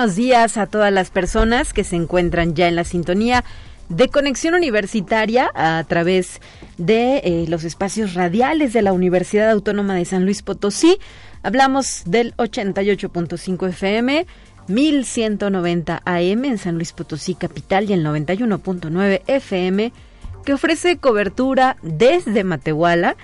Buenos 0.00 0.16
días 0.16 0.56
a 0.56 0.64
todas 0.64 0.90
las 0.90 1.10
personas 1.10 1.74
que 1.74 1.84
se 1.84 1.94
encuentran 1.94 2.54
ya 2.54 2.68
en 2.68 2.74
la 2.74 2.84
sintonía 2.84 3.44
de 3.90 4.08
conexión 4.08 4.54
universitaria 4.54 5.50
a 5.54 5.84
través 5.86 6.40
de 6.78 7.18
eh, 7.18 7.44
los 7.48 7.64
espacios 7.64 8.14
radiales 8.14 8.72
de 8.72 8.80
la 8.80 8.94
Universidad 8.94 9.50
Autónoma 9.50 9.94
de 9.94 10.06
San 10.06 10.24
Luis 10.24 10.40
Potosí. 10.40 10.96
Hablamos 11.42 12.04
del 12.06 12.34
88.5 12.38 13.68
FM, 13.68 14.26
1190 14.68 16.00
AM 16.02 16.44
en 16.46 16.56
San 16.56 16.76
Luis 16.76 16.94
Potosí 16.94 17.34
capital 17.34 17.90
y 17.90 17.92
el 17.92 18.02
91.9 18.02 19.20
FM 19.26 19.92
que 20.46 20.54
ofrece 20.54 20.96
cobertura 20.96 21.76
desde 21.82 22.42
Matehuala 22.42 23.18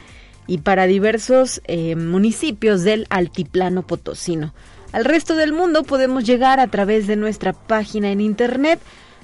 y 0.46 0.58
para 0.58 0.86
diversos 0.86 1.62
eh, 1.68 1.96
municipios 1.96 2.84
del 2.84 3.06
altiplano 3.08 3.80
potosino. 3.80 4.52
Al 4.96 5.04
resto 5.04 5.36
del 5.36 5.52
mundo 5.52 5.82
podemos 5.82 6.24
llegar 6.24 6.58
a 6.58 6.68
través 6.68 7.06
de 7.06 7.16
nuestra 7.16 7.52
página 7.52 8.12
en 8.12 8.22
internet 8.22 8.80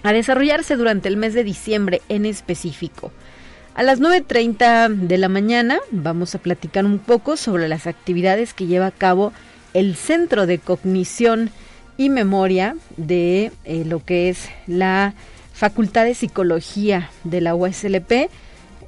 a 0.03 0.11
desarrollarse 0.11 0.75
durante 0.75 1.07
el 1.07 1.15
mes 1.15 1.33
de 1.33 1.45
diciembre 1.45 2.01
en 2.09 2.25
específico. 2.25 3.11
A 3.75 3.83
las 3.83 4.01
9.30 4.01 4.89
de 4.89 5.17
la 5.17 5.29
mañana 5.29 5.79
vamos 5.91 6.35
a 6.35 6.39
platicar 6.39 6.85
un 6.85 6.99
poco 6.99 7.37
sobre 7.37 7.67
las 7.67 7.87
actividades 7.87 8.53
que 8.53 8.67
lleva 8.67 8.87
a 8.87 8.91
cabo 8.91 9.31
el 9.73 9.95
Centro 9.95 10.45
de 10.45 10.57
Cognición 10.59 11.51
y 11.95 12.09
Memoria 12.09 12.75
de 12.97 13.51
eh, 13.63 13.83
lo 13.85 14.03
que 14.03 14.29
es 14.29 14.49
la 14.67 15.13
Facultad 15.53 16.05
de 16.05 16.15
Psicología 16.15 17.09
de 17.23 17.41
la 17.41 17.55
USLP. 17.55 18.29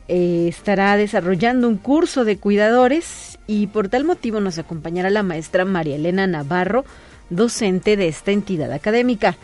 Eh, 0.07 0.47
estará 0.49 0.97
desarrollando 0.97 1.67
un 1.67 1.77
curso 1.77 2.25
de 2.25 2.37
cuidadores 2.37 3.39
y 3.47 3.67
por 3.67 3.87
tal 3.87 4.03
motivo 4.03 4.39
nos 4.41 4.57
acompañará 4.57 5.09
la 5.09 5.23
maestra 5.23 5.63
María 5.63 5.95
Elena 5.95 6.27
Navarro, 6.27 6.83
docente 7.29 7.95
de 7.95 8.07
esta 8.07 8.31
entidad 8.31 8.71
académica. 8.73 9.37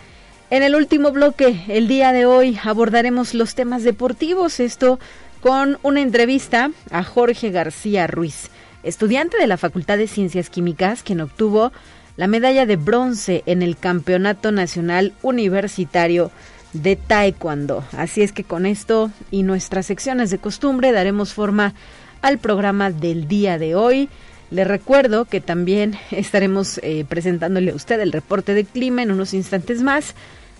En 0.49 0.63
el 0.63 0.75
último 0.75 1.11
bloque, 1.11 1.65
el 1.67 1.89
día 1.89 2.13
de 2.13 2.25
hoy, 2.25 2.57
abordaremos 2.63 3.33
los 3.33 3.53
temas 3.53 3.83
deportivos. 3.83 4.61
Esto 4.61 4.97
con 5.41 5.77
una 5.83 6.01
entrevista 6.01 6.71
a 6.91 7.03
Jorge 7.03 7.51
García 7.51 8.07
Ruiz, 8.07 8.49
estudiante 8.83 9.37
de 9.37 9.47
la 9.47 9.57
Facultad 9.57 9.97
de 9.97 10.07
Ciencias 10.07 10.49
Químicas, 10.49 11.03
quien 11.03 11.21
obtuvo 11.21 11.71
la 12.15 12.27
medalla 12.27 12.65
de 12.65 12.75
bronce 12.75 13.43
en 13.45 13.61
el 13.61 13.77
Campeonato 13.77 14.51
Nacional 14.51 15.13
Universitario 15.21 16.31
de 16.73 16.95
Taekwondo. 16.95 17.83
Así 17.91 18.21
es 18.21 18.31
que 18.31 18.43
con 18.43 18.65
esto 18.65 19.11
y 19.31 19.43
nuestras 19.43 19.85
secciones 19.85 20.31
de 20.31 20.39
costumbre 20.39 20.91
daremos 20.91 21.33
forma 21.33 21.73
al 22.21 22.39
programa 22.39 22.91
del 22.91 23.27
día 23.27 23.57
de 23.57 23.75
hoy. 23.75 24.09
Le 24.49 24.63
recuerdo 24.63 25.25
que 25.25 25.41
también 25.41 25.95
estaremos 26.11 26.79
eh, 26.83 27.05
presentándole 27.07 27.71
a 27.71 27.75
usted 27.75 27.99
el 27.99 28.11
reporte 28.11 28.53
de 28.53 28.65
clima 28.65 29.03
en 29.03 29.11
unos 29.11 29.33
instantes 29.33 29.81
más 29.81 30.15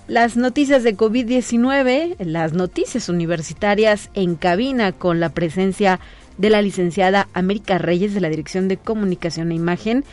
las 0.08 0.38
noticias 0.38 0.84
de 0.84 0.96
COVID-19, 0.96 2.16
las 2.20 2.54
noticias 2.54 3.10
universitarias 3.10 4.10
en 4.14 4.36
cabina 4.36 4.94
con 4.94 5.20
la 5.20 5.30
presencia 5.30 6.00
de 6.38 6.50
la 6.50 6.62
licenciada 6.62 7.28
América 7.34 7.78
Reyes 7.78 8.14
de 8.14 8.22
la 8.22 8.30
Dirección 8.30 8.70
de 8.70 8.78
Comunicación 8.78 9.52
e 9.52 9.56
Imagen, 9.56 10.06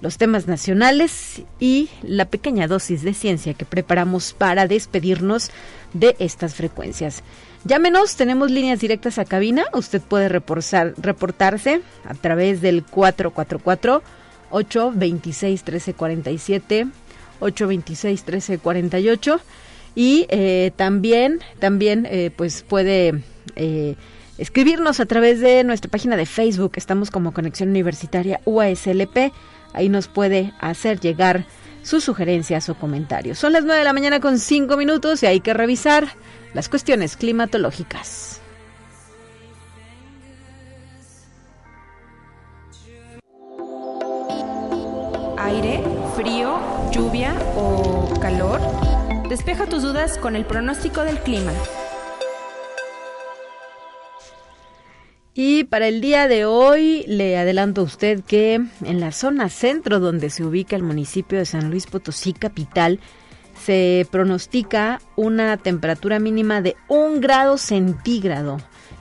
los 0.00 0.18
temas 0.18 0.48
nacionales 0.48 1.42
y 1.60 1.88
la 2.02 2.24
pequeña 2.24 2.66
dosis 2.66 3.02
de 3.02 3.14
ciencia 3.14 3.54
que 3.54 3.64
preparamos 3.64 4.32
para 4.32 4.66
despedirnos 4.66 5.50
de 5.92 6.16
estas 6.18 6.54
frecuencias. 6.54 7.22
Llámenos, 7.64 8.16
tenemos 8.16 8.50
líneas 8.50 8.80
directas 8.80 9.18
a 9.18 9.24
cabina, 9.24 9.64
usted 9.72 10.02
puede 10.02 10.28
reportarse 10.28 11.82
a 12.04 12.14
través 12.14 12.60
del 12.60 12.84
444 12.84 14.02
826 14.50 15.62
1347 15.62 16.86
826-1348. 17.40 19.40
Y 19.94 20.26
eh, 20.28 20.72
también, 20.76 21.40
también 21.58 22.06
eh, 22.10 22.30
pues 22.34 22.62
puede 22.62 23.22
eh, 23.56 23.96
escribirnos 24.36 25.00
a 25.00 25.06
través 25.06 25.40
de 25.40 25.64
nuestra 25.64 25.90
página 25.90 26.16
de 26.16 26.26
Facebook. 26.26 26.72
Estamos 26.76 27.10
como 27.10 27.32
Conexión 27.32 27.70
Universitaria 27.70 28.40
UASLP. 28.44 29.32
Ahí 29.72 29.88
nos 29.88 30.08
puede 30.08 30.52
hacer 30.60 31.00
llegar 31.00 31.46
sus 31.82 32.04
sugerencias 32.04 32.68
o 32.68 32.74
comentarios. 32.74 33.38
Son 33.38 33.52
las 33.52 33.64
9 33.64 33.78
de 33.78 33.84
la 33.84 33.92
mañana 33.92 34.20
con 34.20 34.38
5 34.38 34.76
minutos 34.76 35.22
y 35.22 35.26
hay 35.26 35.40
que 35.40 35.54
revisar 35.54 36.08
las 36.52 36.68
cuestiones 36.68 37.16
climatológicas. 37.16 38.40
Aire, 45.38 45.80
frío 46.16 46.58
lluvia 46.92 47.34
o 47.56 48.08
calor? 48.20 48.58
Despeja 49.28 49.66
tus 49.66 49.82
dudas 49.82 50.16
con 50.16 50.34
el 50.34 50.46
pronóstico 50.46 51.02
del 51.02 51.18
clima. 51.18 51.52
Y 55.34 55.64
para 55.64 55.88
el 55.88 56.00
día 56.00 56.26
de 56.26 56.46
hoy 56.46 57.04
le 57.06 57.36
adelanto 57.36 57.82
a 57.82 57.84
usted 57.84 58.24
que 58.24 58.54
en 58.54 59.00
la 59.00 59.12
zona 59.12 59.50
centro 59.50 60.00
donde 60.00 60.30
se 60.30 60.42
ubica 60.42 60.74
el 60.74 60.82
municipio 60.82 61.38
de 61.38 61.44
San 61.44 61.70
Luis 61.70 61.86
Potosí 61.86 62.32
capital 62.32 62.98
se 63.62 64.06
pronostica 64.10 65.02
una 65.16 65.58
temperatura 65.58 66.18
mínima 66.18 66.62
de 66.62 66.76
un 66.88 67.20
grado 67.20 67.58
centígrado 67.58 68.56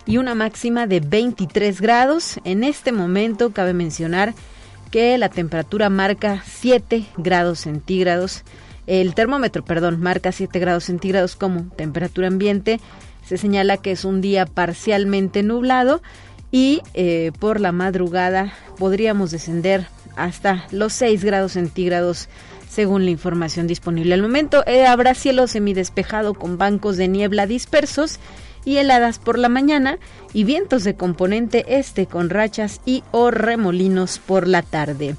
y 0.06 0.18
una 0.18 0.36
máxima 0.36 0.86
de 0.86 1.00
23 1.00 1.80
grados. 1.80 2.42
En 2.44 2.66
este 2.66 2.92
momento 2.92 3.52
cabe 3.52 3.74
mencionar 3.74 4.34
que 4.34 4.55
la 4.96 5.28
temperatura 5.28 5.90
marca 5.90 6.42
7 6.46 7.06
grados 7.18 7.60
centígrados. 7.60 8.44
El 8.88 9.14
termómetro, 9.14 9.66
perdón, 9.66 10.00
marca 10.02 10.32
7 10.32 10.58
grados 10.58 10.86
centígrados 10.86 11.36
como 11.36 11.64
temperatura 11.76 12.28
ambiente. 12.28 12.80
Se 13.26 13.38
señala 13.38 13.76
que 13.76 13.92
es 13.92 14.06
un 14.06 14.22
día 14.22 14.46
parcialmente 14.46 15.44
nublado 15.44 16.02
y 16.50 16.82
eh, 16.94 17.34
por 17.40 17.60
la 17.60 17.74
madrugada 17.74 18.54
podríamos 18.78 19.32
descender 19.32 19.88
hasta 20.16 20.66
los 20.72 20.94
6 20.94 21.26
grados 21.26 21.54
centígrados 21.54 22.30
según 22.70 23.04
la 23.04 23.12
información 23.12 23.68
disponible 23.68 24.14
al 24.14 24.22
momento. 24.22 24.64
Eh, 24.66 24.86
habrá 24.86 25.14
cielo 25.14 25.48
semidespejado 25.48 26.36
con 26.36 26.58
bancos 26.58 26.96
de 26.96 27.10
niebla 27.10 27.48
dispersos 27.48 28.18
y 28.66 28.78
heladas 28.78 29.20
por 29.20 29.40
la 29.40 29.48
mañana 29.48 30.00
y 30.34 30.44
vientos 30.44 30.84
de 30.84 30.96
componente 30.96 31.66
este 31.68 32.08
con 32.08 32.30
rachas 32.30 32.82
y 32.86 33.04
o 33.12 33.32
remolinos 33.32 34.20
por 34.20 34.48
la 34.48 34.64
tarde. 34.64 35.16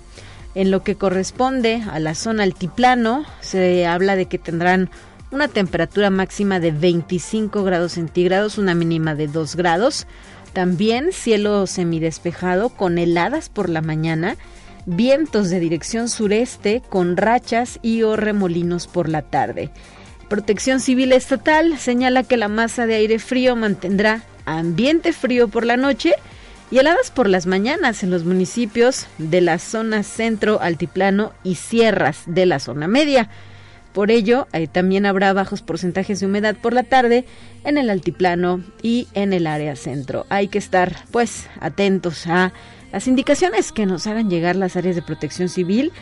En 0.54 0.70
lo 0.70 0.82
que 0.82 0.96
corresponde 0.96 1.82
a 1.90 1.98
la 2.00 2.14
zona 2.14 2.42
altiplano, 2.42 3.24
se 3.40 3.86
habla 3.86 4.16
de 4.16 4.26
que 4.26 4.38
tendrán 4.38 4.90
una 5.30 5.48
temperatura 5.48 6.10
máxima 6.10 6.60
de 6.60 6.70
25 6.70 7.62
grados 7.62 7.92
centígrados, 7.92 8.58
una 8.58 8.74
mínima 8.74 9.14
de 9.14 9.28
2 9.28 9.56
grados. 9.56 10.06
También 10.52 11.12
cielo 11.12 11.66
semidespejado 11.66 12.70
con 12.70 12.96
heladas 12.96 13.50
por 13.50 13.68
la 13.68 13.82
mañana, 13.82 14.36
vientos 14.86 15.50
de 15.50 15.60
dirección 15.60 16.08
sureste 16.08 16.82
con 16.88 17.16
rachas 17.16 17.78
y 17.82 18.02
o 18.02 18.16
remolinos 18.16 18.86
por 18.86 19.08
la 19.08 19.22
tarde. 19.22 19.70
Protección 20.28 20.80
Civil 20.80 21.12
Estatal 21.12 21.78
señala 21.78 22.24
que 22.24 22.36
la 22.36 22.48
masa 22.48 22.86
de 22.86 22.96
aire 22.96 23.20
frío 23.20 23.54
mantendrá 23.54 24.22
ambiente 24.44 25.12
frío 25.12 25.46
por 25.46 25.64
la 25.64 25.76
noche 25.76 26.14
y 26.72 26.78
heladas 26.78 27.12
por 27.12 27.28
las 27.28 27.46
mañanas 27.46 28.02
en 28.02 28.10
los 28.10 28.24
municipios 28.24 29.06
de 29.18 29.40
la 29.40 29.60
zona 29.60 30.02
centro, 30.02 30.60
altiplano 30.60 31.32
y 31.44 31.54
sierras 31.54 32.24
de 32.26 32.44
la 32.44 32.58
zona 32.58 32.88
media. 32.88 33.30
Por 33.92 34.10
ello, 34.10 34.48
eh, 34.52 34.66
también 34.66 35.06
habrá 35.06 35.32
bajos 35.32 35.62
porcentajes 35.62 36.18
de 36.18 36.26
humedad 36.26 36.56
por 36.60 36.72
la 36.72 36.82
tarde 36.82 37.24
en 37.62 37.78
el 37.78 37.88
altiplano 37.88 38.64
y 38.82 39.06
en 39.14 39.32
el 39.32 39.46
área 39.46 39.76
centro. 39.76 40.26
Hay 40.28 40.48
que 40.48 40.58
estar, 40.58 40.96
pues, 41.12 41.46
atentos 41.60 42.26
a 42.26 42.52
las 42.92 43.06
indicaciones 43.06 43.70
que 43.70 43.86
nos 43.86 44.06
hagan 44.08 44.28
llegar 44.28 44.56
las 44.56 44.76
áreas 44.76 44.96
de 44.96 45.02
protección 45.02 45.48
civil 45.48 45.92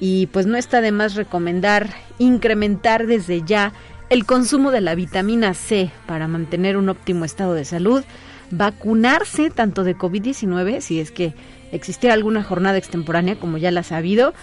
y 0.00 0.26
pues 0.28 0.46
no 0.46 0.56
está 0.56 0.80
de 0.80 0.90
más 0.90 1.14
recomendar 1.14 1.90
incrementar 2.18 3.06
desde 3.06 3.42
ya 3.42 3.72
el 4.08 4.24
consumo 4.24 4.72
de 4.72 4.80
la 4.80 4.94
vitamina 4.94 5.54
C 5.54 5.90
para 6.06 6.26
mantener 6.26 6.76
un 6.76 6.88
óptimo 6.88 7.24
estado 7.24 7.54
de 7.54 7.64
salud, 7.64 8.02
vacunarse 8.50 9.50
tanto 9.50 9.84
de 9.84 9.96
COVID-19 9.96 10.80
si 10.80 10.98
es 10.98 11.12
que 11.12 11.34
existiera 11.70 12.14
alguna 12.14 12.42
jornada 12.42 12.78
extemporánea 12.78 13.36
como 13.36 13.58
ya 13.58 13.70
la 13.70 13.84
ha 13.88 13.96
habido 13.96 14.34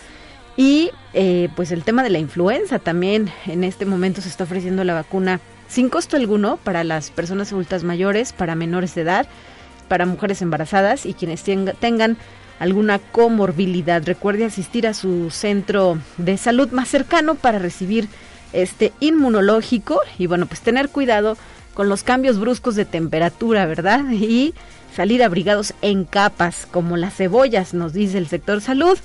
y 0.56 0.92
eh, 1.13 1.50
pues 1.56 1.71
el 1.71 1.83
tema 1.83 2.04
de 2.04 2.12
la 2.12 2.19
influenza 2.19 2.80
también 2.80 3.30
en 3.45 3.63
este 3.63 3.86
momento 3.86 4.21
se 4.21 4.30
está 4.30 4.45
ofreciendo 4.45 4.83
la 4.83 4.94
vacuna 4.94 5.42
sin 5.68 5.89
costo 5.89 6.15
alguno 6.15 6.57
para 6.57 6.83
las 6.83 7.12
personas 7.12 7.51
adultas 7.51 7.83
mayores, 7.83 8.31
para 8.31 8.56
menores 8.56 8.95
de 8.95 9.01
edad, 9.01 9.27
para 9.89 10.06
mujeres 10.06 10.42
embarazadas 10.42 11.06
y 11.06 11.13
quienes 11.13 11.44
tengan 11.44 12.18
alguna 12.59 13.00
comorbilidad. 13.00 14.04
Recuerde 14.04 14.45
asistir 14.45 14.88
a 14.88 14.94
su 14.94 15.30
centro 15.30 15.98
de 16.18 16.38
salud 16.38 16.71
más 16.71 16.88
cercano 16.88 17.36
para 17.36 17.59
recibir 17.59 18.07
este 18.54 18.94
inmunológico 19.00 20.01
y 20.18 20.27
bueno, 20.27 20.45
pues 20.45 20.62
tener 20.62 20.89
cuidado 20.89 21.38
con 21.74 21.89
los 21.89 22.04
cambios 22.04 22.39
bruscos 22.39 22.75
de 22.75 22.86
temperatura, 22.86 23.65
¿verdad? 23.65 24.06
Y 24.12 24.54
salir 24.95 25.24
abrigados 25.24 25.74
en 25.81 26.06
capas 26.06 26.68
como 26.69 26.98
las 26.98 27.15
cebollas, 27.15 27.74
nos 27.74 27.94
dice 27.94 28.18
el 28.18 28.27
sector 28.27 28.62
salud 28.62 28.98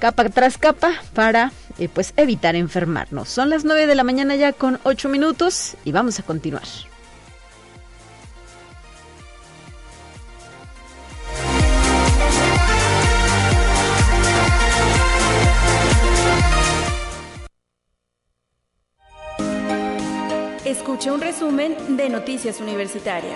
capa 0.00 0.28
tras 0.30 0.58
capa 0.58 0.92
para 1.14 1.52
eh, 1.78 1.88
pues 1.92 2.12
evitar 2.16 2.56
enfermarnos. 2.56 3.28
Son 3.28 3.50
las 3.50 3.64
9 3.64 3.86
de 3.86 3.94
la 3.94 4.02
mañana 4.02 4.34
ya 4.34 4.52
con 4.52 4.80
8 4.82 5.08
minutos 5.08 5.76
y 5.84 5.92
vamos 5.92 6.18
a 6.18 6.22
continuar. 6.22 6.89
Escucha 20.70 21.12
un 21.12 21.20
resumen 21.20 21.96
de 21.96 22.08
Noticias 22.08 22.60
Universitarias. 22.60 23.34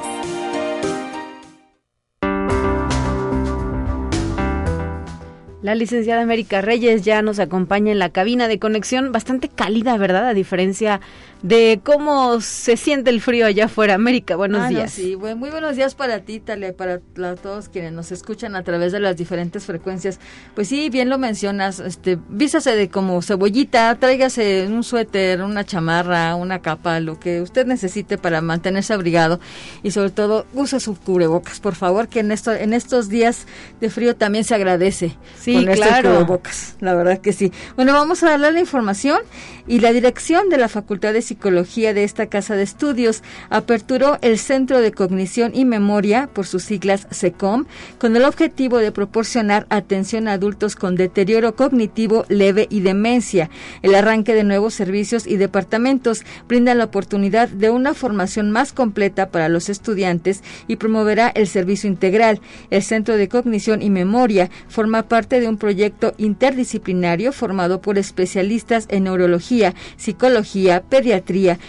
La 5.60 5.74
licenciada 5.74 6.22
América 6.22 6.60
Reyes 6.60 7.02
ya 7.04 7.22
nos 7.22 7.40
acompaña 7.40 7.90
en 7.90 7.98
la 7.98 8.10
cabina 8.10 8.46
de 8.46 8.60
conexión, 8.60 9.10
bastante 9.10 9.48
cálida, 9.48 9.96
¿verdad? 9.96 10.28
A 10.28 10.34
diferencia 10.34 11.00
de 11.44 11.78
cómo 11.84 12.40
se 12.40 12.78
siente 12.78 13.10
el 13.10 13.20
frío 13.20 13.44
allá 13.44 13.66
afuera. 13.66 13.92
América, 13.92 14.34
buenos 14.34 14.62
ah, 14.62 14.68
días. 14.68 14.90
sí, 14.90 15.14
muy 15.14 15.50
buenos 15.50 15.76
días 15.76 15.94
para 15.94 16.20
ti, 16.20 16.40
Talia, 16.40 16.74
para, 16.74 17.00
todos 17.36 17.68
quienes 17.68 17.92
nos 17.92 18.12
escuchan 18.12 18.56
a 18.56 18.62
través 18.62 18.92
de 18.92 19.00
las 19.00 19.14
diferentes 19.18 19.66
frecuencias. 19.66 20.18
Pues 20.54 20.68
sí, 20.68 20.88
bien 20.88 21.10
lo 21.10 21.18
mencionas, 21.18 21.80
este, 21.80 22.18
vístase 22.30 22.74
de 22.74 22.88
como 22.88 23.20
cebollita, 23.20 23.94
tráigase 23.96 24.66
un 24.68 24.82
suéter, 24.82 25.42
una 25.42 25.66
chamarra, 25.66 26.34
una 26.34 26.62
capa, 26.62 26.98
lo 27.00 27.20
que 27.20 27.42
usted 27.42 27.66
necesite 27.66 28.16
para 28.16 28.40
mantenerse 28.40 28.94
abrigado 28.94 29.38
y 29.82 29.90
sobre 29.90 30.08
todo 30.08 30.46
use 30.54 30.80
su 30.80 30.94
cubrebocas, 30.94 31.60
por 31.60 31.74
favor, 31.74 32.08
que 32.08 32.20
en 32.20 32.32
esto, 32.32 32.52
en 32.52 32.72
estos 32.72 33.10
días 33.10 33.46
de 33.82 33.90
frío 33.90 34.16
también 34.16 34.44
se 34.44 34.54
agradece. 34.54 35.14
Sí, 35.38 35.62
con 35.62 35.74
claro. 35.74 36.10
cubrebocas, 36.10 36.76
la 36.80 36.94
verdad 36.94 37.18
que 37.18 37.34
sí. 37.34 37.52
Bueno, 37.76 37.92
vamos 37.92 38.22
a 38.22 38.30
darle 38.30 38.50
la 38.50 38.60
información 38.60 39.18
y 39.66 39.80
la 39.80 39.92
dirección 39.92 40.48
de 40.48 40.56
la 40.56 40.68
Facultad 40.68 41.12
de 41.12 41.20
Psicología 41.20 41.33
de 41.34 42.04
esta 42.04 42.26
casa 42.26 42.56
de 42.56 42.62
estudios 42.62 43.22
aperturó 43.50 44.18
el 44.22 44.38
Centro 44.38 44.80
de 44.80 44.92
Cognición 44.92 45.52
y 45.54 45.64
Memoria, 45.64 46.28
por 46.32 46.46
sus 46.46 46.64
siglas 46.64 47.06
SECOM, 47.10 47.66
con 47.98 48.16
el 48.16 48.24
objetivo 48.24 48.78
de 48.78 48.92
proporcionar 48.92 49.66
atención 49.68 50.28
a 50.28 50.32
adultos 50.32 50.76
con 50.76 50.94
deterioro 50.94 51.54
cognitivo 51.54 52.24
leve 52.28 52.66
y 52.70 52.80
demencia. 52.80 53.50
El 53.82 53.94
arranque 53.94 54.34
de 54.34 54.44
nuevos 54.44 54.74
servicios 54.74 55.26
y 55.26 55.36
departamentos 55.36 56.24
brinda 56.48 56.74
la 56.74 56.84
oportunidad 56.84 57.48
de 57.48 57.70
una 57.70 57.94
formación 57.94 58.50
más 58.50 58.72
completa 58.72 59.30
para 59.30 59.48
los 59.48 59.68
estudiantes 59.68 60.42
y 60.66 60.76
promoverá 60.76 61.28
el 61.28 61.46
servicio 61.46 61.88
integral. 61.88 62.40
El 62.70 62.82
Centro 62.82 63.16
de 63.16 63.28
Cognición 63.28 63.82
y 63.82 63.90
Memoria 63.90 64.50
forma 64.68 65.08
parte 65.08 65.40
de 65.40 65.48
un 65.48 65.58
proyecto 65.58 66.14
interdisciplinario 66.16 67.32
formado 67.32 67.80
por 67.80 67.98
especialistas 67.98 68.86
en 68.90 69.04
neurología, 69.04 69.74
psicología, 69.96 70.82
pediatría, 70.82 71.23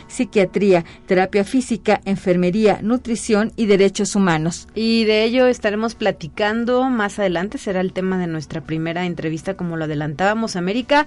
psiquiatría, 0.08 0.86
terapia 1.06 1.44
física, 1.44 2.02
enfermería, 2.06 2.80
nutrición 2.82 3.52
y 3.56 3.66
derechos 3.66 4.16
humanos. 4.16 4.68
Y 4.76 5.06
de 5.06 5.24
ello 5.24 5.48
estaremos 5.48 5.96
platicando 5.96 6.84
más 6.90 7.20
adelante, 7.20 7.58
será 7.58 7.82
el 7.82 7.94
tema 7.94 8.18
de 8.18 8.28
nuestra 8.28 8.62
primera 8.62 9.06
entrevista 9.06 9.56
como 9.56 9.78
lo 9.78 9.86
adelantábamos, 9.86 10.56
América 10.56 11.06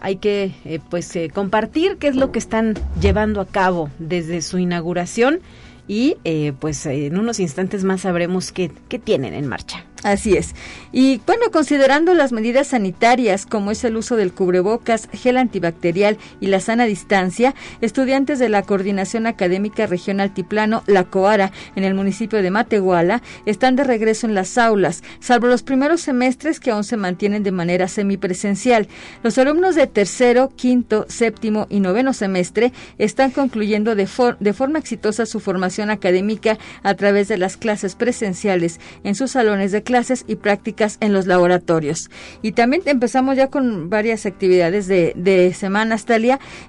hay 0.00 0.16
que 0.16 0.52
eh, 0.64 0.80
pues 0.88 1.14
eh, 1.16 1.30
compartir 1.32 1.98
qué 1.98 2.08
es 2.08 2.16
lo 2.16 2.32
que 2.32 2.38
están 2.38 2.74
llevando 3.00 3.40
a 3.40 3.46
cabo 3.46 3.90
desde 3.98 4.42
su 4.42 4.58
inauguración 4.58 5.40
y 5.86 6.16
eh, 6.24 6.52
pues 6.58 6.86
en 6.86 7.18
unos 7.18 7.40
instantes 7.40 7.84
más 7.84 8.02
sabremos 8.02 8.52
qué, 8.52 8.70
qué 8.88 8.98
tienen 8.98 9.34
en 9.34 9.46
marcha. 9.46 9.84
Así 10.02 10.34
es. 10.34 10.54
Y 10.92 11.20
bueno, 11.26 11.50
considerando 11.52 12.14
las 12.14 12.32
medidas 12.32 12.68
sanitarias 12.68 13.44
como 13.44 13.70
es 13.70 13.84
el 13.84 13.96
uso 13.96 14.16
del 14.16 14.32
cubrebocas, 14.32 15.08
gel 15.12 15.36
antibacterial 15.36 16.16
y 16.40 16.46
la 16.46 16.60
sana 16.60 16.86
distancia, 16.86 17.54
estudiantes 17.82 18.38
de 18.38 18.48
la 18.48 18.62
Coordinación 18.62 19.26
Académica 19.26 19.86
Regional 19.86 20.28
Altiplano, 20.30 20.82
la 20.86 21.04
COARA, 21.04 21.52
en 21.76 21.84
el 21.84 21.94
municipio 21.94 22.42
de 22.42 22.50
Matehuala, 22.50 23.22
están 23.46 23.76
de 23.76 23.84
regreso 23.84 24.26
en 24.26 24.34
las 24.34 24.58
aulas, 24.58 25.02
salvo 25.20 25.46
los 25.46 25.62
primeros 25.62 26.00
semestres 26.00 26.60
que 26.60 26.70
aún 26.70 26.84
se 26.84 26.96
mantienen 26.96 27.42
de 27.42 27.52
manera 27.52 27.86
semipresencial. 27.86 28.88
Los 29.22 29.38
alumnos 29.38 29.74
de 29.74 29.86
tercero, 29.86 30.50
quinto, 30.56 31.06
séptimo 31.08 31.66
y 31.68 31.80
noveno 31.80 32.12
semestre 32.12 32.72
están 32.98 33.30
concluyendo 33.30 33.94
de, 33.94 34.08
de 34.40 34.52
forma 34.52 34.78
exitosa 34.78 35.26
su 35.26 35.40
formación 35.40 35.90
académica 35.90 36.58
a 36.82 36.94
través 36.94 37.28
de 37.28 37.36
las 37.36 37.56
clases 37.56 37.94
presenciales 37.94 38.80
en 39.04 39.14
sus 39.14 39.32
salones 39.32 39.72
de 39.72 39.82
clases 39.82 39.89
y 40.26 40.36
prácticas 40.36 40.98
en 41.00 41.12
los 41.12 41.26
laboratorios. 41.26 42.10
Y 42.42 42.52
también 42.52 42.82
empezamos 42.86 43.36
ya 43.36 43.48
con 43.48 43.90
varias 43.90 44.26
actividades 44.26 44.86
de, 44.86 45.12
de 45.16 45.52
semana, 45.52 45.96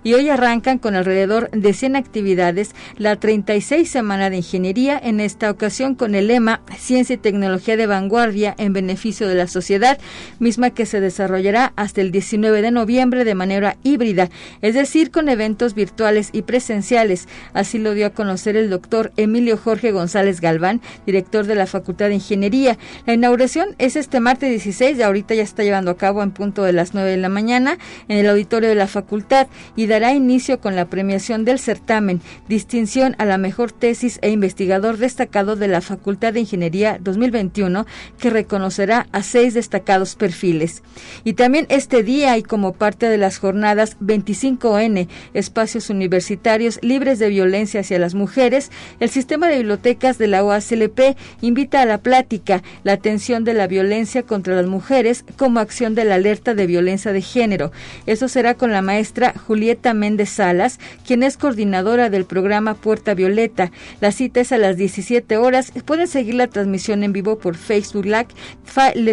y 0.04 0.14
hoy 0.14 0.30
arrancan 0.30 0.78
con 0.78 0.96
alrededor 0.96 1.50
de 1.52 1.74
100 1.74 1.96
actividades 1.96 2.72
la 2.98 3.16
36 3.16 3.90
Semana 3.90 4.30
de 4.30 4.38
Ingeniería, 4.38 5.00
en 5.02 5.20
esta 5.20 5.50
ocasión 5.50 5.96
con 5.96 6.16
el 6.16 6.28
lema 6.28 6.62
Ciencia 6.78 7.16
y 7.16 7.18
Tecnología 7.18 7.78
de 7.78 7.88
Vanguardia 7.88 8.56
en 8.58 8.74
beneficio 8.74 9.28
de 9.28 9.36
la 9.36 9.48
sociedad, 9.48 10.00
misma 10.40 10.72
que 10.72 10.86
se 10.86 11.00
desarrollará 11.02 11.74
hasta 11.76 12.02
el 12.02 12.12
19 12.12 12.62
de 12.62 12.72
noviembre 12.72 13.26
de 13.26 13.36
manera 13.36 13.78
híbrida, 13.84 14.30
es 14.62 14.76
decir, 14.76 15.12
con 15.12 15.30
eventos 15.30 15.74
virtuales 15.76 16.30
y 16.32 16.44
presenciales. 16.44 17.28
Así 17.54 17.78
lo 17.78 17.94
dio 17.94 18.08
a 18.08 18.12
conocer 18.12 18.56
el 18.56 18.70
doctor 18.70 19.12
Emilio 19.18 19.58
Jorge 19.58 19.92
González 19.92 20.42
Galván, 20.42 20.82
director 21.06 21.46
de 21.46 21.56
la 21.56 21.68
Facultad 21.68 22.08
de 22.08 22.16
Ingeniería. 22.16 22.78
La 23.12 23.16
inauguración 23.16 23.76
es 23.78 23.98
este 23.98 24.22
martes 24.22 24.50
16, 24.52 24.98
de 24.98 25.04
ahorita 25.04 25.36
ya 25.36 25.44
está 25.44 25.64
llevando 25.64 25.92
a 25.92 25.98
cabo 25.98 26.24
en 26.24 26.32
punto 26.32 26.64
de 26.64 26.72
las 26.72 26.94
9 26.94 27.10
de 27.12 27.18
la 27.18 27.28
mañana 27.28 27.78
en 28.08 28.18
el 28.18 28.30
auditorio 28.30 28.70
de 28.70 28.76
la 28.76 28.88
facultad 28.88 29.48
y 29.76 29.88
dará 29.88 30.14
inicio 30.14 30.62
con 30.62 30.78
la 30.78 30.86
premiación 30.86 31.44
del 31.44 31.60
certamen, 31.60 32.22
distinción 32.48 33.18
a 33.18 33.26
la 33.26 33.38
mejor 33.38 33.74
tesis 33.74 34.18
e 34.22 34.30
investigador 34.30 34.96
destacado 34.96 35.58
de 35.58 35.68
la 35.68 35.82
Facultad 35.82 36.32
de 36.32 36.40
Ingeniería 36.40 37.00
2021, 37.02 37.86
que 38.18 38.30
reconocerá 38.30 39.08
a 39.12 39.24
seis 39.24 39.56
destacados 39.56 40.16
perfiles. 40.16 40.82
Y 41.26 41.34
también 41.34 41.66
este 41.68 42.04
día 42.04 42.38
y 42.38 42.44
como 42.44 42.72
parte 42.72 43.10
de 43.10 43.18
las 43.18 43.40
jornadas 43.40 43.98
25N, 44.00 45.10
espacios 45.34 45.90
universitarios 45.90 46.80
libres 46.82 47.20
de 47.20 47.28
violencia 47.28 47.82
hacia 47.82 48.00
las 48.00 48.16
mujeres, 48.16 48.72
el 49.02 49.10
sistema 49.10 49.50
de 49.50 49.58
bibliotecas 49.58 50.18
de 50.18 50.28
la 50.28 50.46
OACLP 50.46 51.18
invita 51.42 51.82
a 51.82 51.86
la 51.86 51.98
plática 51.98 52.64
la 52.86 53.01
atención 53.02 53.44
de 53.44 53.56
la 53.56 53.66
violencia 53.66 54.22
contra 54.22 54.56
las 54.56 54.68
mujeres 54.68 55.26
como 55.36 55.60
acción 55.60 55.96
de 55.96 56.06
la 56.06 56.16
alerta 56.16 56.54
de 56.54 56.68
violencia 56.68 57.12
de 57.12 57.24
género. 57.24 57.72
Eso 58.06 58.28
será 58.28 58.54
con 58.54 58.72
la 58.72 58.84
maestra 58.84 59.34
Julieta 59.48 59.96
Méndez 59.96 60.30
Salas, 60.30 60.80
quien 61.04 61.24
es 61.24 61.36
coordinadora 61.36 62.12
del 62.12 62.26
programa 62.26 62.76
Puerta 62.76 63.16
Violeta. 63.16 63.72
La 64.02 64.12
cita 64.12 64.40
es 64.40 64.52
a 64.52 64.60
las 64.60 64.78
17 64.78 65.36
horas. 65.38 65.72
Pueden 65.84 66.08
seguir 66.08 66.36
la 66.36 66.46
transmisión 66.46 67.04
en 67.04 67.12
vivo 67.12 67.40
por 67.40 67.56
Facebook 67.56 68.06
Live, 68.06 68.28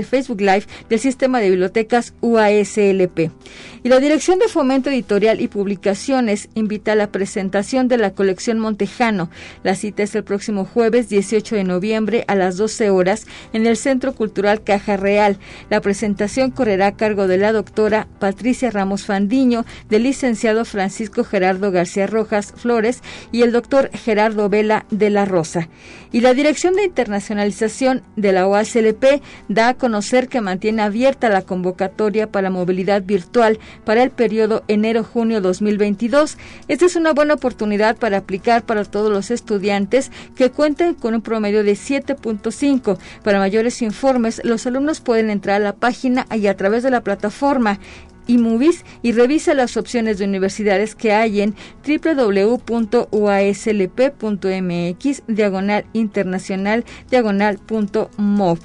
Facebook 0.05 0.43
Live 0.43 0.65
del 0.91 0.99
sistema 1.01 1.41
de 1.41 1.49
bibliotecas 1.49 2.13
UASLP. 2.21 3.31
Y 3.85 3.89
la 3.89 4.01
Dirección 4.01 4.39
de 4.39 4.49
Fomento 4.49 4.91
Editorial 4.91 5.41
y 5.41 5.49
Publicaciones 5.49 6.51
invita 6.55 6.93
a 6.93 6.97
la 6.97 7.11
presentación 7.11 7.89
de 7.89 7.97
la 7.97 8.11
colección 8.11 8.59
Montejano. 8.59 9.31
La 9.63 9.75
cita 9.75 10.03
es 10.03 10.15
el 10.15 10.25
próximo 10.25 10.67
jueves 10.67 11.09
18 11.09 11.57
de 11.57 11.65
noviembre 11.65 12.25
a 12.29 12.35
las 12.35 12.59
12 12.59 12.91
horas 12.91 13.27
en 13.55 13.67
el 13.67 13.78
Centro 13.79 14.15
Cultural 14.15 14.63
Caja 14.63 14.97
Real. 14.97 15.39
La 15.71 15.81
presentación 15.81 16.51
correrá 16.51 16.89
a 16.89 16.97
cargo 16.97 17.27
de 17.27 17.39
la 17.39 17.53
doctora 17.53 18.09
Patricia 18.19 18.71
Ramos 18.71 19.07
Fandiño, 19.07 19.65
del 19.89 20.03
licenciado 20.03 20.65
Francisco 20.65 21.25
Gerardo 21.25 21.71
García 21.71 22.07
Rojas 22.07 22.53
Flores 22.57 23.03
y 23.33 23.43
el 23.43 23.53
doctor 23.53 23.91
Gerardo 23.93 24.49
Vela 24.49 24.87
de 24.91 25.11
la 25.11 25.25
Rosa. 25.25 25.69
Y 26.13 26.21
la 26.21 26.35
Dirección 26.35 26.75
de 26.75 26.85
Internacionalización 26.85 28.03
de 28.17 28.33
la 28.33 28.47
OACLP 28.47 29.23
da 29.49 29.69
a 29.69 29.75
conocer 29.75 30.29
que 30.29 30.41
mantiene 30.41 30.83
abierta 30.83 31.29
la 31.29 31.43
convocatoria 31.43 32.31
para 32.31 32.51
movilidad 32.51 33.03
virtual 33.03 33.59
para 33.85 34.03
el 34.03 34.11
periodo 34.11 34.65
enero-junio 34.69 35.41
2022. 35.41 36.39
Esta 36.69 36.87
es 36.87 36.97
una 36.97 37.13
buena 37.13 37.35
oportunidad 37.35 37.97
para 37.97 38.19
aplicar 38.19 38.65
para 38.65 38.85
todos 38.85 39.13
los 39.13 39.31
estudiantes 39.31 40.11
que 40.35 40.51
cuenten 40.51 40.95
con 40.95 41.15
un 41.15 41.23
promedio 41.23 41.63
de 41.63 41.73
7.5. 41.73 42.99
Para 43.23 43.39
mayores 43.39 43.68
informes, 43.83 44.41
los 44.45 44.67
alumnos 44.67 45.01
pueden 45.01 45.31
entrar 45.31 45.57
a 45.57 45.65
la 45.65 45.77
página 45.77 46.27
y 46.35 46.47
a 46.47 46.57
través 46.57 46.83
de 46.83 46.91
la 46.91 47.03
plataforma 47.03 47.79
y 48.29 48.39
y 49.03 49.13
revisa 49.13 49.55
las 49.55 49.77
opciones 49.77 50.19
de 50.19 50.27
universidades 50.27 50.95
que 50.95 51.13
hay 51.13 51.41
en 51.41 51.57
www.uaslp.mx 51.87 52.63
diagonal 55.27 55.87
internacional 55.95 56.85
diagonal.mov. 57.11 58.59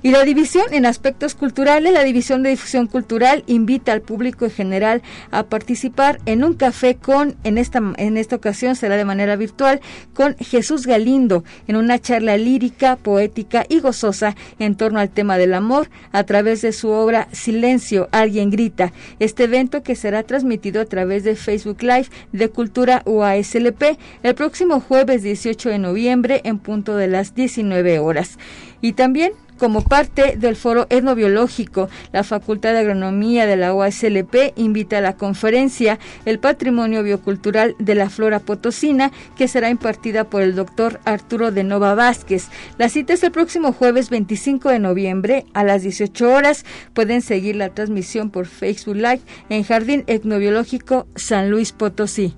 Y 0.00 0.12
la 0.12 0.22
división 0.22 0.64
en 0.70 0.86
aspectos 0.86 1.34
culturales, 1.34 1.92
la 1.92 2.04
división 2.04 2.42
de 2.42 2.50
difusión 2.50 2.86
cultural 2.86 3.42
invita 3.46 3.92
al 3.92 4.00
público 4.00 4.44
en 4.44 4.50
general 4.52 5.02
a 5.32 5.42
participar 5.44 6.20
en 6.24 6.44
un 6.44 6.54
café 6.54 6.94
con, 6.94 7.34
en 7.42 7.58
esta, 7.58 7.82
en 7.96 8.16
esta 8.16 8.36
ocasión 8.36 8.76
será 8.76 8.96
de 8.96 9.04
manera 9.04 9.34
virtual, 9.34 9.80
con 10.14 10.36
Jesús 10.36 10.86
Galindo, 10.86 11.42
en 11.66 11.76
una 11.76 11.98
charla 11.98 12.36
lírica, 12.36 12.96
poética 12.96 13.66
y 13.68 13.80
gozosa 13.80 14.36
en 14.60 14.76
torno 14.76 15.00
al 15.00 15.10
tema 15.10 15.36
del 15.36 15.54
amor 15.54 15.90
a 16.12 16.22
través 16.24 16.62
de 16.62 16.72
su 16.72 16.90
obra 16.90 17.28
Silencio, 17.32 18.08
alguien 18.12 18.50
grita. 18.50 18.92
Este 19.18 19.44
evento 19.44 19.82
que 19.82 19.96
será 19.96 20.22
transmitido 20.22 20.80
a 20.80 20.86
través 20.86 21.24
de 21.24 21.34
Facebook 21.34 21.82
Live 21.82 22.06
de 22.32 22.48
Cultura 22.48 23.02
UASLP 23.04 23.98
el 24.22 24.34
próximo 24.34 24.80
jueves 24.80 25.22
18 25.22 25.70
de 25.70 25.78
noviembre 25.78 26.40
en 26.44 26.58
punto 26.58 26.96
de 26.96 27.08
las 27.08 27.34
19 27.34 27.98
horas. 27.98 28.38
Y 28.80 28.92
también 28.92 29.32
como 29.58 29.82
parte 29.82 30.36
del 30.36 30.56
foro 30.56 30.86
etnobiológico, 30.88 31.88
la 32.12 32.24
Facultad 32.24 32.72
de 32.72 32.78
Agronomía 32.78 33.46
de 33.46 33.56
la 33.56 33.74
UASLP 33.74 34.52
invita 34.56 34.98
a 34.98 35.02
la 35.02 35.16
conferencia 35.16 35.98
El 36.24 36.38
Patrimonio 36.38 37.02
Biocultural 37.02 37.74
de 37.78 37.94
la 37.94 38.08
Flora 38.08 38.40
Potosina, 38.40 39.12
que 39.36 39.48
será 39.48 39.70
impartida 39.70 40.24
por 40.24 40.42
el 40.42 40.54
doctor 40.54 41.00
Arturo 41.04 41.50
de 41.50 41.64
Nova 41.64 41.94
Vázquez. 41.94 42.48
La 42.78 42.88
cita 42.88 43.12
es 43.12 43.22
el 43.22 43.32
próximo 43.32 43.72
jueves 43.72 44.10
25 44.10 44.70
de 44.70 44.78
noviembre 44.78 45.46
a 45.52 45.64
las 45.64 45.82
18 45.82 46.32
horas. 46.32 46.64
Pueden 46.94 47.20
seguir 47.20 47.56
la 47.56 47.70
transmisión 47.70 48.30
por 48.30 48.46
Facebook 48.46 48.96
Live 48.96 49.20
en 49.48 49.64
Jardín 49.64 50.04
Etnobiológico 50.06 51.06
San 51.16 51.50
Luis 51.50 51.72
Potosí. 51.72 52.34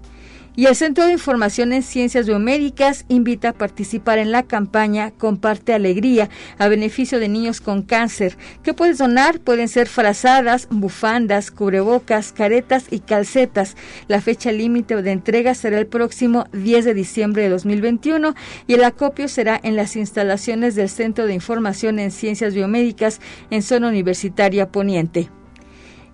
Y 0.57 0.67
el 0.67 0.75
Centro 0.75 1.07
de 1.07 1.13
Información 1.13 1.73
en 1.73 1.83
Ciencias 1.83 2.27
Biomédicas 2.27 3.05
invita 3.09 3.51
a 3.51 3.53
participar 3.53 4.19
en 4.19 4.33
la 4.33 4.43
campaña 4.43 5.13
Comparte 5.13 5.73
Alegría 5.73 6.29
a 6.59 6.67
beneficio 6.67 7.21
de 7.21 7.29
niños 7.29 7.61
con 7.61 7.83
cáncer. 7.83 8.37
¿Qué 8.65 8.75
puedes 8.75 8.99
donar? 8.99 9.39
Pueden 9.39 9.69
ser 9.69 9.87
frazadas, 9.87 10.67
bufandas, 10.71 11.53
cubrebocas, 11.53 12.33
caretas 12.33 12.87
y 12.91 12.99
calcetas. 12.99 13.77
La 14.09 14.21
fecha 14.21 14.51
límite 14.51 15.01
de 15.01 15.13
entrega 15.13 15.55
será 15.55 15.79
el 15.79 15.87
próximo 15.87 16.47
10 16.53 16.85
de 16.85 16.95
diciembre 16.95 17.43
de 17.45 17.49
2021 17.51 18.35
y 18.67 18.75
el 18.75 18.85
acopio 18.85 19.29
será 19.29 19.59
en 19.63 19.77
las 19.77 19.95
instalaciones 19.95 20.75
del 20.75 20.89
Centro 20.89 21.27
de 21.27 21.35
Información 21.35 22.01
en 22.01 22.11
Ciencias 22.11 22.55
Biomédicas 22.55 23.21
en 23.51 23.63
zona 23.63 23.89
universitaria 23.89 24.71
poniente. 24.71 25.31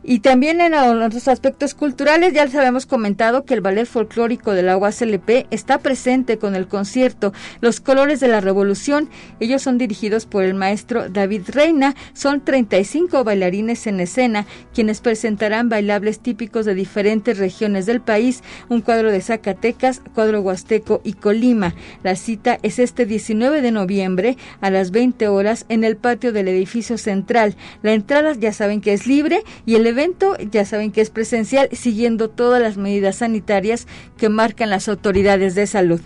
Y 0.09 0.21
también 0.21 0.61
en 0.61 0.73
otros 0.73 1.27
aspectos 1.27 1.75
culturales, 1.75 2.33
ya 2.33 2.45
les 2.45 2.55
habíamos 2.55 2.87
comentado 2.87 3.45
que 3.45 3.55
el 3.55 3.61
ballet 3.61 3.87
folclórico 3.87 4.53
de 4.53 4.63
la 4.63 4.77
UASLP 4.77 5.49
está 5.51 5.79
presente 5.79 6.39
con 6.39 6.55
el 6.55 6.69
concierto 6.69 7.33
Los 7.61 7.81
Colores 7.81 8.21
de 8.21 8.29
la 8.29 8.41
Revolución. 8.41 9.11
Ellos 9.41 9.63
son 9.63 9.79
dirigidos 9.79 10.25
por 10.25 10.45
el 10.45 10.55
maestro 10.55 11.09
David 11.09 11.43
Reina. 11.49 11.97
Son 12.13 12.45
35 12.45 13.25
bailarines 13.25 13.89
en 13.89 13.99
escena, 13.99 14.47
quienes 14.73 15.01
presentarán 15.01 15.69
bailables 15.69 16.21
típicos 16.21 16.67
de 16.67 16.77
diferentes 16.77 17.37
regiones 17.37 17.85
del 17.87 18.01
país, 18.01 18.45
un 18.69 18.83
cuadro 18.83 19.11
de 19.11 19.21
Zacatecas, 19.21 20.03
cuadro 20.15 20.41
huasteco 20.41 21.01
y 21.03 21.15
Colima. 21.15 21.75
La 22.05 22.15
cita 22.15 22.61
es 22.63 22.79
este 22.79 23.07
19 23.07 23.61
de 23.61 23.73
noviembre 23.73 24.37
a 24.61 24.71
las 24.71 24.93
20 24.93 25.27
horas 25.27 25.67
en 25.69 25.83
el 25.83 25.97
patio 25.97 26.33
del 26.33 26.47
edificio 26.47 26.97
central. 26.97 27.57
La 27.83 27.93
entrada 27.93 28.35
ya 28.35 28.53
saben 28.53 28.81
que 28.81 28.93
es 28.93 29.09
libre 29.09 29.43
y 29.65 29.75
el 29.75 29.96
evento 29.97 30.37
ya 30.51 30.65
saben 30.65 30.93
que 30.93 31.01
es 31.01 31.11
presencial 31.11 31.69
siguiendo 31.73 32.29
todas 32.29 32.61
las 32.61 32.77
medidas 32.77 33.17
sanitarias 33.17 33.87
que 34.19 34.29
marcan 34.29 34.69
las 34.69 34.89
autoridades 34.89 35.55
de 35.55 35.67
salud 35.67 36.01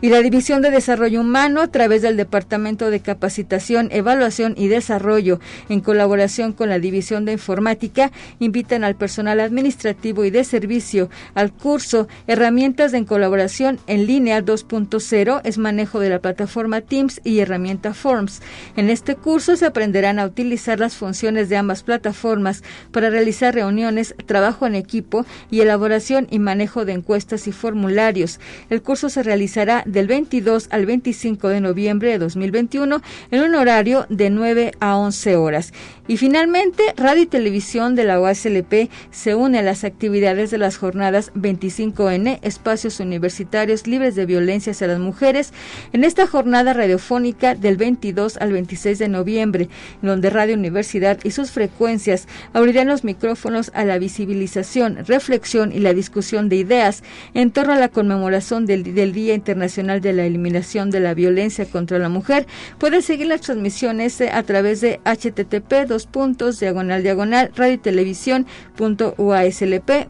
y 0.00 0.10
la 0.10 0.20
División 0.20 0.62
de 0.62 0.70
Desarrollo 0.70 1.20
Humano 1.20 1.60
a 1.60 1.68
través 1.68 2.02
del 2.02 2.16
Departamento 2.16 2.90
de 2.90 3.00
Capacitación, 3.00 3.88
Evaluación 3.90 4.54
y 4.56 4.68
Desarrollo 4.68 5.40
en 5.68 5.80
colaboración 5.80 6.52
con 6.52 6.68
la 6.68 6.78
División 6.78 7.24
de 7.24 7.32
Informática 7.32 8.12
invitan 8.38 8.84
al 8.84 8.94
personal 8.94 9.40
administrativo 9.40 10.24
y 10.24 10.30
de 10.30 10.44
servicio 10.44 11.10
al 11.34 11.52
curso 11.52 12.06
Herramientas 12.26 12.92
de 12.92 12.98
colaboración 13.04 13.80
en 13.86 14.06
línea 14.06 14.44
2.0 14.44 15.40
es 15.44 15.58
manejo 15.58 15.98
de 15.98 16.10
la 16.10 16.20
plataforma 16.20 16.80
Teams 16.80 17.20
y 17.24 17.40
herramienta 17.40 17.94
Forms. 17.94 18.42
En 18.76 18.90
este 18.90 19.16
curso 19.16 19.56
se 19.56 19.66
aprenderán 19.66 20.18
a 20.18 20.26
utilizar 20.26 20.78
las 20.78 20.96
funciones 20.96 21.48
de 21.48 21.56
ambas 21.56 21.82
plataformas 21.82 22.62
para 22.92 23.10
realizar 23.10 23.54
reuniones, 23.54 24.14
trabajo 24.26 24.66
en 24.66 24.74
equipo 24.74 25.24
y 25.50 25.60
elaboración 25.60 26.26
y 26.30 26.38
manejo 26.38 26.84
de 26.84 26.92
encuestas 26.92 27.48
y 27.48 27.52
formularios. 27.52 28.40
El 28.70 28.82
curso 28.82 29.08
se 29.08 29.22
realizará 29.22 29.82
del 29.88 30.06
22 30.06 30.68
al 30.70 30.86
25 30.86 31.48
de 31.48 31.60
noviembre 31.60 32.10
de 32.10 32.18
2021 32.18 33.02
en 33.30 33.42
un 33.42 33.54
horario 33.54 34.06
de 34.08 34.30
9 34.30 34.72
a 34.80 34.96
11 34.96 35.36
horas. 35.36 35.72
Y 36.06 36.16
finalmente, 36.16 36.82
Radio 36.96 37.24
y 37.24 37.26
Televisión 37.26 37.94
de 37.94 38.04
la 38.04 38.18
UASLP 38.18 38.88
se 39.10 39.34
une 39.34 39.58
a 39.58 39.62
las 39.62 39.84
actividades 39.84 40.50
de 40.50 40.56
las 40.56 40.78
jornadas 40.78 41.32
25N, 41.34 42.38
Espacios 42.40 42.98
Universitarios 42.98 43.86
Libres 43.86 44.14
de 44.14 44.24
Violencia 44.24 44.72
hacia 44.72 44.86
las 44.86 45.00
Mujeres, 45.00 45.52
en 45.92 46.04
esta 46.04 46.26
jornada 46.26 46.72
radiofónica 46.72 47.54
del 47.54 47.76
22 47.76 48.38
al 48.38 48.52
26 48.52 48.98
de 48.98 49.08
noviembre, 49.08 49.68
donde 50.00 50.30
Radio 50.30 50.54
Universidad 50.54 51.18
y 51.24 51.30
sus 51.30 51.50
frecuencias 51.50 52.26
abrirán 52.54 52.88
los 52.88 53.04
micrófonos 53.04 53.70
a 53.74 53.84
la 53.84 53.98
visibilización, 53.98 55.04
reflexión 55.04 55.72
y 55.72 55.78
la 55.78 55.92
discusión 55.92 56.48
de 56.48 56.56
ideas 56.56 57.02
en 57.34 57.50
torno 57.50 57.74
a 57.74 57.78
la 57.78 57.90
conmemoración 57.90 58.64
del, 58.64 58.94
del 58.94 59.12
Día 59.12 59.34
Internacional 59.34 59.77
de 59.78 60.12
la 60.12 60.24
Eliminación 60.24 60.90
de 60.90 61.00
la 61.00 61.14
Violencia 61.14 61.64
contra 61.66 61.98
la 61.98 62.08
Mujer. 62.08 62.46
Pueden 62.78 63.02
seguir 63.02 63.28
las 63.28 63.40
transmisiones 63.42 64.20
eh, 64.20 64.30
a 64.32 64.42
través 64.42 64.80
de 64.80 65.00
http 65.04 65.88
puntos, 66.10 66.60
diagonal, 66.60 67.02
diagonal, 67.02 67.50
radio 67.54 67.74
y 67.74 67.78
televisión 67.78 68.46
punto 68.76 69.14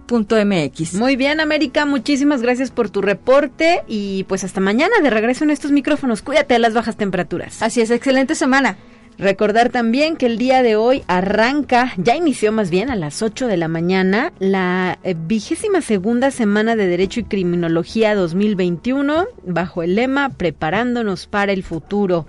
punto 0.07 0.37
mx. 0.45 0.95
Muy 0.95 1.17
bien, 1.17 1.41
América, 1.41 1.85
muchísimas 1.85 2.43
gracias 2.43 2.71
por 2.71 2.91
tu 2.91 3.03
reporte 3.03 3.83
y 3.87 4.25
pues 4.25 4.45
hasta 4.45 4.61
mañana 4.61 4.95
de 5.03 5.11
regreso 5.11 5.45
en 5.45 5.51
estos 5.51 5.71
micrófonos. 5.71 6.23
Cuídate 6.23 6.55
de 6.55 6.61
las 6.61 6.75
bajas 6.75 6.97
temperaturas. 6.97 7.63
Así 7.63 7.81
es, 7.81 7.91
excelente 7.91 8.35
semana. 8.35 8.77
Recordar 9.19 9.71
también 9.71 10.17
que 10.17 10.27
el 10.27 10.39
día 10.39 10.63
de 10.63 10.77
hoy 10.77 11.03
arranca, 11.09 11.93
ya 11.97 12.15
inició 12.15 12.53
más 12.53 12.71
bien 12.71 12.89
a 12.89 12.95
las 12.95 13.21
8 13.21 13.49
de 13.49 13.57
la 13.57 13.67
mañana, 13.67 14.33
la 14.39 15.01
eh, 15.03 15.17
vigésima 15.19 15.81
segunda 15.81 16.31
semana 16.31 16.77
de 16.77 16.87
Derecho 16.87 17.19
y 17.19 17.25
Criminología 17.25 18.15
2021 18.15 19.27
bajo 19.45 19.83
el 19.83 19.97
lema 19.97 20.29
Preparándonos 20.29 21.27
para 21.27 21.51
el 21.51 21.65
futuro, 21.65 22.29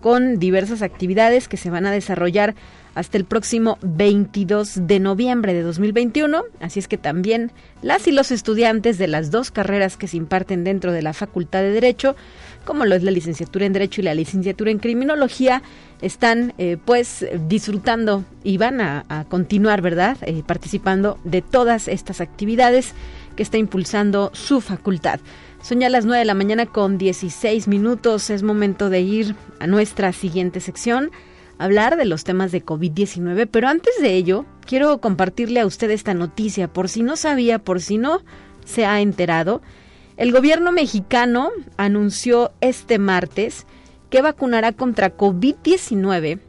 con 0.00 0.38
diversas 0.38 0.80
actividades 0.80 1.46
que 1.46 1.58
se 1.58 1.68
van 1.68 1.84
a 1.84 1.92
desarrollar 1.92 2.54
hasta 2.94 3.18
el 3.18 3.24
próximo 3.24 3.78
22 3.82 4.86
de 4.86 4.98
noviembre 4.98 5.54
de 5.54 5.62
2021. 5.62 6.42
Así 6.60 6.80
es 6.80 6.88
que 6.88 6.98
también 6.98 7.52
las 7.82 8.06
y 8.08 8.12
los 8.12 8.30
estudiantes 8.30 8.98
de 8.98 9.08
las 9.08 9.30
dos 9.30 9.50
carreras 9.50 9.96
que 9.96 10.08
se 10.08 10.16
imparten 10.16 10.64
dentro 10.64 10.92
de 10.92 11.02
la 11.02 11.12
Facultad 11.12 11.60
de 11.60 11.70
Derecho, 11.70 12.16
como 12.64 12.84
lo 12.84 12.94
es 12.94 13.02
la 13.02 13.10
licenciatura 13.10 13.66
en 13.66 13.72
Derecho 13.72 14.00
y 14.00 14.04
la 14.04 14.14
licenciatura 14.14 14.70
en 14.70 14.78
Criminología, 14.78 15.62
están 16.02 16.54
eh, 16.58 16.76
pues 16.84 17.26
disfrutando 17.48 18.24
y 18.42 18.56
van 18.56 18.80
a, 18.80 19.26
continuar, 19.28 19.82
¿verdad? 19.82 20.16
Eh, 20.22 20.42
participando 20.46 21.18
de 21.24 21.42
todas 21.42 21.88
estas 21.88 22.20
actividades 22.20 22.94
que 23.36 23.42
está 23.42 23.58
impulsando 23.58 24.30
su 24.34 24.60
facultad. 24.60 25.20
Son 25.62 25.80
ya 25.80 25.90
las 25.90 26.06
9 26.06 26.20
de 26.20 26.24
la 26.24 26.34
mañana 26.34 26.66
con 26.66 26.96
16 26.96 27.68
minutos. 27.68 28.30
Es 28.30 28.42
momento 28.42 28.88
de 28.88 29.00
ir 29.00 29.34
a 29.58 29.66
nuestra 29.66 30.12
siguiente 30.12 30.60
sección, 30.60 31.10
hablar 31.58 31.96
de 31.96 32.06
los 32.06 32.24
temas 32.24 32.50
de 32.50 32.64
COVID-19. 32.64 33.46
Pero 33.50 33.68
antes 33.68 33.94
de 34.00 34.14
ello, 34.14 34.46
quiero 34.66 34.98
compartirle 34.98 35.60
a 35.60 35.66
usted 35.66 35.90
esta 35.90 36.14
noticia, 36.14 36.68
por 36.68 36.88
si 36.88 37.02
no 37.02 37.16
sabía, 37.16 37.58
por 37.58 37.80
si 37.82 37.98
no 37.98 38.22
se 38.64 38.86
ha 38.86 39.00
enterado. 39.00 39.60
El 40.20 40.32
gobierno 40.32 40.70
mexicano 40.70 41.48
anunció 41.78 42.52
este 42.60 42.98
martes 42.98 43.66
que 44.10 44.20
vacunará 44.20 44.72
contra 44.72 45.16
COVID-19 45.16 46.40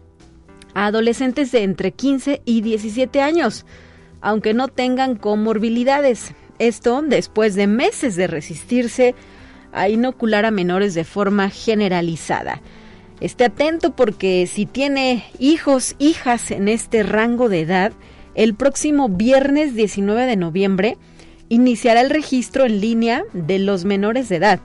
a 0.74 0.88
adolescentes 0.88 1.54
de 1.54 1.64
entre 1.64 1.94
15 1.94 2.42
y 2.44 2.60
17 2.60 3.22
años, 3.22 3.66
aunque 4.20 4.54
no 4.54 4.68
tengan 4.68 5.16
comorbilidades. 5.16 6.34
Esto 6.60 7.02
después 7.02 7.56
de 7.56 7.68
meses 7.68 8.18
de 8.18 8.28
resistirse 8.28 9.16
a 9.72 9.88
inocular 9.88 10.44
a 10.44 10.52
menores 10.52 10.94
de 10.94 11.06
forma 11.06 11.50
generalizada. 11.50 12.62
Esté 13.22 13.46
atento 13.46 13.96
porque 13.96 14.48
si 14.48 14.66
tiene 14.66 15.24
hijos, 15.40 15.96
hijas 15.98 16.52
en 16.52 16.68
este 16.68 17.04
rango 17.04 17.48
de 17.48 17.62
edad, 17.62 17.94
el 18.36 18.54
próximo 18.54 19.08
viernes 19.08 19.76
19 19.76 20.26
de 20.26 20.36
noviembre 20.36 20.98
iniciará 21.52 22.02
el 22.02 22.10
registro 22.10 22.66
en 22.66 22.82
línea 22.82 23.24
de 23.34 23.60
los 23.60 23.86
menores 23.86 24.30
de 24.30 24.38
edad 24.38 24.60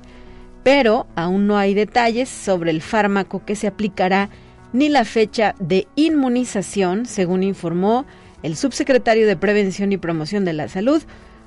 pero 0.67 1.07
aún 1.15 1.47
no 1.47 1.59
hay 1.59 1.75
detalles 1.75 2.29
sobre 2.29 2.73
el 2.73 2.83
fármaco 2.83 3.45
que 3.45 3.55
se 3.55 3.69
aplicará 3.69 4.31
ni 4.73 4.89
la 4.89 5.05
fecha 5.05 5.55
de 5.61 5.87
inmunización, 5.95 7.07
según 7.07 7.45
informó 7.45 8.05
el 8.43 8.57
subsecretario 8.57 9.29
de 9.29 9.37
Prevención 9.37 9.93
y 9.93 9.97
Promoción 9.97 10.45
de 10.45 10.55
la 10.55 10.67
Salud, 10.67 11.01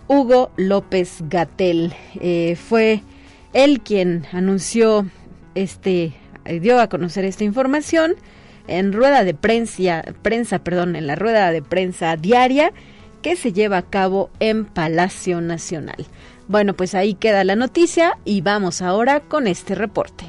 Hugo 0.07 0.51
López 0.55 1.17
Gatel. 1.27 1.93
Eh, 2.21 2.55
fue 2.55 3.03
él 3.51 3.81
quien 3.81 4.25
anunció 4.31 5.05
este, 5.53 6.13
dio 6.61 6.79
a 6.79 6.87
conocer 6.87 7.25
esta 7.25 7.43
información 7.43 8.15
en 8.69 8.93
rueda 8.93 9.25
de 9.25 9.33
prensa, 9.33 10.01
prensa, 10.21 10.59
perdón, 10.63 10.95
en 10.95 11.07
la 11.07 11.15
rueda 11.15 11.51
de 11.51 11.61
prensa 11.61 12.15
diaria 12.15 12.71
que 13.21 13.35
se 13.35 13.53
lleva 13.53 13.77
a 13.77 13.89
cabo 13.89 14.29
en 14.39 14.65
Palacio 14.65 15.41
Nacional. 15.41 16.07
Bueno, 16.47 16.73
pues 16.73 16.95
ahí 16.95 17.13
queda 17.13 17.43
la 17.43 17.55
noticia 17.55 18.17
y 18.25 18.41
vamos 18.41 18.81
ahora 18.81 19.19
con 19.19 19.47
este 19.47 19.75
reporte. 19.75 20.25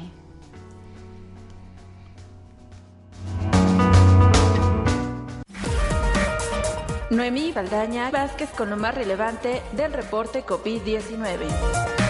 Noemí 7.09 7.51
Valdaña 7.51 8.09
Vázquez 8.09 8.49
con 8.51 8.69
lo 8.69 8.77
más 8.77 8.95
relevante 8.95 9.61
del 9.75 9.91
reporte 9.91 10.45
COVID-19. 10.45 12.00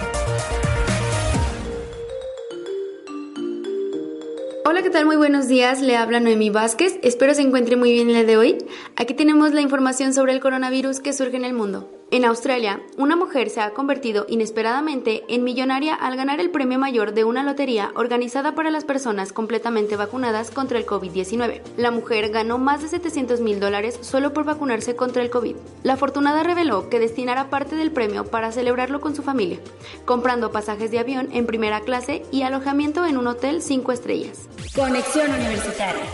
Hola, 4.64 4.82
¿qué 4.82 4.90
tal? 4.90 5.06
Muy 5.06 5.16
buenos 5.16 5.48
días. 5.48 5.82
Le 5.82 5.96
habla 5.96 6.20
Noemí 6.20 6.50
Vázquez. 6.50 7.00
Espero 7.02 7.34
se 7.34 7.42
encuentre 7.42 7.74
muy 7.74 7.90
bien 7.90 8.08
el 8.08 8.14
día 8.14 8.24
de 8.24 8.36
hoy. 8.36 8.58
Aquí 8.94 9.12
tenemos 9.12 9.52
la 9.52 9.60
información 9.60 10.14
sobre 10.14 10.34
el 10.34 10.40
coronavirus 10.40 11.00
que 11.00 11.12
surge 11.12 11.36
en 11.36 11.44
el 11.44 11.52
mundo. 11.52 12.01
En 12.12 12.26
Australia, 12.26 12.82
una 12.98 13.16
mujer 13.16 13.48
se 13.48 13.62
ha 13.62 13.70
convertido 13.70 14.26
inesperadamente 14.28 15.24
en 15.28 15.44
millonaria 15.44 15.94
al 15.94 16.14
ganar 16.14 16.40
el 16.40 16.50
premio 16.50 16.78
mayor 16.78 17.14
de 17.14 17.24
una 17.24 17.42
lotería 17.42 17.90
organizada 17.94 18.54
para 18.54 18.70
las 18.70 18.84
personas 18.84 19.32
completamente 19.32 19.96
vacunadas 19.96 20.50
contra 20.50 20.76
el 20.76 20.84
COVID-19. 20.84 21.62
La 21.78 21.90
mujer 21.90 22.28
ganó 22.28 22.58
más 22.58 22.82
de 22.82 22.88
700 22.88 23.40
mil 23.40 23.60
dólares 23.60 23.98
solo 24.02 24.34
por 24.34 24.44
vacunarse 24.44 24.94
contra 24.94 25.22
el 25.22 25.30
COVID. 25.30 25.56
La 25.84 25.94
afortunada 25.94 26.42
reveló 26.42 26.90
que 26.90 27.00
destinará 27.00 27.48
parte 27.48 27.76
del 27.76 27.92
premio 27.92 28.26
para 28.26 28.52
celebrarlo 28.52 29.00
con 29.00 29.16
su 29.16 29.22
familia, 29.22 29.60
comprando 30.04 30.52
pasajes 30.52 30.90
de 30.90 30.98
avión 30.98 31.30
en 31.32 31.46
primera 31.46 31.80
clase 31.80 32.24
y 32.30 32.42
alojamiento 32.42 33.06
en 33.06 33.16
un 33.16 33.26
hotel 33.26 33.62
5 33.62 33.90
estrellas. 33.90 34.50
Conexión 34.74 35.30
Universitaria. 35.30 36.04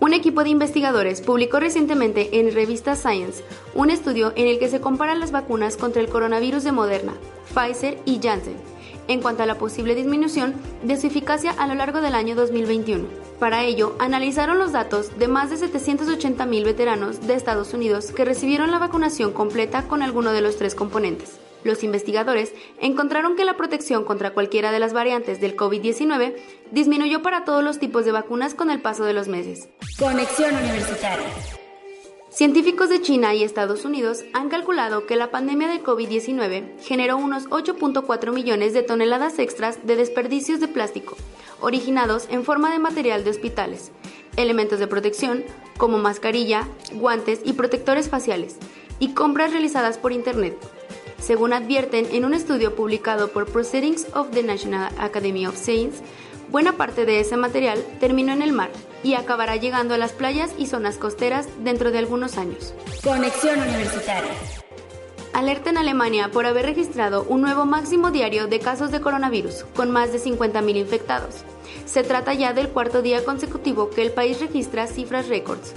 Un 0.00 0.14
equipo 0.14 0.42
de 0.42 0.48
investigadores 0.48 1.20
publicó 1.20 1.60
recientemente 1.60 2.40
en 2.40 2.54
revista 2.54 2.96
Science 2.96 3.44
un 3.74 3.90
estudio 3.90 4.32
en 4.34 4.46
el 4.46 4.58
que 4.58 4.68
se 4.68 4.80
comparan 4.80 5.20
las 5.20 5.30
vacunas 5.30 5.76
contra 5.76 6.00
el 6.00 6.08
coronavirus 6.08 6.64
de 6.64 6.72
Moderna, 6.72 7.14
Pfizer 7.54 7.98
y 8.06 8.18
Janssen 8.18 8.56
en 9.08 9.20
cuanto 9.20 9.42
a 9.42 9.46
la 9.46 9.58
posible 9.58 9.96
disminución 9.96 10.54
de 10.84 10.96
su 10.96 11.08
eficacia 11.08 11.50
a 11.50 11.66
lo 11.66 11.74
largo 11.74 12.00
del 12.00 12.14
año 12.14 12.36
2021. 12.36 13.08
Para 13.40 13.64
ello, 13.64 13.96
analizaron 13.98 14.58
los 14.58 14.70
datos 14.70 15.18
de 15.18 15.26
más 15.26 15.50
de 15.50 15.56
780.000 15.56 16.64
veteranos 16.64 17.26
de 17.26 17.34
Estados 17.34 17.74
Unidos 17.74 18.12
que 18.12 18.24
recibieron 18.24 18.70
la 18.70 18.78
vacunación 18.78 19.32
completa 19.32 19.88
con 19.88 20.02
alguno 20.02 20.32
de 20.32 20.42
los 20.42 20.56
tres 20.56 20.76
componentes. 20.76 21.40
Los 21.64 21.82
investigadores 21.82 22.54
encontraron 22.80 23.36
que 23.36 23.44
la 23.44 23.56
protección 23.56 24.04
contra 24.04 24.32
cualquiera 24.32 24.72
de 24.72 24.78
las 24.78 24.92
variantes 24.92 25.40
del 25.40 25.56
COVID-19 25.56 26.36
disminuyó 26.70 27.22
para 27.22 27.44
todos 27.44 27.62
los 27.62 27.78
tipos 27.78 28.04
de 28.04 28.12
vacunas 28.12 28.54
con 28.54 28.70
el 28.70 28.80
paso 28.80 29.04
de 29.04 29.12
los 29.12 29.28
meses. 29.28 29.68
Conexión 29.98 30.54
Universitaria. 30.54 31.26
Científicos 32.30 32.88
de 32.88 33.02
China 33.02 33.34
y 33.34 33.42
Estados 33.42 33.84
Unidos 33.84 34.24
han 34.32 34.48
calculado 34.48 35.04
que 35.04 35.16
la 35.16 35.30
pandemia 35.30 35.68
del 35.68 35.82
COVID-19 35.82 36.80
generó 36.80 37.16
unos 37.16 37.48
8.4 37.48 38.32
millones 38.32 38.72
de 38.72 38.82
toneladas 38.82 39.38
extras 39.38 39.84
de 39.84 39.96
desperdicios 39.96 40.60
de 40.60 40.68
plástico, 40.68 41.16
originados 41.60 42.28
en 42.30 42.44
forma 42.44 42.70
de 42.72 42.78
material 42.78 43.24
de 43.24 43.30
hospitales, 43.30 43.90
elementos 44.36 44.78
de 44.78 44.86
protección 44.86 45.44
como 45.76 45.98
mascarilla, 45.98 46.68
guantes 46.92 47.40
y 47.44 47.54
protectores 47.54 48.08
faciales, 48.08 48.56
y 49.00 49.12
compras 49.12 49.50
realizadas 49.50 49.98
por 49.98 50.12
Internet 50.12 50.56
según 51.20 51.52
advierten 51.52 52.06
en 52.12 52.24
un 52.24 52.34
estudio 52.34 52.74
publicado 52.74 53.28
por 53.28 53.46
Proceedings 53.46 54.06
of 54.14 54.30
the 54.30 54.42
National 54.42 54.90
Academy 54.98 55.46
of 55.46 55.56
Science, 55.56 56.02
buena 56.50 56.72
parte 56.72 57.04
de 57.06 57.20
ese 57.20 57.36
material 57.36 57.82
terminó 58.00 58.32
en 58.32 58.42
el 58.42 58.52
mar 58.52 58.70
y 59.02 59.14
acabará 59.14 59.56
llegando 59.56 59.94
a 59.94 59.98
las 59.98 60.12
playas 60.12 60.52
y 60.58 60.66
zonas 60.66 60.96
costeras 60.96 61.48
dentro 61.62 61.90
de 61.90 61.98
algunos 61.98 62.36
años. 62.36 62.74
Conexión 63.02 63.60
Universitaria. 63.60 64.32
Alerta 65.32 65.70
en 65.70 65.78
Alemania 65.78 66.30
por 66.32 66.44
haber 66.44 66.66
registrado 66.66 67.24
un 67.28 67.40
nuevo 67.40 67.64
máximo 67.64 68.10
diario 68.10 68.48
de 68.48 68.58
casos 68.58 68.90
de 68.90 69.00
coronavirus, 69.00 69.64
con 69.74 69.90
más 69.90 70.12
de 70.12 70.18
50.000 70.18 70.76
infectados. 70.76 71.44
Se 71.86 72.02
trata 72.02 72.34
ya 72.34 72.52
del 72.52 72.68
cuarto 72.68 73.00
día 73.00 73.24
consecutivo 73.24 73.90
que 73.90 74.02
el 74.02 74.10
país 74.10 74.40
registra 74.40 74.88
cifras 74.88 75.28
récords. 75.28 75.72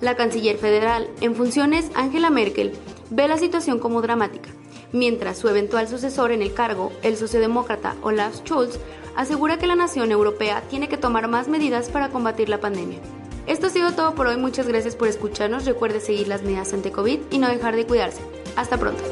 La 0.00 0.16
canciller 0.16 0.58
federal 0.58 1.08
en 1.20 1.34
funciones, 1.34 1.90
Angela 1.94 2.30
Merkel, 2.30 2.72
ve 3.10 3.26
la 3.26 3.38
situación 3.38 3.78
como 3.78 4.02
dramática 4.02 4.50
mientras 4.92 5.38
su 5.38 5.48
eventual 5.48 5.88
sucesor 5.88 6.32
en 6.32 6.42
el 6.42 6.54
cargo, 6.54 6.92
el 7.02 7.16
sociodemócrata 7.16 7.96
Olaf 8.02 8.36
Scholz, 8.36 8.78
asegura 9.16 9.58
que 9.58 9.66
la 9.66 9.76
nación 9.76 10.12
europea 10.12 10.62
tiene 10.68 10.88
que 10.88 10.96
tomar 10.96 11.28
más 11.28 11.48
medidas 11.48 11.88
para 11.88 12.08
combatir 12.08 12.48
la 12.48 12.60
pandemia. 12.60 12.98
Esto 13.46 13.66
ha 13.66 13.70
sido 13.70 13.92
todo 13.92 14.14
por 14.14 14.26
hoy, 14.26 14.36
muchas 14.36 14.68
gracias 14.68 14.96
por 14.96 15.08
escucharnos, 15.08 15.64
recuerde 15.64 16.00
seguir 16.00 16.28
las 16.28 16.42
medidas 16.42 16.72
ante 16.72 16.92
COVID 16.92 17.20
y 17.30 17.38
no 17.38 17.48
dejar 17.48 17.74
de 17.74 17.86
cuidarse. 17.86 18.20
Hasta 18.56 18.76
pronto. 18.76 19.02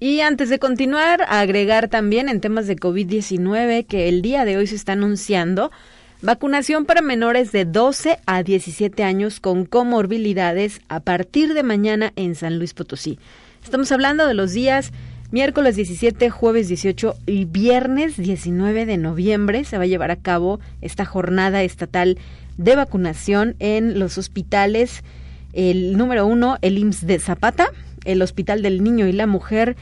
Y 0.00 0.20
antes 0.20 0.48
de 0.48 0.58
continuar, 0.58 1.24
agregar 1.28 1.88
también 1.88 2.28
en 2.28 2.40
temas 2.40 2.66
de 2.68 2.76
COVID-19 2.76 3.86
que 3.86 4.08
el 4.08 4.22
día 4.22 4.44
de 4.44 4.56
hoy 4.56 4.66
se 4.66 4.76
está 4.76 4.92
anunciando 4.92 5.72
Vacunación 6.20 6.84
para 6.84 7.00
menores 7.00 7.52
de 7.52 7.64
12 7.64 8.18
a 8.26 8.42
17 8.42 9.04
años 9.04 9.38
con 9.38 9.66
comorbilidades 9.66 10.80
a 10.88 10.98
partir 10.98 11.54
de 11.54 11.62
mañana 11.62 12.12
en 12.16 12.34
San 12.34 12.58
Luis 12.58 12.74
Potosí. 12.74 13.20
Estamos 13.62 13.92
hablando 13.92 14.26
de 14.26 14.34
los 14.34 14.52
días 14.52 14.90
miércoles 15.30 15.76
17, 15.76 16.28
jueves 16.28 16.66
18 16.66 17.14
y 17.26 17.44
viernes 17.44 18.16
19 18.16 18.84
de 18.84 18.96
noviembre. 18.96 19.62
Se 19.62 19.78
va 19.78 19.84
a 19.84 19.86
llevar 19.86 20.10
a 20.10 20.16
cabo 20.16 20.58
esta 20.80 21.04
jornada 21.04 21.62
estatal 21.62 22.18
de 22.56 22.74
vacunación 22.74 23.54
en 23.60 24.00
los 24.00 24.18
hospitales. 24.18 25.04
El 25.52 25.96
número 25.96 26.26
uno, 26.26 26.58
el 26.62 26.78
IMSS 26.78 27.06
de 27.06 27.20
Zapata, 27.20 27.68
el 28.04 28.22
Hospital 28.22 28.62
del 28.62 28.82
Niño 28.82 29.06
y 29.06 29.12
la 29.12 29.28
Mujer 29.28 29.76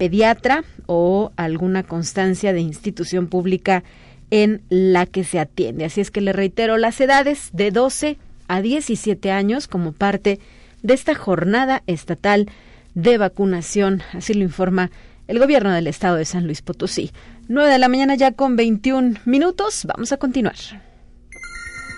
pediatra 0.00 0.64
o 0.86 1.30
alguna 1.36 1.82
constancia 1.82 2.54
de 2.54 2.60
institución 2.60 3.26
pública 3.26 3.84
en 4.30 4.62
la 4.70 5.04
que 5.04 5.24
se 5.24 5.38
atiende. 5.38 5.84
Así 5.84 6.00
es 6.00 6.10
que 6.10 6.22
le 6.22 6.32
reitero 6.32 6.78
las 6.78 6.98
edades 7.02 7.50
de 7.52 7.70
12 7.70 8.16
a 8.48 8.62
17 8.62 9.30
años 9.30 9.68
como 9.68 9.92
parte 9.92 10.40
de 10.82 10.94
esta 10.94 11.14
jornada 11.14 11.82
estatal 11.86 12.48
de 12.94 13.18
vacunación, 13.18 14.02
así 14.14 14.32
lo 14.32 14.42
informa 14.42 14.90
el 15.28 15.38
gobierno 15.38 15.70
del 15.70 15.86
estado 15.86 16.16
de 16.16 16.24
San 16.24 16.46
Luis 16.46 16.62
Potosí. 16.62 17.10
9 17.48 17.70
de 17.70 17.78
la 17.78 17.88
mañana 17.88 18.14
ya 18.14 18.32
con 18.32 18.56
21 18.56 19.20
minutos, 19.26 19.84
vamos 19.84 20.12
a 20.12 20.16
continuar. 20.16 20.56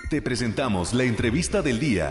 Te 0.09 0.21
presentamos 0.21 0.93
la 0.93 1.05
entrevista 1.05 1.61
del 1.61 1.79
día. 1.79 2.09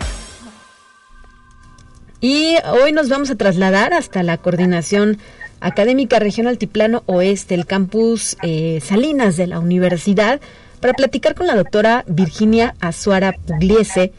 Y 2.22 2.54
hoy 2.64 2.92
nos 2.92 3.08
vamos 3.08 3.30
a 3.30 3.34
trasladar 3.34 3.92
hasta 3.92 4.22
la 4.22 4.38
coordinación 4.38 5.18
académica 5.62 6.18
región 6.18 6.46
Altiplano 6.46 7.02
Oeste, 7.06 7.54
el 7.54 7.66
campus 7.66 8.36
eh, 8.42 8.80
Salinas 8.82 9.36
de 9.36 9.46
la 9.46 9.60
universidad, 9.60 10.40
para 10.80 10.94
platicar 10.94 11.34
con 11.34 11.46
la 11.46 11.54
doctora 11.54 12.04
Virginia 12.08 12.74
Azuara 12.80 13.32
Pugliese, 13.32 14.12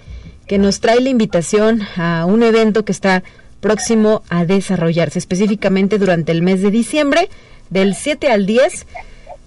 que 0.48 0.58
nos 0.58 0.80
trae 0.80 1.02
la 1.02 1.10
invitación 1.10 1.82
a 1.98 2.26
un 2.26 2.42
evento 2.42 2.86
que 2.86 2.94
está 2.94 3.24
próximo 3.60 4.24
a 4.30 4.46
desarrollarse, 4.46 5.20
específicamente 5.20 5.98
durante 5.98 6.32
el 6.32 6.42
mes 6.42 6.62
de 6.62 6.72
diciembre, 6.72 7.30
del 7.70 7.96
7 7.96 8.30
al 8.30 8.46
10. 8.46 8.86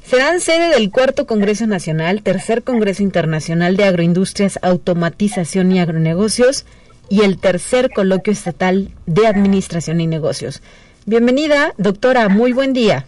Serán 0.04 0.40
sede 0.40 0.70
del 0.70 0.90
cuarto 0.90 1.26
Congreso 1.26 1.66
Nacional, 1.66 2.22
tercer 2.22 2.62
Congreso 2.62 3.02
Internacional 3.02 3.76
de 3.76 3.84
Agroindustrias, 3.84 4.58
Automatización 4.62 5.72
y 5.72 5.80
Agronegocios 5.80 6.64
y 7.08 7.22
el 7.22 7.38
tercer 7.38 7.90
Coloquio 7.90 8.32
Estatal 8.32 8.90
de 9.06 9.26
Administración 9.26 10.00
y 10.00 10.06
Negocios. 10.06 10.62
Bienvenida, 11.08 11.72
doctora, 11.78 12.28
muy 12.28 12.52
buen 12.52 12.72
día. 12.72 13.06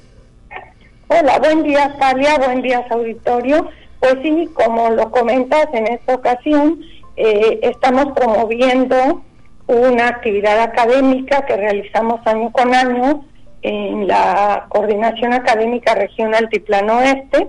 Hola, 1.08 1.40
buen 1.40 1.64
día, 1.64 1.96
Talia, 1.98 2.38
buen 2.38 2.62
día, 2.62 2.86
auditorio. 2.90 3.68
Pues 3.98 4.14
sí, 4.22 4.48
como 4.54 4.90
lo 4.90 5.10
comentas 5.10 5.66
en 5.72 5.88
esta 5.88 6.14
ocasión, 6.14 6.78
eh, 7.16 7.58
estamos 7.60 8.12
promoviendo 8.14 9.24
una 9.66 10.06
actividad 10.06 10.60
académica 10.60 11.44
que 11.44 11.56
realizamos 11.56 12.24
año 12.24 12.52
con 12.52 12.72
año 12.72 13.24
en 13.62 14.06
la 14.06 14.66
Coordinación 14.68 15.32
Académica 15.32 15.96
Regional 15.96 16.44
Altiplano 16.44 16.98
Oeste 16.98 17.48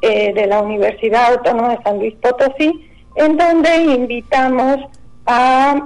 eh, 0.00 0.32
de 0.32 0.46
la 0.46 0.62
Universidad 0.62 1.34
Autónoma 1.34 1.76
de 1.76 1.82
San 1.82 1.98
Luis 1.98 2.14
Potosí, 2.14 2.88
en 3.16 3.36
donde 3.36 3.76
invitamos 3.76 4.78
a 5.26 5.76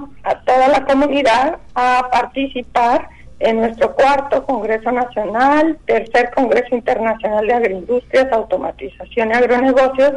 toda 0.45 0.69
la 0.69 0.85
comunidad 0.85 1.57
a 1.75 2.07
participar 2.09 3.16
en 3.39 3.57
nuestro 3.57 3.93
cuarto 3.93 4.43
Congreso 4.45 4.91
Nacional, 4.91 5.77
tercer 5.85 6.31
Congreso 6.31 6.75
Internacional 6.75 7.45
de 7.45 7.53
Agroindustrias, 7.53 8.31
Automatización 8.31 9.29
y 9.29 9.33
Agronegocios, 9.33 10.13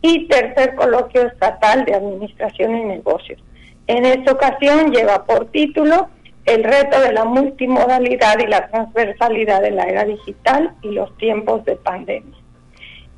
y 0.00 0.26
tercer 0.26 0.74
coloquio 0.74 1.22
estatal 1.22 1.84
de 1.84 1.94
Administración 1.94 2.76
y 2.76 2.84
Negocios. 2.84 3.40
En 3.86 4.04
esta 4.04 4.32
ocasión 4.32 4.90
lleva 4.90 5.24
por 5.24 5.46
título 5.50 6.08
El 6.44 6.64
reto 6.64 7.00
de 7.00 7.12
la 7.12 7.24
multimodalidad 7.24 8.38
y 8.40 8.46
la 8.46 8.68
transversalidad 8.68 9.62
de 9.62 9.70
la 9.70 9.84
era 9.84 10.04
digital 10.04 10.74
y 10.82 10.90
los 10.90 11.16
tiempos 11.18 11.64
de 11.64 11.76
pandemia. 11.76 12.36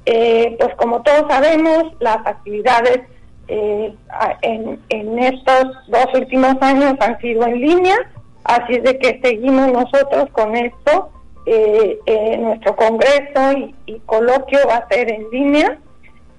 Eh, 0.06 0.56
pues 0.58 0.74
como 0.74 1.02
todos 1.02 1.24
sabemos, 1.28 1.84
las 2.00 2.18
actividades 2.26 3.00
eh, 3.48 3.94
en, 4.42 4.78
en, 4.90 5.18
estos 5.18 5.64
dos 5.88 6.06
últimos 6.14 6.54
años 6.60 6.94
han 7.00 7.18
sido 7.20 7.46
en 7.46 7.60
línea, 7.60 7.96
así 8.44 8.74
es 8.74 8.82
de 8.82 8.98
que 8.98 9.20
seguimos 9.22 9.72
nosotros 9.72 10.28
con 10.32 10.54
esto. 10.56 11.10
Eh, 11.46 12.38
nuestro 12.40 12.74
congreso 12.74 13.52
y, 13.54 13.74
y, 13.84 13.98
coloquio 14.06 14.60
va 14.66 14.76
a 14.76 14.88
ser 14.88 15.12
en 15.12 15.28
línea 15.30 15.78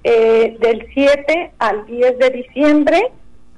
eh, 0.02 0.56
del 0.58 0.84
7 0.92 1.52
al 1.60 1.86
10 1.86 2.18
de 2.18 2.30
diciembre 2.30 3.12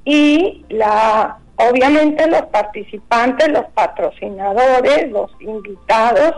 y 0.05 0.65
la 0.69 1.39
obviamente 1.59 2.27
los 2.29 2.43
participantes, 2.47 3.49
los 3.49 3.67
patrocinadores, 3.75 5.11
los 5.11 5.31
invitados 5.41 6.37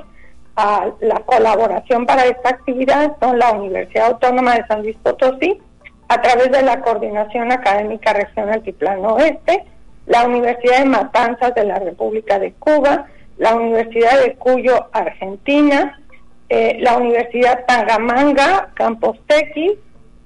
a 0.57 0.89
la 1.01 1.21
colaboración 1.21 2.07
para 2.07 2.25
esta 2.25 2.51
actividad 2.51 3.17
son 3.21 3.39
la 3.39 3.53
Universidad 3.53 4.09
Autónoma 4.13 4.57
de 4.57 4.67
San 4.67 4.83
Luis 4.83 4.97
Potosí 5.03 5.61
a 6.09 6.21
través 6.21 6.51
de 6.51 6.63
la 6.63 6.81
Coordinación 6.81 7.53
Académica 7.53 8.13
Regional 8.13 8.55
Altiplano 8.55 9.15
Oeste, 9.15 9.65
la 10.11 10.27
Universidad 10.27 10.81
de 10.81 10.87
Matanzas 10.87 11.55
de 11.55 11.65
la 11.65 11.79
República 11.79 12.41
de 12.41 12.53
Cuba, 12.55 13.07
la 13.39 13.55
Universidad 13.55 14.21
de 14.21 14.35
Cuyo, 14.35 14.89
Argentina, 14.91 16.01
eh, 16.49 16.79
la 16.81 16.97
Universidad 16.97 17.65
Tangamanga, 17.65 18.71
Campos 18.75 19.21
Tequis, 19.29 19.75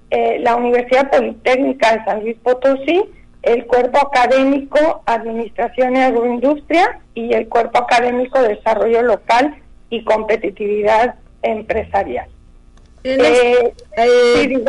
eh, 0.08 0.38
la 0.40 0.56
Universidad 0.56 1.10
Politécnica 1.10 1.92
de 1.92 2.04
San 2.06 2.20
Luis 2.20 2.36
Potosí, 2.42 3.04
el 3.42 3.66
Cuerpo 3.66 3.98
Académico 3.98 5.02
Administración 5.04 5.96
y 5.96 6.00
Agroindustria 6.00 7.00
y 7.12 7.34
el 7.34 7.46
Cuerpo 7.50 7.80
Académico 7.80 8.40
Desarrollo 8.40 9.02
Local 9.02 9.54
y 9.90 10.02
Competitividad 10.02 11.16
Empresarial. 11.42 12.33
Eh, 13.04 13.74
eh, 13.98 14.64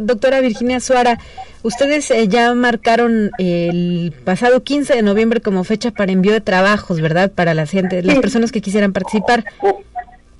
doctora 0.00 0.40
Virginia 0.40 0.80
Suara, 0.80 1.18
ustedes 1.62 2.10
ya 2.28 2.54
marcaron 2.54 3.30
el 3.38 4.14
pasado 4.24 4.62
15 4.64 4.94
de 4.94 5.02
noviembre 5.02 5.40
como 5.42 5.64
fecha 5.64 5.90
para 5.90 6.10
envío 6.10 6.32
de 6.32 6.40
trabajos, 6.40 7.00
¿verdad? 7.02 7.30
Para 7.30 7.52
la 7.52 7.66
gente, 7.66 8.02
las 8.02 8.18
personas 8.18 8.52
que 8.52 8.62
quisieran 8.62 8.94
participar. 8.94 9.44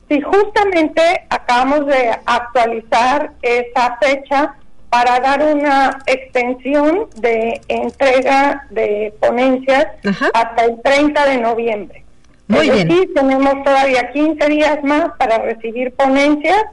Sí, 0.08 0.22
justamente 0.22 1.02
acabamos 1.28 1.86
de 1.86 2.10
actualizar 2.24 3.32
esa 3.42 3.98
fecha 4.00 4.54
para 4.88 5.20
dar 5.20 5.42
una 5.42 5.98
extensión 6.06 7.08
de 7.16 7.60
entrega 7.68 8.66
de 8.70 9.12
ponencias 9.20 9.86
hasta 10.32 10.64
el 10.64 10.80
30 10.82 11.26
de 11.26 11.36
noviembre. 11.38 12.04
Muy 12.46 12.70
bien. 12.70 12.88
Sí, 12.90 13.10
tenemos 13.14 13.62
todavía 13.62 14.10
15 14.12 14.48
días 14.48 14.78
más 14.82 15.10
para 15.18 15.38
recibir 15.38 15.92
ponencias. 15.92 16.64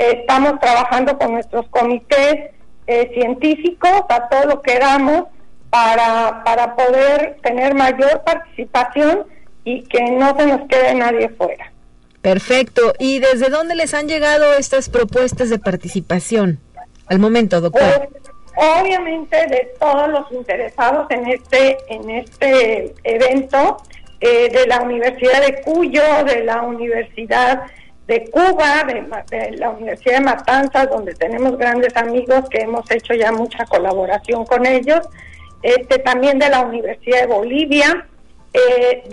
Estamos 0.00 0.58
trabajando 0.60 1.18
con 1.18 1.32
nuestros 1.32 1.68
comités 1.68 2.52
eh, 2.86 3.10
científicos 3.12 4.02
a 4.08 4.30
todo 4.30 4.46
lo 4.46 4.62
que 4.62 4.78
damos 4.78 5.24
para, 5.68 6.42
para 6.42 6.74
poder 6.74 7.36
tener 7.42 7.74
mayor 7.74 8.22
participación 8.24 9.26
y 9.62 9.82
que 9.82 10.10
no 10.12 10.34
se 10.38 10.46
nos 10.46 10.66
quede 10.68 10.94
nadie 10.94 11.28
fuera. 11.28 11.70
Perfecto. 12.22 12.94
¿Y 12.98 13.18
desde 13.18 13.50
dónde 13.50 13.74
les 13.74 13.92
han 13.92 14.08
llegado 14.08 14.54
estas 14.54 14.88
propuestas 14.88 15.50
de 15.50 15.58
participación 15.58 16.60
al 17.06 17.18
momento, 17.18 17.60
doctor? 17.60 18.08
Pues, 18.08 18.80
obviamente 18.80 19.36
de 19.48 19.70
todos 19.78 20.08
los 20.08 20.32
interesados 20.32 21.10
en 21.10 21.26
este 21.26 21.76
en 21.88 22.08
este 22.08 22.94
evento 23.04 23.76
eh, 24.20 24.48
de 24.50 24.66
la 24.66 24.80
Universidad 24.80 25.40
de 25.42 25.60
Cuyo, 25.60 26.02
de 26.24 26.44
la 26.44 26.62
Universidad 26.62 27.62
de 28.10 28.28
Cuba, 28.28 28.82
de, 29.30 29.52
la 29.52 29.70
Universidad 29.70 30.18
de 30.18 30.24
Matanzas, 30.24 30.90
donde 30.90 31.14
tenemos 31.14 31.56
grandes 31.56 31.96
amigos 31.96 32.48
que 32.50 32.62
hemos 32.62 32.90
hecho 32.90 33.14
ya 33.14 33.30
mucha 33.30 33.64
colaboración 33.66 34.44
con 34.46 34.66
ellos, 34.66 35.08
este 35.62 36.00
también 36.00 36.40
de 36.40 36.48
la 36.48 36.62
Universidad 36.62 37.20
de 37.20 37.26
Bolivia, 37.28 38.08
eh, 38.52 39.04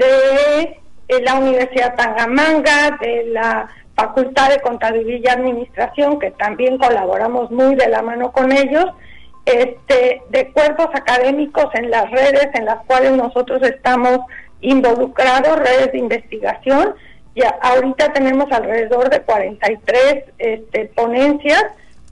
de 1.08 1.22
la 1.22 1.36
Universidad 1.36 1.96
Tangamanga, 1.96 2.98
de 3.00 3.26
la 3.26 3.70
Facultad 3.96 4.50
de 4.50 4.62
Contabilidad 4.62 5.20
y 5.24 5.28
Administración, 5.28 6.18
que 6.18 6.32
también 6.32 6.80
colaboramos 6.80 7.52
muy 7.52 7.76
de 7.76 7.90
la 7.90 8.02
mano 8.02 8.32
con 8.32 8.52
ellos, 8.52 8.86
este, 9.46 10.24
de 10.30 10.52
cuerpos 10.54 10.88
académicos 10.94 11.68
en 11.76 11.92
las 11.92 12.10
redes 12.10 12.50
en 12.56 12.66
las 12.66 12.84
cuales 12.88 13.12
nosotros 13.12 13.62
estamos 13.62 14.22
involucrados, 14.62 15.60
redes 15.60 15.92
de 15.92 16.00
investigación. 16.00 16.96
Ya 17.38 17.50
ahorita 17.62 18.14
tenemos 18.14 18.52
alrededor 18.52 19.12
de 19.12 19.22
43 19.22 20.24
este, 20.40 20.86
ponencias. 20.96 21.64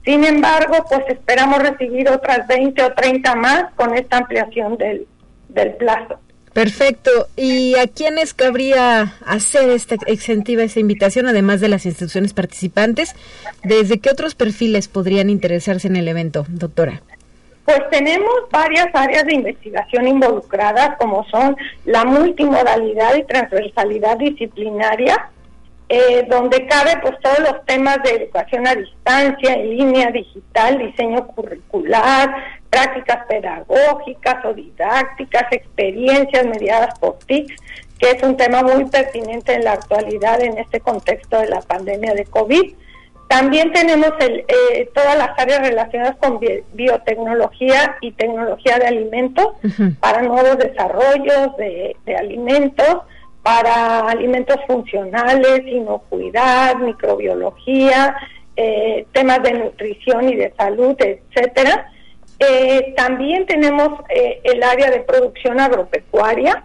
Sin 0.04 0.24
embargo, 0.24 0.84
pues 0.88 1.02
esperamos 1.08 1.58
recibir 1.58 2.08
otras 2.08 2.46
20 2.46 2.80
o 2.84 2.92
30 2.92 3.34
más 3.34 3.72
con 3.74 3.96
esta 3.96 4.18
ampliación 4.18 4.76
del, 4.76 5.08
del 5.48 5.74
plazo. 5.74 6.20
Perfecto. 6.52 7.10
¿Y 7.36 7.74
a 7.74 7.88
quiénes 7.88 8.34
cabría 8.34 9.14
hacer 9.26 9.68
esta 9.70 9.96
exentiva, 10.06 10.62
esta 10.62 10.78
invitación, 10.78 11.26
además 11.26 11.60
de 11.60 11.70
las 11.70 11.86
instituciones 11.86 12.32
participantes? 12.32 13.16
¿Desde 13.64 13.98
qué 13.98 14.10
otros 14.10 14.36
perfiles 14.36 14.86
podrían 14.86 15.28
interesarse 15.28 15.88
en 15.88 15.96
el 15.96 16.06
evento, 16.06 16.46
doctora? 16.48 17.02
Pues 17.66 17.80
tenemos 17.90 18.32
varias 18.52 18.86
áreas 18.94 19.24
de 19.24 19.34
investigación 19.34 20.06
involucradas, 20.06 20.96
como 20.98 21.24
son 21.24 21.56
la 21.84 22.04
multimodalidad 22.04 23.16
y 23.16 23.24
transversalidad 23.24 24.16
disciplinaria, 24.18 25.30
eh, 25.88 26.24
donde 26.28 26.66
cabe 26.68 26.96
pues 27.02 27.14
todos 27.20 27.40
los 27.40 27.64
temas 27.66 27.98
de 28.04 28.10
educación 28.10 28.68
a 28.68 28.74
distancia, 28.76 29.54
en 29.54 29.70
línea, 29.70 30.10
digital, 30.12 30.78
diseño 30.78 31.26
curricular, 31.26 32.36
prácticas 32.70 33.26
pedagógicas 33.26 34.44
o 34.44 34.54
didácticas, 34.54 35.44
experiencias 35.50 36.46
mediadas 36.46 36.96
por 37.00 37.18
TICs, 37.18 37.54
que 37.98 38.10
es 38.10 38.22
un 38.22 38.36
tema 38.36 38.62
muy 38.62 38.84
pertinente 38.84 39.54
en 39.54 39.64
la 39.64 39.72
actualidad 39.72 40.40
en 40.40 40.58
este 40.58 40.78
contexto 40.80 41.40
de 41.40 41.48
la 41.48 41.62
pandemia 41.62 42.14
de 42.14 42.26
COVID. 42.26 42.74
También 43.28 43.72
tenemos 43.72 44.12
eh, 44.20 44.88
todas 44.94 45.18
las 45.18 45.30
áreas 45.38 45.60
relacionadas 45.60 46.16
con 46.16 46.38
biotecnología 46.74 47.96
y 48.00 48.12
tecnología 48.12 48.78
de 48.78 48.86
alimentos 48.86 49.48
para 50.00 50.22
nuevos 50.22 50.58
desarrollos 50.58 51.56
de, 51.56 51.96
alimentos, 52.16 52.98
para 53.42 54.00
alimentos 54.08 54.56
funcionales, 54.66 55.62
inocuidad, 55.66 56.76
microbiología, 56.76 58.16
eh, 58.56 59.06
temas 59.12 59.42
de 59.42 59.52
nutrición 59.54 60.28
y 60.28 60.36
de 60.36 60.52
salud, 60.56 60.96
etcétera. 60.98 61.90
Eh, 62.38 62.94
también 62.96 63.46
tenemos 63.46 64.00
eh, 64.10 64.40
el 64.44 64.62
área 64.62 64.90
de 64.90 65.00
producción 65.00 65.58
agropecuaria, 65.58 66.64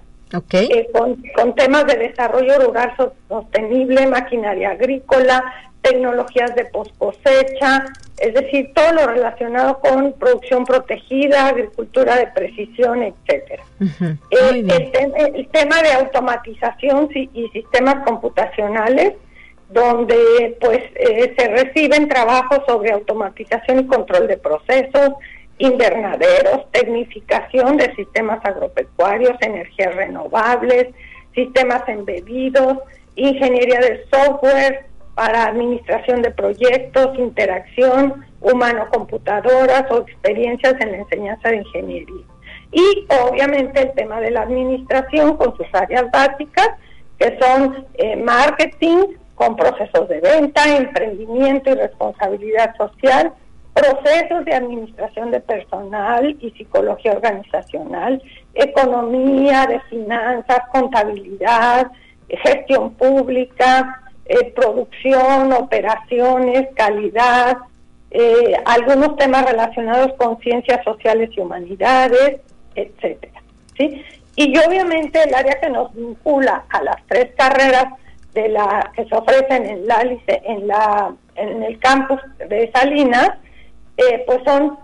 eh, 0.51 0.87
con, 0.93 1.55
temas 1.55 1.85
de 1.87 1.97
desarrollo 1.97 2.59
rural 2.59 2.93
sostenible, 3.27 4.07
maquinaria 4.07 4.71
agrícola, 4.71 5.43
tecnologías 5.81 6.53
de 6.55 6.65
post 6.65 6.95
cosecha, 6.97 7.85
es 8.19 8.33
decir, 8.33 8.71
todo 8.73 8.93
lo 8.93 9.07
relacionado 9.07 9.79
con 9.79 10.13
producción 10.13 10.63
protegida, 10.63 11.47
agricultura 11.47 12.17
de 12.17 12.27
precisión, 12.27 13.01
etcétera. 13.01 13.63
el, 14.29 15.47
tema 15.51 15.81
de 15.81 15.93
automatización 15.93 17.09
y 17.13 17.49
sistemas 17.49 18.03
computacionales, 18.05 19.13
donde 19.69 20.57
pues 20.59 20.79
se 21.37 21.47
reciben 21.47 22.07
trabajos 22.07 22.59
sobre 22.67 22.91
automatización 22.91 23.79
y 23.79 23.87
control 23.87 24.27
de 24.27 24.37
procesos, 24.37 25.13
invernaderos, 25.57 26.69
tecnificación 26.71 27.77
de 27.77 27.93
sistemas 27.95 28.43
agropecuarios, 28.43 29.33
energías 29.41 29.95
renovables, 29.95 30.87
sistemas 31.33 31.87
embebidos, 31.87 32.79
ingeniería 33.15 33.79
de 33.79 34.05
software 34.11 34.90
para 35.15 35.45
administración 35.45 36.21
de 36.21 36.31
proyectos, 36.31 37.17
interacción 37.17 38.25
humano-computadoras 38.39 39.85
o 39.91 39.99
experiencias 39.99 40.75
en 40.79 40.91
la 40.91 40.97
enseñanza 40.99 41.49
de 41.49 41.57
ingeniería. 41.57 42.25
Y 42.71 43.05
obviamente 43.27 43.81
el 43.81 43.91
tema 43.93 44.21
de 44.21 44.31
la 44.31 44.41
administración 44.41 45.37
con 45.37 45.55
sus 45.57 45.67
áreas 45.73 46.09
básicas, 46.11 46.69
que 47.19 47.37
son 47.39 47.85
eh, 47.95 48.15
marketing 48.15 49.17
con 49.35 49.55
procesos 49.55 50.07
de 50.07 50.21
venta, 50.21 50.75
emprendimiento 50.75 51.71
y 51.71 51.75
responsabilidad 51.75 52.75
social, 52.77 53.33
procesos 53.73 54.45
de 54.45 54.53
administración 54.53 55.31
de 55.31 55.39
personal 55.39 56.37
y 56.39 56.51
psicología 56.51 57.13
organizacional, 57.13 58.21
economía 58.53 59.65
de 59.65 59.79
finanzas, 59.89 60.59
contabilidad, 60.71 61.91
gestión 62.29 62.93
pública, 62.93 64.01
eh, 64.31 64.53
producción, 64.55 65.51
operaciones, 65.51 66.69
calidad, 66.75 67.57
eh, 68.11 68.55
algunos 68.65 69.17
temas 69.17 69.45
relacionados 69.45 70.13
con 70.13 70.39
ciencias 70.39 70.83
sociales 70.85 71.29
y 71.35 71.41
humanidades, 71.41 72.39
etcétera. 72.75 73.41
¿sí? 73.77 74.01
Y 74.37 74.57
obviamente 74.57 75.21
el 75.21 75.35
área 75.35 75.59
que 75.59 75.69
nos 75.69 75.93
vincula 75.93 76.63
a 76.69 76.81
las 76.81 76.95
tres 77.07 77.31
carreras 77.35 77.85
de 78.33 78.47
la 78.47 78.91
que 78.95 79.03
se 79.05 79.15
ofrecen 79.15 79.65
en 79.65 79.85
la 79.85 80.01
en 80.01 80.67
la 80.67 81.13
en 81.35 81.63
el 81.63 81.77
campus 81.79 82.19
de 82.37 82.71
Salinas 82.73 83.31
eh, 83.97 84.23
pues 84.25 84.39
son 84.45 84.77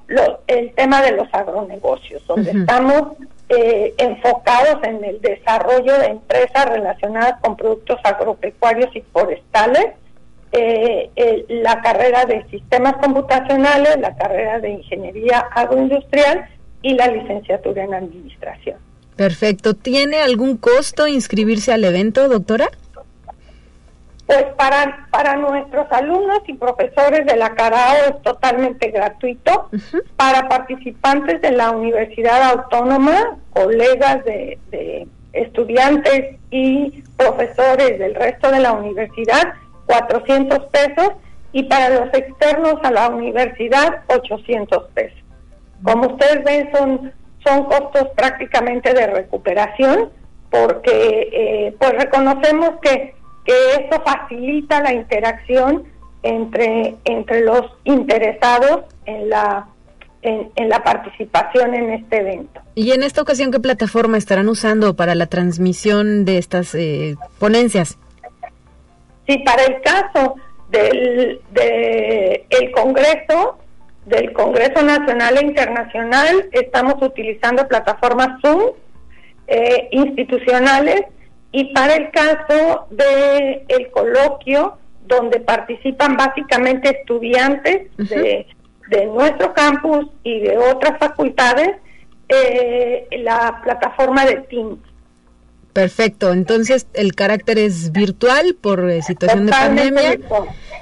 el 0.47 0.73
tema 0.73 1.01
de 1.01 1.13
los 1.13 1.27
agronegocios, 1.33 2.27
donde 2.27 2.51
estamos 2.51 3.13
eh, 3.49 3.93
enfocados 3.97 4.83
en 4.83 5.03
el 5.03 5.21
desarrollo 5.21 5.97
de 5.99 6.07
empresas 6.07 6.65
relacionadas 6.65 7.39
con 7.41 7.55
productos 7.55 7.97
agropecuarios 8.03 8.93
y 8.95 9.01
forestales, 9.13 9.87
eh, 10.51 11.09
la 11.49 11.81
carrera 11.81 12.25
de 12.25 12.45
sistemas 12.49 12.93
computacionales, 12.97 13.97
la 13.99 14.15
carrera 14.15 14.59
de 14.59 14.71
ingeniería 14.71 15.39
agroindustrial 15.51 16.49
y 16.81 16.93
la 16.93 17.07
licenciatura 17.07 17.83
en 17.83 17.93
administración. 17.93 18.77
Perfecto. 19.15 19.73
¿Tiene 19.73 20.17
algún 20.17 20.57
costo 20.57 21.07
inscribirse 21.07 21.73
al 21.73 21.83
evento, 21.83 22.29
doctora? 22.29 22.69
Pues 24.27 24.43
para, 24.57 25.07
para 25.09 25.37
nuestros 25.37 25.89
alumnos 25.89 26.41
y 26.47 26.53
profesores 26.55 27.25
de 27.25 27.37
la 27.37 27.55
CARAO 27.55 27.95
es 28.09 28.21
totalmente 28.23 28.91
gratuito. 28.91 29.69
Para 30.17 30.49
participantes 30.49 31.41
de 31.41 31.51
la 31.51 31.71
Universidad 31.71 32.43
Autónoma, 32.51 33.37
colegas 33.51 34.25
de, 34.25 34.59
de, 34.69 35.07
estudiantes 35.31 36.35
y 36.51 37.03
profesores 37.15 37.99
del 37.99 38.15
resto 38.15 38.51
de 38.51 38.59
la 38.59 38.73
universidad, 38.73 39.53
400 39.85 40.59
pesos. 40.65 41.13
Y 41.53 41.63
para 41.63 41.89
los 41.89 42.13
externos 42.13 42.75
a 42.83 42.91
la 42.91 43.07
universidad, 43.07 44.03
800 44.07 44.89
pesos. 44.93 45.23
Como 45.83 46.07
ustedes 46.07 46.43
ven, 46.43 46.69
son, 46.75 47.13
son 47.45 47.63
costos 47.63 48.09
prácticamente 48.17 48.93
de 48.93 49.07
recuperación 49.07 50.09
porque 50.49 51.29
eh, 51.31 51.75
pues 51.79 51.91
reconocemos 51.93 52.71
que 52.81 53.16
que 53.47 53.53
esto 53.79 54.03
facilita 54.05 54.81
la 54.81 54.93
interacción 54.93 55.85
entre, 56.21 56.95
entre 57.05 57.41
los 57.41 57.61
interesados 57.85 58.81
en 59.05 59.29
la, 59.29 59.69
en, 60.21 60.69
la 60.69 60.83
participación 60.83 61.73
en 61.73 61.91
este 61.91 62.17
evento. 62.19 62.61
¿Y 62.75 62.91
en 62.91 63.03
esta 63.03 63.21
ocasión 63.21 63.51
qué 63.51 63.61
plataforma 63.61 64.17
estarán 64.17 64.49
usando 64.49 64.97
para 64.97 65.15
la 65.15 65.27
transmisión 65.27 66.25
de 66.25 66.37
estas 66.37 66.75
eh, 66.75 67.15
ponencias? 67.39 67.97
Sí, 69.27 69.37
para 69.39 69.63
el 69.63 69.81
caso 69.81 70.35
del 70.69 71.39
de 71.51 72.45
el 72.49 72.71
Congreso, 72.71 73.59
del 74.05 74.33
Congreso 74.33 74.81
Nacional 74.83 75.37
e 75.37 75.45
Internacional, 75.45 76.49
estamos 76.51 77.01
utilizando 77.01 77.65
plataformas 77.67 78.41
Zoom 78.41 78.61
eh, 79.47 79.87
institucionales 79.91 81.03
y 81.57 81.73
para 81.73 81.95
el 81.95 82.11
caso 82.11 82.85
del 82.91 83.63
el 83.67 83.89
coloquio, 83.89 84.77
donde 85.07 85.39
participan 85.39 86.15
básicamente 86.15 86.99
estudiantes 86.99 87.87
de, 87.97 88.45
nuestro 89.07 89.55
campus 89.55 90.05
y 90.23 90.39
de 90.41 90.55
otras 90.55 90.99
facultades, 90.99 91.77
eh, 92.29 93.07
la 93.23 93.59
plataforma 93.63 94.23
de 94.27 94.35
Teams. 94.41 94.77
Perfecto, 95.73 96.31
entonces 96.31 96.85
el 96.93 97.15
carácter 97.15 97.57
es 97.57 97.91
virtual 97.91 98.55
por 98.61 98.87
eh, 98.87 99.01
situación 99.01 99.47
de 99.47 99.51
pandemia. 99.51 100.19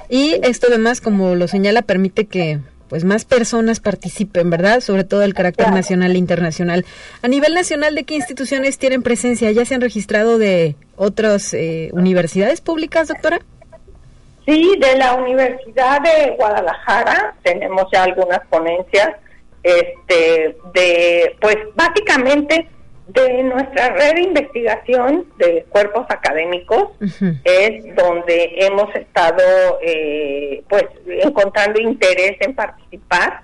y 0.10 0.36
esto 0.44 0.68
además, 0.68 1.00
como 1.00 1.36
lo 1.36 1.48
señala, 1.48 1.84
permite 1.84 2.26
que 2.26 2.60
pues 2.90 3.04
más 3.04 3.26
personas 3.26 3.80
participen, 3.80 4.50
¿verdad? 4.50 4.80
Sobre 4.80 5.04
todo 5.04 5.24
el 5.24 5.34
carácter 5.34 5.72
nacional 5.72 6.16
e 6.16 6.18
internacional. 6.18 6.86
A 7.22 7.28
nivel 7.28 7.54
nacional, 7.54 7.96
¿de 7.96 8.04
qué 8.04 8.16
instituciones 8.16 8.78
tienen 8.78 9.02
presencia? 9.02 9.52
¿Ya 9.52 9.66
se 9.66 9.76
han 9.76 9.82
registrado 9.82 10.38
de 10.38 10.76
otras 10.96 11.54
eh, 11.54 11.90
universidades 11.94 12.62
públicas, 12.62 13.08
doctora? 13.08 13.40
Sí, 14.46 14.76
de 14.80 14.98
la 14.98 15.16
Universidad 15.16 16.02
de 16.02 16.36
Guadalajara 16.38 17.36
tenemos 17.42 17.86
ya 17.92 18.04
algunas 18.04 18.46
ponencias, 18.48 19.10
este, 19.64 20.56
de, 20.74 21.36
pues 21.42 21.58
básicamente 21.74 22.70
de 23.08 23.44
nuestra 23.44 23.90
red 23.90 24.16
de 24.16 24.22
investigación 24.22 25.26
de 25.38 25.66
cuerpos 25.70 26.06
académicos 26.10 26.90
es 27.44 27.96
donde 27.96 28.56
hemos 28.58 28.94
estado 28.96 29.44
eh, 29.82 30.64
pues 30.68 30.86
encontrando 31.08 31.80
interés 31.80 32.36
en 32.40 32.56
participar 32.56 33.42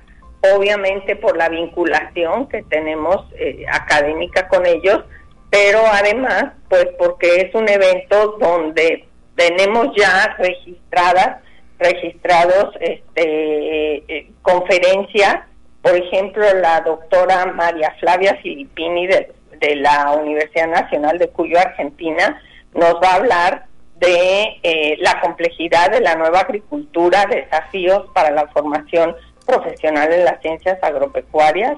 obviamente 0.56 1.16
por 1.16 1.38
la 1.38 1.50
vinculación 1.50 2.50
que 2.50 2.64
tenemos 2.64 3.28
eh, 3.36 3.64
académica 3.72 4.48
con 4.48 4.66
ellos 4.66 5.04
pero 5.52 5.80
además 5.86 6.54
pues 6.68 6.88
porque 6.98 7.42
es 7.42 7.54
un 7.54 7.70
evento 7.70 8.38
donde 8.40 9.06
tenemos 9.36 9.90
ya 9.96 10.36
registradas 10.40 11.38
registrados 11.82 12.76
este 12.80 13.98
eh, 14.08 14.32
conferencias. 14.42 15.40
Por 15.82 15.96
ejemplo 15.96 16.44
la 16.62 16.82
doctora 16.82 17.48
María 17.48 17.94
Flavia 18.00 18.36
Filippini 18.42 19.08
de 19.08 19.34
de 19.62 19.76
la 19.76 20.12
Universidad 20.12 20.68
Nacional 20.68 21.18
de 21.18 21.30
Cuyo, 21.30 21.58
Argentina, 21.60 22.42
nos 22.74 22.96
va 22.96 23.12
a 23.12 23.16
hablar 23.16 23.66
de 23.96 24.60
eh, 24.64 24.98
la 25.00 25.22
complejidad 25.22 25.92
de 25.92 26.02
la 26.02 26.16
nueva 26.16 26.40
agricultura, 26.40 27.26
desafíos 27.28 28.10
para 28.14 28.32
la 28.32 28.48
formación 28.48 29.16
profesional 29.46 30.12
en 30.12 30.26
las 30.26 30.42
ciencias 30.42 30.84
agropecuarias. 30.84 31.78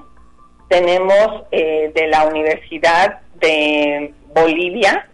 Tenemos 0.68 1.44
eh, 1.52 1.92
de 1.94 2.06
la 2.08 2.26
Universidad 2.26 3.20
de 3.34 4.14
Bolivia 4.34 5.08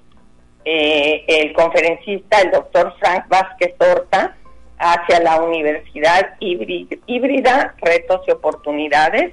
eh, 0.65 1.25
el 1.27 1.53
conferencista, 1.53 2.41
el 2.41 2.53
doctor 2.53 2.95
Frank 3.01 3.27
Vázquez 3.29 3.75
Horta, 3.79 4.37
hacia 4.79 5.21
la 5.21 5.43
Universidad 5.43 6.35
Híbrida, 6.39 7.75
Retos 7.83 8.21
y 8.29 8.31
Oportunidades. 8.31 9.33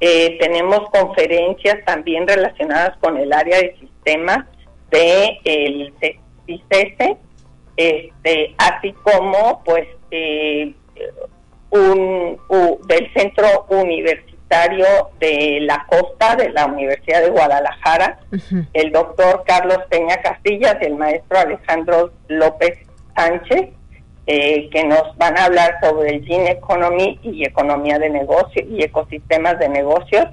Tenemos 0.00 0.90
conferencias 0.90 1.84
también 1.84 2.26
relacionadas 2.26 2.96
con 2.98 3.16
el 3.16 3.32
área 3.32 3.58
de 3.58 3.76
sistemas 3.80 4.44
de 4.90 5.38
el 5.44 5.92
este, 7.76 8.54
así 8.58 8.92
como 9.02 9.62
pues 9.64 9.88
eh, 10.10 10.74
un, 11.70 12.38
del 12.86 13.12
Centro 13.14 13.66
Universitario 13.68 14.86
de 15.18 15.58
la 15.62 15.84
Costa 15.88 16.36
de 16.36 16.50
la 16.50 16.66
Universidad 16.66 17.22
de 17.22 17.30
Guadalajara, 17.30 18.20
el 18.72 18.92
doctor 18.92 19.42
Carlos 19.46 19.78
Peña 19.90 20.18
Castillas 20.22 20.76
y 20.80 20.84
el 20.84 20.94
maestro 20.94 21.38
Alejandro 21.38 22.12
López 22.28 22.78
Sánchez, 23.16 23.70
eh, 24.26 24.68
que 24.70 24.84
nos 24.84 25.16
van 25.16 25.36
a 25.36 25.44
hablar 25.44 25.78
sobre 25.82 26.10
el 26.10 26.24
Gene 26.24 26.52
Economy 26.52 27.18
y 27.22 27.44
economía 27.44 27.98
de 27.98 28.10
negocios 28.10 28.66
y 28.70 28.82
ecosistemas 28.82 29.58
de 29.58 29.68
negocios. 29.68 30.26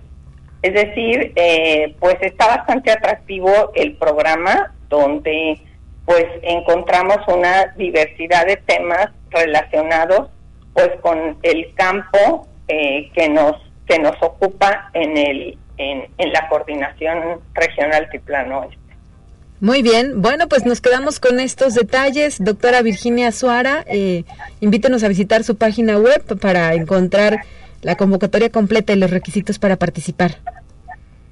Es 0.61 0.73
decir, 0.73 1.33
eh, 1.35 1.95
pues 1.99 2.15
está 2.21 2.47
bastante 2.47 2.91
atractivo 2.91 3.51
el 3.75 3.97
programa 3.97 4.73
donde 4.89 5.59
pues 6.05 6.25
encontramos 6.43 7.17
una 7.27 7.73
diversidad 7.77 8.45
de 8.45 8.57
temas 8.57 9.09
relacionados 9.29 10.29
pues 10.73 10.89
con 11.01 11.37
el 11.43 11.73
campo 11.75 12.47
eh, 12.67 13.11
que 13.13 13.29
nos 13.29 13.55
que 13.87 13.99
nos 13.99 14.15
ocupa 14.21 14.89
en 14.93 15.17
el 15.17 15.57
en, 15.77 16.31
la 16.31 16.47
coordinación 16.47 17.41
regional 17.53 18.09
Tiplano 18.11 18.59
Oeste. 18.59 18.80
Muy 19.61 19.81
bien, 19.83 20.23
bueno, 20.23 20.49
pues 20.49 20.65
nos 20.65 20.81
quedamos 20.81 21.19
con 21.19 21.39
estos 21.39 21.75
detalles. 21.75 22.43
Doctora 22.43 22.81
Virginia 22.81 23.31
Suara, 23.31 23.85
eh, 23.85 24.23
invítenos 24.59 25.03
a 25.03 25.07
visitar 25.07 25.43
su 25.43 25.55
página 25.55 25.99
web 25.99 26.23
para 26.39 26.73
encontrar 26.73 27.41
la 27.83 27.95
convocatoria 27.95 28.49
completa 28.49 28.93
y 28.93 28.95
los 28.95 29.11
requisitos 29.11 29.59
para 29.59 29.75
participar. 29.75 30.37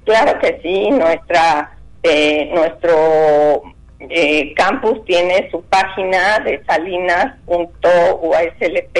Claro 0.04 0.38
que 0.38 0.60
sí, 0.62 0.90
nuestra 0.90 1.76
eh, 2.04 2.48
nuestro 2.54 3.62
eh, 3.98 4.54
campus 4.54 5.04
tiene 5.06 5.50
su 5.50 5.62
página 5.62 6.38
de 6.38 6.62
salinas.uaslp 6.64 8.96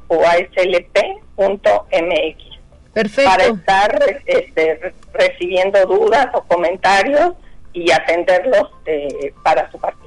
mx 1.92 2.46
Perfecto. 2.94 3.30
Para 3.30 3.44
estar 3.44 4.00
este, 4.26 4.94
recibiendo 5.12 5.86
dudas 5.86 6.28
o 6.34 6.44
comentarios 6.44 7.34
y 7.74 7.92
atenderlos 7.92 8.70
eh, 8.86 9.34
para 9.44 9.70
su 9.70 9.78
participación. 9.78 10.05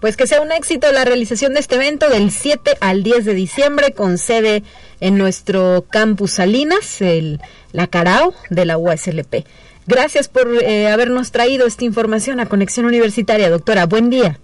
Pues 0.00 0.16
que 0.16 0.26
sea 0.26 0.40
un 0.40 0.52
éxito 0.52 0.90
la 0.92 1.04
realización 1.04 1.54
de 1.54 1.60
este 1.60 1.76
evento 1.76 2.08
del 2.08 2.30
7 2.30 2.72
al 2.80 3.02
10 3.02 3.24
de 3.24 3.34
diciembre 3.34 3.92
con 3.92 4.18
sede 4.18 4.62
en 5.00 5.18
nuestro 5.18 5.84
campus 5.90 6.32
Salinas, 6.32 7.00
el, 7.00 7.40
la 7.72 7.86
Carao 7.86 8.34
de 8.50 8.64
la 8.64 8.78
USLP. 8.78 9.46
Gracias 9.86 10.28
por 10.28 10.48
eh, 10.62 10.88
habernos 10.88 11.32
traído 11.32 11.66
esta 11.66 11.84
información 11.84 12.40
a 12.40 12.46
Conexión 12.46 12.86
Universitaria, 12.86 13.50
doctora. 13.50 13.86
Buen 13.86 14.10
día. 14.10 14.38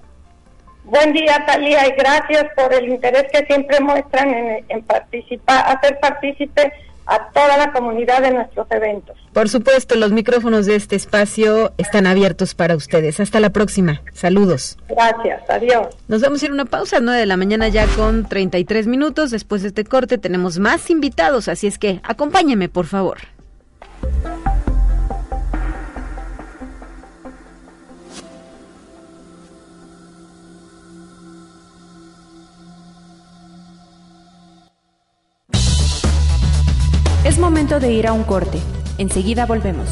Buen 0.84 1.12
día, 1.12 1.44
Talía, 1.46 1.86
y 1.88 1.92
gracias 1.92 2.46
por 2.54 2.72
el 2.72 2.88
interés 2.88 3.24
que 3.32 3.44
siempre 3.46 3.80
muestran 3.80 4.62
en, 4.68 4.82
participar, 4.84 5.64
hacer 5.76 5.98
partícipe 5.98 6.72
a 7.06 7.30
toda 7.30 7.56
la 7.56 7.72
comunidad 7.72 8.22
de 8.22 8.32
nuestros 8.32 8.66
eventos. 8.70 9.16
Por 9.32 9.48
supuesto, 9.48 9.94
los 9.96 10.12
micrófonos 10.12 10.66
de 10.66 10.76
este 10.76 10.96
espacio 10.96 11.72
están 11.78 12.06
abiertos 12.06 12.54
para 12.54 12.74
ustedes. 12.74 13.20
Hasta 13.20 13.40
la 13.40 13.50
próxima. 13.50 14.02
Saludos. 14.12 14.76
Gracias, 14.88 15.42
adiós. 15.48 15.88
Nos 16.08 16.22
vamos 16.22 16.42
a 16.42 16.46
ir 16.46 16.50
a 16.50 16.54
una 16.54 16.64
pausa, 16.64 16.98
9 17.00 17.20
de 17.20 17.26
la 17.26 17.36
mañana 17.36 17.68
ya 17.68 17.86
con 17.86 18.28
33 18.28 18.86
minutos. 18.86 19.30
Después 19.30 19.62
de 19.62 19.68
este 19.68 19.84
corte 19.84 20.18
tenemos 20.18 20.58
más 20.58 20.90
invitados, 20.90 21.48
así 21.48 21.66
es 21.66 21.78
que 21.78 22.00
acompáñeme, 22.02 22.68
por 22.68 22.86
favor. 22.86 23.18
Es 37.36 37.40
momento 37.40 37.78
de 37.78 37.92
ir 37.92 38.06
a 38.06 38.14
un 38.14 38.24
corte. 38.24 38.58
Enseguida 38.96 39.44
volvemos. 39.44 39.86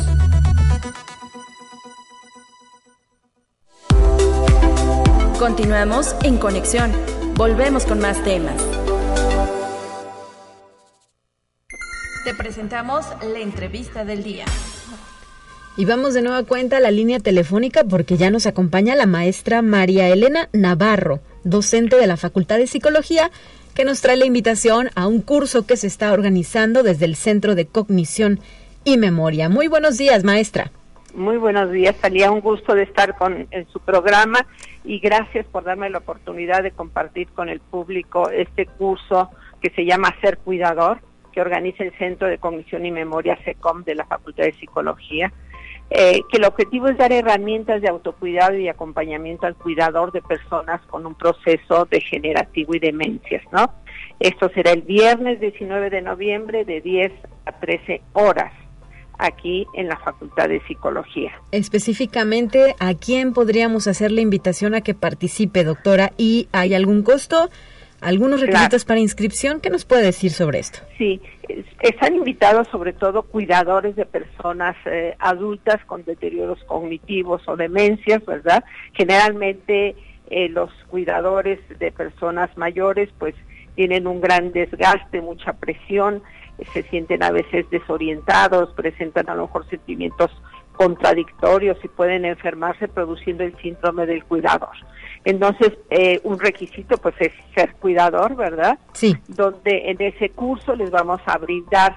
Continuamos 5.38 6.16
en 6.22 6.38
conexión. 6.38 6.90
Volvemos 7.34 7.84
con 7.84 8.00
más 8.00 8.24
temas. 8.24 8.54
Te 12.24 12.32
presentamos 12.32 13.04
la 13.22 13.40
entrevista 13.40 14.06
del 14.06 14.24
día. 14.24 14.46
Y 15.76 15.84
vamos 15.84 16.14
de 16.14 16.22
nueva 16.22 16.44
cuenta 16.44 16.78
a 16.78 16.80
la 16.80 16.90
línea 16.90 17.20
telefónica 17.20 17.84
porque 17.84 18.16
ya 18.16 18.30
nos 18.30 18.46
acompaña 18.46 18.94
la 18.94 19.04
maestra 19.04 19.60
María 19.60 20.08
Elena 20.08 20.48
Navarro, 20.54 21.20
docente 21.42 21.96
de 21.96 22.06
la 22.06 22.16
Facultad 22.16 22.56
de 22.56 22.68
Psicología 22.68 23.30
que 23.74 23.84
nos 23.84 24.00
trae 24.00 24.16
la 24.16 24.26
invitación 24.26 24.90
a 24.94 25.06
un 25.06 25.20
curso 25.20 25.66
que 25.66 25.76
se 25.76 25.86
está 25.86 26.12
organizando 26.12 26.82
desde 26.82 27.04
el 27.06 27.16
Centro 27.16 27.54
de 27.54 27.66
Cognición 27.66 28.40
y 28.84 28.98
Memoria. 28.98 29.48
Muy 29.48 29.68
buenos 29.68 29.98
días, 29.98 30.24
maestra. 30.24 30.70
Muy 31.14 31.36
buenos 31.36 31.70
días, 31.70 31.96
Talía. 31.96 32.30
Un 32.30 32.40
gusto 32.40 32.74
de 32.74 32.82
estar 32.82 33.16
con, 33.16 33.46
en 33.50 33.68
su 33.68 33.80
programa 33.80 34.46
y 34.84 34.98
gracias 34.98 35.46
por 35.46 35.64
darme 35.64 35.90
la 35.90 35.98
oportunidad 35.98 36.62
de 36.62 36.72
compartir 36.72 37.28
con 37.28 37.48
el 37.48 37.60
público 37.60 38.30
este 38.30 38.66
curso 38.66 39.30
que 39.60 39.70
se 39.70 39.84
llama 39.84 40.14
Ser 40.20 40.38
Cuidador, 40.38 40.98
que 41.32 41.40
organiza 41.40 41.84
el 41.84 41.96
Centro 41.98 42.28
de 42.28 42.38
Cognición 42.38 42.84
y 42.84 42.90
Memoria 42.90 43.38
SECOM 43.44 43.84
de 43.84 43.94
la 43.94 44.04
Facultad 44.04 44.44
de 44.44 44.52
Psicología. 44.54 45.32
Eh, 45.90 46.22
que 46.30 46.38
el 46.38 46.44
objetivo 46.44 46.88
es 46.88 46.96
dar 46.96 47.12
herramientas 47.12 47.82
de 47.82 47.88
autocuidado 47.88 48.56
y 48.56 48.68
acompañamiento 48.68 49.46
al 49.46 49.54
cuidador 49.54 50.12
de 50.12 50.22
personas 50.22 50.80
con 50.86 51.06
un 51.06 51.14
proceso 51.14 51.86
degenerativo 51.90 52.74
y 52.74 52.78
demencias, 52.78 53.42
¿no? 53.52 53.72
Esto 54.18 54.50
será 54.54 54.72
el 54.72 54.82
viernes 54.82 55.40
19 55.40 55.90
de 55.90 56.02
noviembre 56.02 56.64
de 56.64 56.80
10 56.80 57.12
a 57.46 57.52
13 57.52 58.00
horas 58.14 58.52
aquí 59.18 59.66
en 59.74 59.88
la 59.88 59.96
Facultad 59.98 60.48
de 60.48 60.60
Psicología. 60.66 61.32
Específicamente, 61.52 62.74
¿a 62.80 62.94
quién 62.94 63.32
podríamos 63.32 63.86
hacer 63.86 64.10
la 64.10 64.20
invitación 64.20 64.74
a 64.74 64.80
que 64.80 64.94
participe, 64.94 65.64
doctora? 65.64 66.12
¿Y 66.16 66.48
hay 66.52 66.74
algún 66.74 67.02
costo? 67.02 67.50
Algunos 68.04 68.40
requisitos 68.40 68.84
para 68.84 69.00
inscripción. 69.00 69.60
¿Qué 69.60 69.70
nos 69.70 69.84
puede 69.84 70.02
decir 70.02 70.30
sobre 70.30 70.58
esto? 70.58 70.80
Sí, 70.98 71.20
están 71.80 72.14
invitados 72.14 72.68
sobre 72.68 72.92
todo 72.92 73.22
cuidadores 73.22 73.96
de 73.96 74.04
personas 74.04 74.76
eh, 74.86 75.16
adultas 75.18 75.84
con 75.86 76.04
deterioros 76.04 76.62
cognitivos 76.64 77.42
o 77.48 77.56
demencias, 77.56 78.24
¿verdad? 78.24 78.62
Generalmente 78.92 79.96
eh, 80.30 80.48
los 80.48 80.70
cuidadores 80.88 81.58
de 81.78 81.90
personas 81.92 82.56
mayores 82.56 83.08
pues 83.18 83.34
tienen 83.74 84.06
un 84.06 84.20
gran 84.20 84.52
desgaste, 84.52 85.20
mucha 85.20 85.54
presión, 85.54 86.22
se 86.72 86.82
sienten 86.84 87.22
a 87.22 87.30
veces 87.30 87.68
desorientados, 87.70 88.72
presentan 88.74 89.28
a 89.28 89.34
lo 89.34 89.42
mejor 89.46 89.68
sentimientos 89.68 90.30
contradictorios 90.76 91.76
y 91.84 91.88
pueden 91.88 92.24
enfermarse 92.24 92.88
produciendo 92.88 93.44
el 93.44 93.56
síndrome 93.58 94.06
del 94.06 94.24
cuidador. 94.24 94.76
Entonces, 95.24 95.72
eh, 95.90 96.20
un 96.24 96.38
requisito 96.38 96.98
pues 96.98 97.14
es 97.18 97.32
ser 97.54 97.74
cuidador, 97.76 98.36
¿verdad? 98.36 98.78
Sí. 98.92 99.16
Donde 99.28 99.90
en 99.90 100.00
ese 100.02 100.30
curso 100.30 100.74
les 100.74 100.90
vamos 100.90 101.20
a 101.26 101.38
brindar 101.38 101.96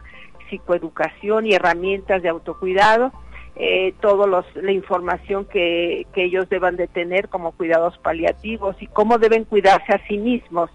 psicoeducación 0.50 1.46
y 1.46 1.54
herramientas 1.54 2.22
de 2.22 2.30
autocuidado. 2.30 3.12
eh, 3.60 3.94
toda 4.02 4.46
la 4.54 4.72
información 4.72 5.46
que, 5.46 6.06
que 6.14 6.26
ellos 6.26 6.48
deban 6.48 6.76
de 6.76 6.88
tener 6.88 7.28
como 7.28 7.54
cuidados 7.54 7.98
paliativos 7.98 8.76
y 8.80 8.86
cómo 8.88 9.18
deben 9.18 9.46
cuidarse 9.46 9.94
a 9.94 10.08
sí 10.08 10.18
mismos. 10.20 10.70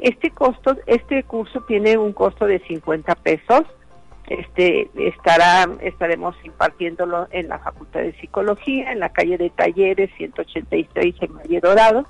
Este 0.00 0.30
costo, 0.30 0.76
este 0.86 1.22
curso 1.22 1.60
tiene 1.68 1.96
un 1.96 2.12
costo 2.12 2.46
de 2.46 2.58
50 2.66 3.14
pesos. 3.14 3.62
Este 4.28 4.88
estará, 4.96 5.68
estaremos 5.82 6.34
impartiéndolo 6.44 7.28
en 7.30 7.48
la 7.48 7.58
Facultad 7.58 8.00
de 8.00 8.18
Psicología, 8.20 8.92
en 8.92 9.00
la 9.00 9.10
calle 9.10 9.36
de 9.36 9.50
Talleres 9.50 10.08
186 10.16 11.16
en 11.20 11.34
Valle 11.34 11.60
Dorado. 11.60 12.06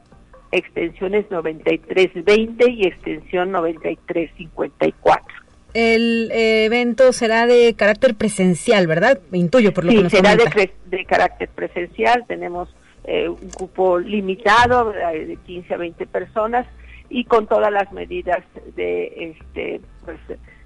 extensiones 0.51 1.25
9320 1.29 2.71
y 2.71 2.87
extensión 2.87 3.51
9354. 3.51 5.35
El 5.73 6.31
eh, 6.31 6.65
evento 6.65 7.11
será 7.13 7.45
de 7.45 7.75
carácter 7.75 8.15
presencial, 8.15 8.87
¿verdad? 8.87 9.19
Intuyo 9.31 9.73
por 9.73 9.83
lo 9.83 9.91
que 9.91 10.03
nos 10.03 10.11
será 10.11 10.35
de, 10.35 10.71
de, 10.85 11.05
carácter 11.05 11.49
presencial. 11.49 12.25
Tenemos 12.27 12.69
eh, 13.07 13.27
un 13.27 13.49
cupo 13.49 13.97
limitado 13.97 14.93
eh, 14.93 15.25
de 15.25 15.35
15 15.37 15.73
a 15.73 15.77
20 15.77 16.05
personas 16.05 16.67
y 17.09 17.23
con 17.25 17.47
todas 17.47 17.71
las 17.71 17.91
medidas 17.91 18.43
de 18.75 19.31
este 19.31 19.81
pues, 20.05 20.19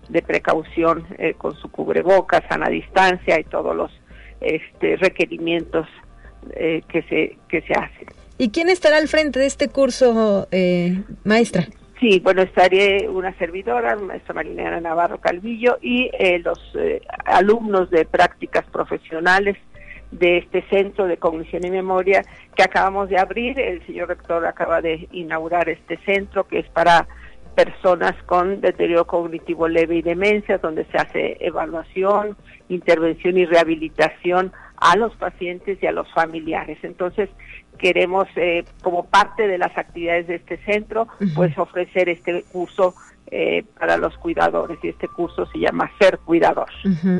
de 0.10 0.22
precaución 0.22 1.06
con 1.38 1.56
su 1.56 1.72
cubrebocas, 1.72 2.44
sana 2.50 2.68
distancia 2.68 3.40
y 3.40 3.46
todos 3.46 3.74
los 3.74 3.92
este, 4.42 4.98
requerimientos 4.98 5.88
que 6.58 7.06
se 7.08 7.38
que 7.48 7.62
se 7.62 7.74
hacen. 7.74 8.08
¿Y 8.42 8.50
quién 8.50 8.70
estará 8.70 8.98
al 8.98 9.08
frente 9.08 9.38
de 9.38 9.46
este 9.46 9.70
curso, 9.70 10.48
eh, 10.50 11.04
maestra? 11.24 11.68
Sí, 12.00 12.20
bueno, 12.24 12.42
estaré 12.42 13.08
una 13.08 13.38
servidora, 13.38 13.96
maestra 13.96 14.34
Marilena 14.34 14.82
Navarro 14.82 15.20
Calvillo, 15.20 15.78
y 15.80 16.10
eh, 16.18 16.40
los 16.40 16.58
eh, 16.74 17.04
alumnos 17.26 17.92
de 17.92 18.04
prácticas 18.06 18.66
profesionales 18.72 19.58
de 20.12 20.40
este 20.40 20.62
centro 20.70 21.08
de 21.08 21.18
cognición 21.18 21.66
y 21.66 21.72
memoria 21.72 22.24
que 22.56 22.64
acabamos 22.64 23.10
de 23.10 23.18
abrir. 23.18 23.60
El 23.60 23.86
señor 23.86 24.10
rector 24.10 24.46
acaba 24.46 24.82
de 24.82 25.08
inaugurar 25.12 25.70
este 25.70 25.98
centro 26.06 26.48
que 26.48 26.60
es 26.60 26.70
para 26.70 27.08
personas 27.56 28.14
con 28.26 28.62
deterioro 28.62 29.06
cognitivo 29.06 29.68
leve 29.68 29.98
y 29.98 30.02
demencia, 30.02 30.58
donde 30.58 30.86
se 30.86 30.98
hace 30.98 31.38
evaluación, 31.40 32.38
intervención 32.70 33.38
y 33.38 33.46
rehabilitación 33.46 34.52
a 34.78 34.96
los 34.98 35.16
pacientes 35.16 35.78
y 35.82 35.86
a 35.86 35.92
los 35.92 36.12
familiares. 36.14 36.78
Entonces, 36.82 37.30
queremos, 37.78 38.28
eh, 38.36 38.64
como 38.82 39.06
parte 39.06 39.48
de 39.48 39.58
las 39.58 39.78
actividades 39.78 40.28
de 40.28 40.36
este 40.36 40.58
centro, 40.66 41.08
pues 41.36 41.58
ofrecer 41.58 42.10
este 42.10 42.44
curso 42.52 42.96
eh, 43.28 43.64
para 43.80 43.98
los 43.98 44.18
cuidadores 44.18 44.78
y 44.84 44.90
este 44.90 45.08
curso 45.08 45.46
se 45.48 45.60
llama 45.60 45.92
Ser 46.00 46.20
Cuidador. 46.20 46.70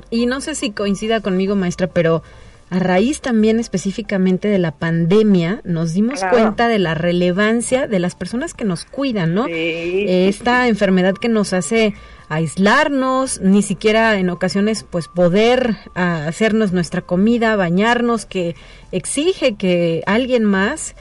Y 0.10 0.26
no 0.26 0.42
sé 0.42 0.56
si 0.56 0.72
coincida 0.72 1.22
conmigo, 1.22 1.56
maestra, 1.56 1.88
pero 1.88 2.24
a 2.72 2.80
raíz 2.80 3.20
también 3.20 3.60
específicamente 3.60 4.48
de 4.48 4.58
la 4.58 4.72
pandemia, 4.72 5.60
nos 5.66 5.94
dimos 5.94 6.24
cuenta 6.24 6.70
de 6.70 6.80
la 6.80 6.96
relevancia 6.96 7.86
de 7.86 8.00
las 8.00 8.16
personas 8.16 8.54
que 8.54 8.64
nos 8.64 8.86
cuidan, 8.86 9.34
¿no? 9.34 9.46
Esta 9.50 10.70
enfermedad 10.70 11.16
que 11.16 11.28
nos 11.28 11.52
hace 11.52 11.94
aislarnos, 12.30 13.42
ni 13.42 13.62
siquiera 13.62 14.18
en 14.18 14.30
ocasiones 14.30 14.86
pues 14.90 15.10
poder 15.10 15.76
ah, 15.96 16.28
hacernos 16.28 16.72
nuestra 16.72 17.02
comida, 17.02 17.58
bañarnos, 17.58 18.26
que 18.26 18.56
exige 18.94 19.56
que 19.56 20.02
alguien 20.06 20.46
más 20.46 20.96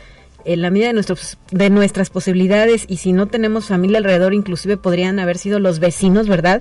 en 0.44 0.62
la 0.62 0.70
medida 0.70 0.88
de, 0.88 0.94
nuestros, 0.94 1.38
de 1.52 1.70
nuestras 1.70 2.10
posibilidades 2.10 2.84
y 2.88 2.96
si 2.96 3.12
no 3.12 3.28
tenemos 3.28 3.66
familia 3.66 3.98
alrededor, 3.98 4.34
inclusive 4.34 4.76
podrían 4.76 5.18
haber 5.18 5.38
sido 5.38 5.60
los 5.60 5.78
vecinos, 5.78 6.28
¿verdad? 6.28 6.60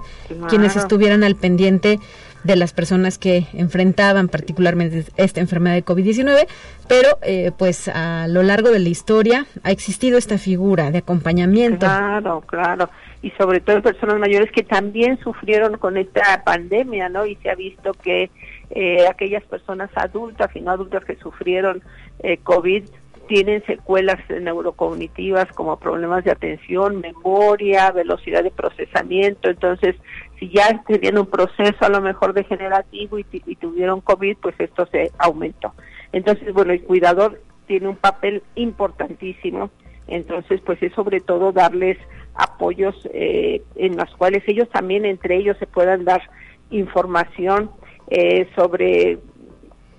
Quienes 0.49 0.75
estuvieran 0.75 1.23
al 1.23 1.35
pendiente 1.35 1.99
de 2.43 2.55
las 2.55 2.73
personas 2.73 3.17
que 3.17 3.47
enfrentaban 3.53 4.29
particularmente 4.29 5.05
esta 5.17 5.41
enfermedad 5.41 5.75
de 5.75 5.85
COVID-19, 5.85 6.47
pero 6.87 7.09
eh, 7.21 7.51
pues 7.57 7.87
a 7.87 8.27
lo 8.27 8.43
largo 8.43 8.71
de 8.71 8.79
la 8.79 8.89
historia 8.89 9.45
ha 9.63 9.71
existido 9.71 10.17
esta 10.17 10.37
figura 10.37 10.91
de 10.91 10.99
acompañamiento. 10.99 11.85
Claro, 11.85 12.41
claro, 12.41 12.89
y 13.21 13.31
sobre 13.31 13.59
todo 13.59 13.81
personas 13.81 14.17
mayores 14.19 14.51
que 14.51 14.63
también 14.63 15.19
sufrieron 15.19 15.77
con 15.77 15.97
esta 15.97 16.43
pandemia, 16.43 17.09
¿no? 17.09 17.25
Y 17.25 17.35
se 17.37 17.49
ha 17.49 17.55
visto 17.55 17.93
que 17.93 18.29
eh, 18.71 19.07
aquellas 19.07 19.43
personas 19.43 19.89
adultas 19.95 20.49
y 20.55 20.61
no 20.61 20.71
adultas 20.71 21.03
que 21.03 21.15
sufrieron 21.17 21.81
eh, 22.19 22.37
COVID 22.37 22.83
tienen 23.27 23.63
secuelas 23.65 24.17
neurocognitivas 24.29 25.47
como 25.53 25.77
problemas 25.77 26.23
de 26.23 26.31
atención, 26.31 26.99
memoria, 26.99 27.91
velocidad 27.91 28.43
de 28.43 28.49
procesamiento. 28.49 29.49
Entonces, 29.49 29.95
si 30.39 30.49
ya 30.49 30.83
tenían 30.87 31.17
un 31.17 31.25
proceso 31.25 31.77
a 31.81 31.89
lo 31.89 32.01
mejor 32.01 32.33
degenerativo 32.33 33.19
y, 33.19 33.25
y 33.31 33.55
tuvieron 33.55 34.01
COVID, 34.01 34.37
pues 34.41 34.55
esto 34.57 34.87
se 34.91 35.11
aumentó. 35.17 35.73
Entonces, 36.13 36.53
bueno, 36.53 36.71
el 36.73 36.81
cuidador 36.83 37.41
tiene 37.67 37.87
un 37.89 37.97
papel 37.97 38.41
importantísimo. 38.55 39.69
Entonces, 40.07 40.59
pues 40.65 40.81
es 40.81 40.93
sobre 40.93 41.19
todo 41.19 41.51
darles 41.51 41.97
apoyos 42.33 42.95
eh, 43.13 43.61
en 43.75 43.97
los 43.97 44.09
cuales 44.15 44.43
ellos 44.47 44.69
también 44.69 45.05
entre 45.05 45.35
ellos 45.35 45.57
se 45.59 45.67
puedan 45.67 46.05
dar 46.05 46.21
información 46.71 47.69
eh, 48.07 48.47
sobre 48.55 49.19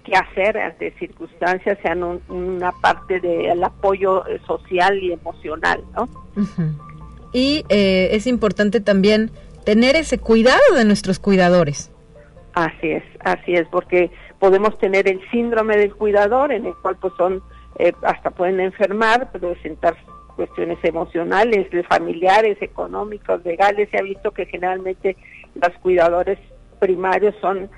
qué 0.05 0.14
hacer 0.14 0.59
ante 0.59 0.93
circunstancias, 0.99 1.78
sean 1.82 2.03
una 2.28 2.72
parte 2.72 3.20
del 3.20 3.62
apoyo 3.62 4.26
eh, 4.26 4.41
social 4.47 4.99
y 4.99 5.12
emocional, 5.12 5.84
¿no? 5.95 6.09
Y 7.32 7.64
eh, 7.68 8.09
es 8.12 8.26
importante 8.26 8.80
también 8.80 9.30
tener 9.64 9.96
ese 9.96 10.18
cuidado 10.18 10.74
de 10.74 10.84
nuestros 10.84 11.18
cuidadores. 11.18 11.92
Así 12.54 12.90
es, 12.90 13.04
así 13.20 13.54
es, 13.54 13.66
porque 13.68 14.11
podemos 14.38 14.76
tener 14.78 15.08
el 15.08 15.20
síndrome 15.30 15.76
del 15.76 15.94
cuidador, 15.94 16.52
en 16.52 16.66
el 16.66 16.74
cual 16.74 16.96
pues 17.00 17.12
son, 17.16 17.42
eh, 17.78 17.92
hasta 18.02 18.30
pueden 18.30 18.61
enfermar, 18.61 19.30
presentar 19.30 19.96
cuestiones 20.34 20.78
emocionales, 20.82 21.68
familiares, 21.88 22.58
económicos, 22.61 23.44
legales. 23.44 23.88
Se 23.90 23.98
ha 23.98 24.02
visto 24.02 24.32
que 24.32 24.46
generalmente 24.46 25.16
los 25.54 25.70
cuidadores 25.80 26.38
primarios 26.80 27.34
son 27.40 27.70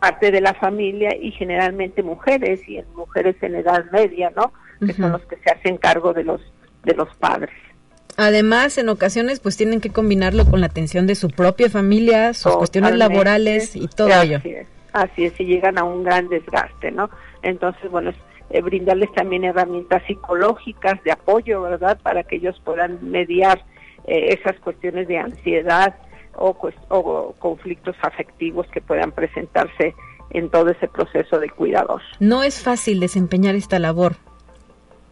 parte 0.00 0.30
de 0.30 0.40
la 0.40 0.54
familia 0.54 1.14
y 1.14 1.30
generalmente 1.32 2.02
mujeres 2.02 2.66
y 2.66 2.78
en 2.78 2.86
mujeres 2.94 3.36
en 3.42 3.56
edad 3.56 3.84
media, 3.92 4.32
¿no? 4.34 4.52
Que 4.84 4.92
son 4.92 5.12
los 5.12 5.22
que 5.26 5.36
se 5.36 5.50
hacen 5.50 5.76
cargo 5.76 6.12
de 6.12 6.24
los 6.24 6.40
de 6.84 6.94
los 6.94 7.14
padres. 7.16 7.50
Además, 8.16 8.78
en 8.78 8.88
ocasiones, 8.88 9.40
pues 9.40 9.56
tienen 9.56 9.80
que 9.80 9.90
combinarlo 9.90 10.46
con 10.46 10.60
la 10.60 10.66
atención 10.66 11.06
de 11.06 11.14
su 11.14 11.28
propia 11.28 11.68
familia, 11.68 12.32
sus 12.32 12.56
cuestiones 12.56 12.96
laborales 12.96 13.76
y 13.76 13.88
todo 13.88 14.08
ello. 14.22 14.40
así 14.92 15.24
es, 15.24 15.40
y 15.40 15.44
llegan 15.44 15.78
a 15.78 15.84
un 15.84 16.02
gran 16.02 16.28
desgaste, 16.28 16.90
¿no? 16.90 17.10
Entonces, 17.42 17.90
bueno, 17.90 18.10
es, 18.10 18.16
eh, 18.50 18.62
brindarles 18.62 19.12
también 19.12 19.44
herramientas 19.44 20.02
psicológicas 20.06 21.02
de 21.04 21.12
apoyo, 21.12 21.62
¿verdad? 21.62 21.98
Para 22.02 22.22
que 22.22 22.36
ellos 22.36 22.60
puedan 22.64 22.98
mediar 23.10 23.62
eh, 24.06 24.38
esas 24.38 24.58
cuestiones 24.60 25.08
de 25.08 25.18
ansiedad, 25.18 25.94
o, 26.38 27.34
conflictos 27.38 27.96
afectivos 28.02 28.66
que 28.68 28.80
puedan 28.80 29.12
presentarse 29.12 29.94
en 30.30 30.50
todo 30.50 30.70
ese 30.70 30.88
proceso 30.88 31.38
de 31.38 31.48
cuidador. 31.48 32.02
No 32.20 32.42
es 32.42 32.62
fácil 32.62 33.00
desempeñar 33.00 33.54
esta 33.54 33.78
labor. 33.78 34.16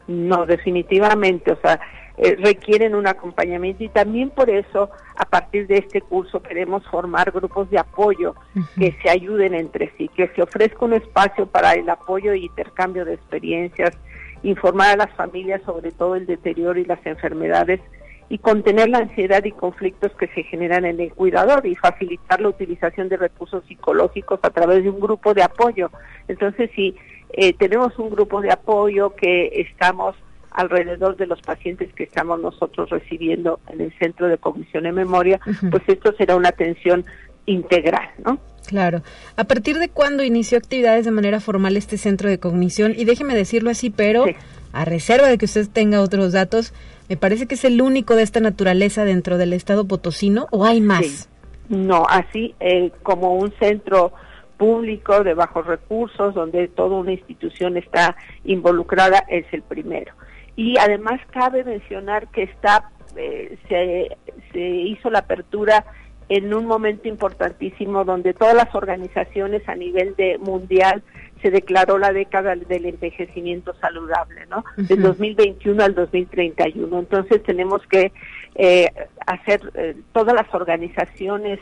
No, 0.07 0.45
definitivamente, 0.45 1.53
o 1.53 1.59
sea, 1.63 1.81
eh, 2.17 2.37
requieren 2.37 2.95
un 2.95 3.09
acompañamiento 3.09 3.83
y 3.83 3.89
también 3.89 4.31
por 4.31 4.49
eso 4.49 4.89
a 5.17 5.25
partir 5.25 5.67
de 5.67 5.79
este 5.79 6.01
curso 6.01 6.41
queremos 6.43 6.87
formar 6.87 7.33
grupos 7.33 7.69
de 7.71 7.79
apoyo 7.79 8.37
que 8.79 8.97
se 9.03 9.11
ayuden 9.11 9.55
entre 9.55 9.93
sí, 9.99 10.09
que 10.09 10.29
se 10.29 10.43
ofrezca 10.43 10.85
un 10.85 10.93
espacio 10.93 11.47
para 11.47 11.73
el 11.73 11.89
apoyo 11.91 12.33
y 12.35 12.45
intercambio 12.45 13.05
de 13.05 13.15
experiencias, 13.15 13.97
informar 14.45 14.91
a 14.91 14.97
las 14.97 15.17
familias 15.17 15.63
sobre 15.65 15.91
todo 15.91 16.15
el 16.15 16.27
deterioro 16.27 16.79
y 16.79 16.85
las 16.85 17.05
enfermedades 17.05 17.81
y 18.29 18.39
contener 18.39 18.89
la 18.89 18.99
ansiedad 18.99 19.45
y 19.45 19.53
conflictos 19.53 20.13
que 20.13 20.29
se 20.29 20.45
generan 20.45 20.85
en 20.85 21.01
el 21.01 21.13
cuidador 21.13 21.67
y 21.67 21.75
facilitar 21.75 22.41
la 22.41 22.49
utilización 22.49 23.09
de 23.09 23.17
recursos 23.17 23.65
psicológicos 23.67 24.41
a 24.43 24.51
través 24.51 24.83
de 24.83 24.91
un 24.91 25.01
grupo 25.01 25.35
de 25.35 25.43
apoyo. 25.43 25.91
Entonces, 26.29 26.71
si 26.75 26.97
eh, 27.33 27.53
tenemos 27.55 27.99
un 27.99 28.11
grupo 28.11 28.41
de 28.41 28.53
apoyo 28.53 29.15
que 29.15 29.51
estamos 29.61 30.15
alrededor 30.55 31.17
de 31.17 31.27
los 31.27 31.41
pacientes 31.43 31.93
que 31.93 32.05
estamos 32.05 32.41
nosotros 32.41 32.89
recibiendo 32.91 33.61
en 33.69 33.81
el 33.81 33.93
Centro 33.99 34.29
de 34.29 34.39
Cognición 34.39 34.87
y 34.87 34.93
Memoria, 34.93 35.41
pues 35.71 35.83
esto 35.87 36.15
será 36.17 36.37
una 36.37 36.49
atención 36.49 37.05
integral, 37.47 38.09
¿no? 38.25 38.39
Claro. 38.67 39.03
¿A 39.37 39.45
partir 39.45 39.79
de 39.79 39.91
cuándo 39.91 40.23
inició 40.23 40.57
actividades 40.57 41.05
de 41.05 41.11
manera 41.11 41.41
formal 41.41 41.77
este 41.77 41.99
centro 41.99 42.31
de 42.31 42.39
cognición? 42.39 42.95
Y 42.97 43.05
déjeme 43.05 43.35
decirlo 43.35 43.69
así, 43.69 43.91
pero 43.91 44.25
a 44.73 44.85
reserva 44.85 45.29
de 45.29 45.37
que 45.37 45.45
usted 45.45 45.69
tenga 45.71 46.01
otros 46.01 46.33
datos, 46.33 46.73
me 47.09 47.17
parece 47.17 47.47
que 47.47 47.57
es 47.57 47.65
el 47.65 47.83
único 47.83 48.17
de 48.17 48.23
esta 48.23 48.41
naturaleza 48.41 49.05
dentro 49.05 49.37
del 49.37 49.53
estado 49.53 49.87
potosino 49.87 50.47
o 50.51 50.65
hay 50.65 50.81
más. 50.81 51.29
No, 51.69 52.07
así 52.09 52.55
eh, 52.61 52.91
como 53.03 53.35
un 53.35 53.53
centro 53.59 54.13
público 54.57 55.23
de 55.25 55.35
bajos 55.35 55.67
recursos 55.67 56.35
donde 56.35 56.69
toda 56.69 56.97
una 56.97 57.13
institución 57.13 57.77
está 57.77 58.17
involucrada 58.45 59.25
es 59.29 59.45
el 59.53 59.63
primero. 59.63 60.15
Y 60.57 60.79
además 60.79 61.21
cabe 61.31 61.65
mencionar 61.65 62.29
que 62.29 62.45
está 62.45 62.91
eh, 63.17 63.59
se, 63.69 64.17
se 64.53 64.61
hizo 64.61 65.11
la 65.11 65.21
apertura 65.21 65.85
en 66.29 66.55
un 66.55 66.67
momento 66.67 67.09
importantísimo 67.09 68.05
donde 68.05 68.35
todas 68.35 68.55
las 68.55 68.75
organizaciones 68.75 69.69
a 69.69 69.75
nivel 69.75 70.17
de 70.17 70.39
mundial 70.39 71.03
se 71.43 71.51
declaró 71.51 71.99
la 71.99 72.13
década 72.13 72.57
del 72.57 72.87
envejecimiento 72.87 73.75
saludable, 73.75 74.47
¿no? 74.47 74.65
Del 74.79 75.03
2021 75.03 75.85
al 75.85 75.95
2031. 75.95 76.99
Entonces 76.99 77.43
tenemos 77.43 77.83
que 77.87 78.13
eh, 78.55 78.91
hacer 79.27 79.61
eh, 79.75 79.95
todas 80.15 80.35
las 80.35 80.53
organizaciones 80.55 81.59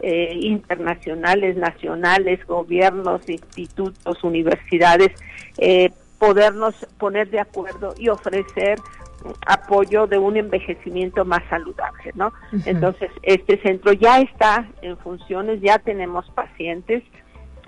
eh, 0.00 0.38
internacionales, 0.40 1.56
nacionales, 1.56 2.46
gobiernos, 2.46 3.28
institutos, 3.28 4.24
universidades, 4.24 5.12
podernos 6.26 6.74
poner 6.98 7.30
de 7.30 7.38
acuerdo 7.38 7.94
y 7.96 8.08
ofrecer 8.08 8.80
apoyo 9.46 10.08
de 10.08 10.18
un 10.18 10.36
envejecimiento 10.36 11.24
más 11.24 11.44
saludable, 11.48 12.10
¿no? 12.14 12.32
Entonces, 12.64 13.12
este 13.22 13.62
centro 13.62 13.92
ya 13.92 14.18
está 14.20 14.68
en 14.82 14.98
funciones, 14.98 15.60
ya 15.60 15.78
tenemos 15.78 16.28
pacientes, 16.30 17.04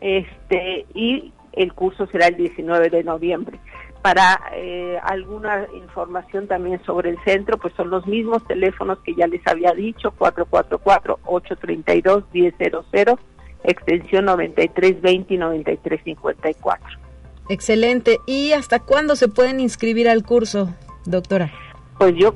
este, 0.00 0.86
y 0.92 1.32
el 1.52 1.72
curso 1.72 2.08
será 2.08 2.26
el 2.26 2.36
19 2.36 2.90
de 2.90 3.04
noviembre. 3.04 3.60
Para 4.02 4.40
eh, 4.54 4.98
alguna 5.04 5.68
información 5.74 6.48
también 6.48 6.82
sobre 6.84 7.10
el 7.10 7.18
centro, 7.24 7.58
pues 7.58 7.74
son 7.74 7.90
los 7.90 8.08
mismos 8.08 8.44
teléfonos 8.46 8.98
que 9.00 9.14
ya 9.14 9.28
les 9.28 9.46
había 9.46 9.72
dicho, 9.72 10.12
444-832-1000, 10.18 13.18
extensión 13.64 14.24
9320 14.24 15.34
y 15.34 15.38
9354. 15.38 17.07
Excelente. 17.48 18.20
¿Y 18.26 18.52
hasta 18.52 18.80
cuándo 18.80 19.16
se 19.16 19.28
pueden 19.28 19.60
inscribir 19.60 20.08
al 20.08 20.22
curso, 20.22 20.74
doctora? 21.04 21.52
Pues 21.98 22.14
yo 22.16 22.34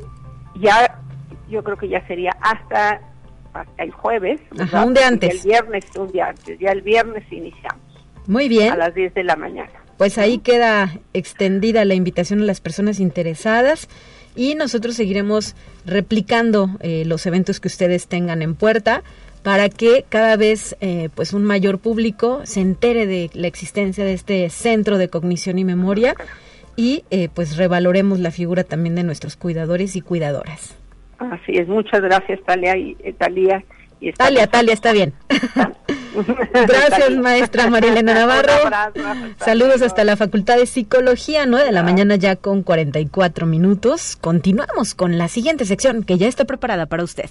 ya, 0.60 1.00
yo 1.48 1.62
creo 1.62 1.76
que 1.76 1.88
ya 1.88 2.06
sería 2.06 2.32
hasta, 2.40 3.00
hasta 3.52 3.82
el 3.82 3.92
jueves. 3.92 4.40
Ajá, 4.58 4.84
un 4.84 4.94
día 4.94 5.08
antes. 5.08 5.44
El 5.44 5.50
viernes, 5.50 5.84
un 5.96 6.12
día 6.12 6.28
antes. 6.28 6.58
Ya 6.58 6.72
el 6.72 6.82
viernes 6.82 7.24
iniciamos. 7.30 7.80
Muy 8.26 8.48
bien. 8.48 8.72
A 8.72 8.76
las 8.76 8.94
10 8.94 9.14
de 9.14 9.24
la 9.24 9.36
mañana. 9.36 9.70
Pues 9.98 10.18
ahí 10.18 10.38
queda 10.38 10.98
extendida 11.12 11.84
la 11.84 11.94
invitación 11.94 12.40
a 12.40 12.44
las 12.44 12.60
personas 12.60 12.98
interesadas 12.98 13.88
y 14.34 14.54
nosotros 14.54 14.96
seguiremos 14.96 15.54
replicando 15.84 16.70
eh, 16.80 17.04
los 17.04 17.26
eventos 17.26 17.60
que 17.60 17.68
ustedes 17.68 18.08
tengan 18.08 18.42
en 18.42 18.54
puerta 18.54 19.02
para 19.42 19.68
que 19.68 20.04
cada 20.08 20.36
vez 20.36 20.76
eh, 20.80 21.08
pues 21.14 21.32
un 21.32 21.44
mayor 21.44 21.78
público 21.78 22.40
se 22.44 22.60
entere 22.60 23.06
de 23.06 23.30
la 23.34 23.46
existencia 23.46 24.04
de 24.04 24.14
este 24.14 24.48
centro 24.50 24.98
de 24.98 25.08
cognición 25.08 25.58
y 25.58 25.64
memoria 25.64 26.14
y 26.76 27.04
eh, 27.10 27.28
pues 27.34 27.56
revaloremos 27.56 28.20
la 28.20 28.30
figura 28.30 28.64
también 28.64 28.94
de 28.94 29.02
nuestros 29.02 29.36
cuidadores 29.36 29.96
y 29.96 30.00
cuidadoras. 30.00 30.76
Así 31.18 31.52
es, 31.52 31.68
muchas 31.68 32.00
gracias 32.00 32.40
Talia 32.44 32.76
y 32.76 32.94
Talía. 33.18 33.62
Talia, 34.16 34.48
Talia, 34.48 34.74
está 34.74 34.92
bien. 34.92 35.12
Gracias, 36.52 37.10
maestra 37.12 37.70
Marilena 37.70 38.14
Navarro. 38.14 38.52
Saludos 39.38 39.82
hasta 39.82 40.04
la 40.04 40.16
Facultad 40.16 40.56
de 40.56 40.66
Psicología, 40.66 41.46
9 41.46 41.66
de 41.66 41.72
la 41.72 41.82
mañana 41.82 42.16
ya 42.16 42.36
con 42.36 42.62
44 42.62 43.46
minutos. 43.46 44.16
Continuamos 44.16 44.94
con 44.94 45.18
la 45.18 45.28
siguiente 45.28 45.64
sección 45.64 46.02
que 46.02 46.18
ya 46.18 46.26
está 46.26 46.44
preparada 46.44 46.86
para 46.86 47.04
usted. 47.04 47.30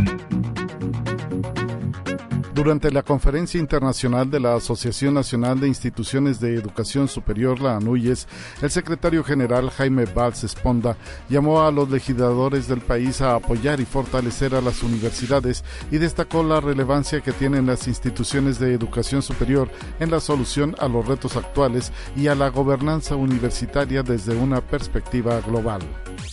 Durante 2.53 2.91
la 2.91 3.01
conferencia 3.01 3.61
internacional 3.61 4.29
de 4.29 4.41
la 4.41 4.55
Asociación 4.55 5.13
Nacional 5.13 5.61
de 5.61 5.69
Instituciones 5.69 6.41
de 6.41 6.55
Educación 6.55 7.07
Superior, 7.07 7.61
la 7.61 7.77
ANUYES, 7.77 8.27
el 8.61 8.69
secretario 8.69 9.23
general 9.23 9.69
Jaime 9.69 10.03
Valls 10.03 10.43
Esponda 10.43 10.97
llamó 11.29 11.61
a 11.61 11.71
los 11.71 11.89
legisladores 11.89 12.67
del 12.67 12.81
país 12.81 13.21
a 13.21 13.35
apoyar 13.35 13.79
y 13.79 13.85
fortalecer 13.85 14.53
a 14.53 14.59
las 14.59 14.83
universidades 14.83 15.63
y 15.91 15.97
destacó 15.97 16.43
la 16.43 16.59
relevancia 16.59 17.21
que 17.21 17.31
tienen 17.31 17.67
las 17.67 17.87
instituciones 17.87 18.59
de 18.59 18.73
educación 18.73 19.21
superior 19.21 19.69
en 20.01 20.11
la 20.11 20.19
solución 20.19 20.75
a 20.79 20.89
los 20.89 21.07
retos 21.07 21.37
actuales 21.37 21.93
y 22.17 22.27
a 22.27 22.35
la 22.35 22.49
gobernanza 22.49 23.15
universitaria 23.15 24.03
desde 24.03 24.35
una 24.35 24.59
perspectiva 24.59 25.39
global. 25.39 25.81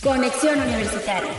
Conexión 0.03 0.59
Universitaria. 0.59 1.31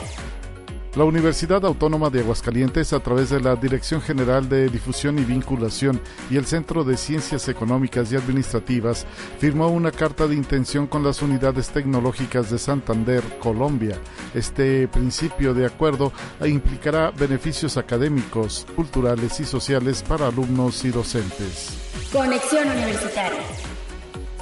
La 0.96 1.04
Universidad 1.04 1.64
Autónoma 1.64 2.10
de 2.10 2.18
Aguascalientes, 2.18 2.92
a 2.92 2.98
través 2.98 3.30
de 3.30 3.40
la 3.40 3.54
Dirección 3.54 4.02
General 4.02 4.48
de 4.48 4.68
Difusión 4.68 5.20
y 5.20 5.24
Vinculación 5.24 6.00
y 6.28 6.36
el 6.36 6.46
Centro 6.46 6.82
de 6.82 6.96
Ciencias 6.96 7.48
Económicas 7.48 8.10
y 8.10 8.16
Administrativas, 8.16 9.06
firmó 9.38 9.68
una 9.68 9.92
carta 9.92 10.26
de 10.26 10.34
intención 10.34 10.88
con 10.88 11.04
las 11.04 11.22
unidades 11.22 11.68
tecnológicas 11.68 12.50
de 12.50 12.58
Santander, 12.58 13.22
Colombia. 13.38 13.96
Este 14.34 14.88
principio 14.88 15.54
de 15.54 15.66
acuerdo 15.66 16.12
implicará 16.44 17.12
beneficios 17.12 17.76
académicos, 17.76 18.66
culturales 18.74 19.38
y 19.38 19.44
sociales 19.44 20.02
para 20.02 20.26
alumnos 20.26 20.84
y 20.84 20.90
docentes. 20.90 21.78
Conexión 22.12 22.68
Universitaria. 22.68 23.38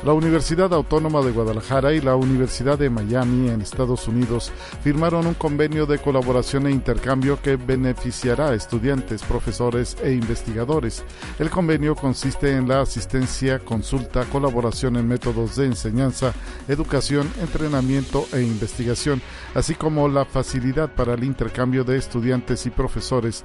La 0.04 0.12
Universidad 0.12 0.72
Autónoma 0.72 1.22
de 1.22 1.32
Guadalajara 1.32 1.92
y 1.92 2.00
la 2.00 2.14
Universidad 2.14 2.78
de 2.78 2.88
Miami 2.88 3.50
en 3.50 3.60
Estados 3.60 4.06
Unidos 4.06 4.52
firmaron 4.84 5.26
un 5.26 5.34
convenio 5.34 5.86
de 5.86 5.98
colaboración 5.98 6.68
e 6.68 6.70
intercambio 6.70 7.42
que 7.42 7.56
beneficiará 7.56 8.50
a 8.50 8.54
estudiantes, 8.54 9.24
profesores 9.24 9.96
e 10.00 10.12
investigadores. 10.12 11.04
El 11.40 11.50
convenio 11.50 11.96
consiste 11.96 12.54
en 12.54 12.68
la 12.68 12.80
asistencia, 12.82 13.58
consulta, 13.58 14.24
colaboración 14.26 14.94
en 14.94 15.08
métodos 15.08 15.56
de 15.56 15.66
enseñanza, 15.66 16.32
educación, 16.68 17.28
entrenamiento 17.40 18.24
e 18.32 18.42
investigación, 18.42 19.20
así 19.56 19.74
como 19.74 20.08
la 20.08 20.24
facilidad 20.24 20.94
para 20.94 21.14
el 21.14 21.24
intercambio 21.24 21.82
de 21.82 21.98
estudiantes 21.98 22.66
y 22.66 22.70
profesores 22.70 23.44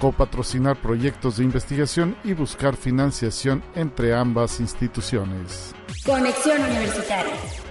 copatrocinar 0.00 0.76
proyectos 0.76 1.36
de 1.36 1.44
investigación 1.44 2.16
y 2.24 2.32
buscar 2.32 2.74
financiación 2.74 3.62
entre 3.76 4.14
ambas 4.14 4.58
instituciones. 4.58 5.72
Conexión 6.04 6.60
Universitaria. 6.62 7.69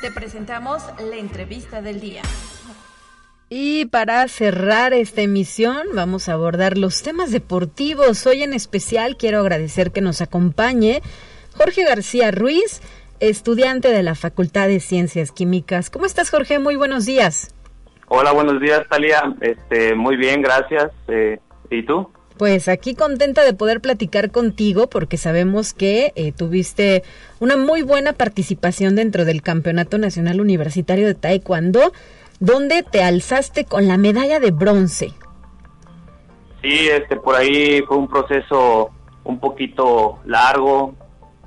Te 0.00 0.12
presentamos 0.12 0.84
la 1.00 1.16
entrevista 1.16 1.82
del 1.82 2.00
día. 2.00 2.22
Y 3.50 3.86
para 3.86 4.28
cerrar 4.28 4.92
esta 4.92 5.22
emisión 5.22 5.78
vamos 5.92 6.28
a 6.28 6.34
abordar 6.34 6.78
los 6.78 7.02
temas 7.02 7.32
deportivos. 7.32 8.24
Hoy 8.26 8.42
en 8.42 8.54
especial 8.54 9.16
quiero 9.16 9.40
agradecer 9.40 9.90
que 9.90 10.00
nos 10.00 10.20
acompañe 10.20 11.02
Jorge 11.56 11.84
García 11.84 12.30
Ruiz, 12.30 12.80
estudiante 13.18 13.88
de 13.88 14.04
la 14.04 14.14
Facultad 14.14 14.68
de 14.68 14.78
Ciencias 14.78 15.32
Químicas. 15.32 15.90
¿Cómo 15.90 16.04
estás 16.06 16.30
Jorge? 16.30 16.60
Muy 16.60 16.76
buenos 16.76 17.04
días. 17.04 17.52
Hola, 18.06 18.32
buenos 18.32 18.60
días 18.60 18.82
Talia. 18.88 19.34
Este, 19.40 19.96
muy 19.96 20.16
bien, 20.16 20.42
gracias. 20.42 20.92
Eh, 21.08 21.40
¿Y 21.70 21.82
tú? 21.84 22.08
Pues 22.38 22.68
aquí 22.68 22.94
contenta 22.94 23.42
de 23.42 23.52
poder 23.52 23.80
platicar 23.80 24.30
contigo 24.30 24.88
porque 24.88 25.16
sabemos 25.16 25.74
que 25.74 26.12
eh, 26.14 26.30
tuviste 26.30 27.02
una 27.40 27.56
muy 27.56 27.82
buena 27.82 28.12
participación 28.12 28.94
dentro 28.94 29.24
del 29.24 29.42
Campeonato 29.42 29.98
Nacional 29.98 30.40
Universitario 30.40 31.08
de 31.08 31.16
Taekwondo, 31.16 31.92
donde 32.38 32.84
te 32.84 33.02
alzaste 33.02 33.64
con 33.64 33.88
la 33.88 33.98
medalla 33.98 34.38
de 34.38 34.52
bronce. 34.52 35.14
Sí, 36.62 36.88
este 36.88 37.16
por 37.16 37.34
ahí 37.34 37.82
fue 37.82 37.96
un 37.96 38.06
proceso 38.06 38.90
un 39.24 39.40
poquito 39.40 40.20
largo, 40.24 40.94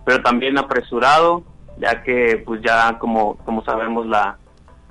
pero 0.06 0.22
también 0.22 0.58
apresurado, 0.58 1.44
ya 1.78 2.04
que 2.04 2.44
pues 2.46 2.62
ya 2.64 3.00
como 3.00 3.38
como 3.46 3.64
sabemos 3.64 4.08
la 4.08 4.38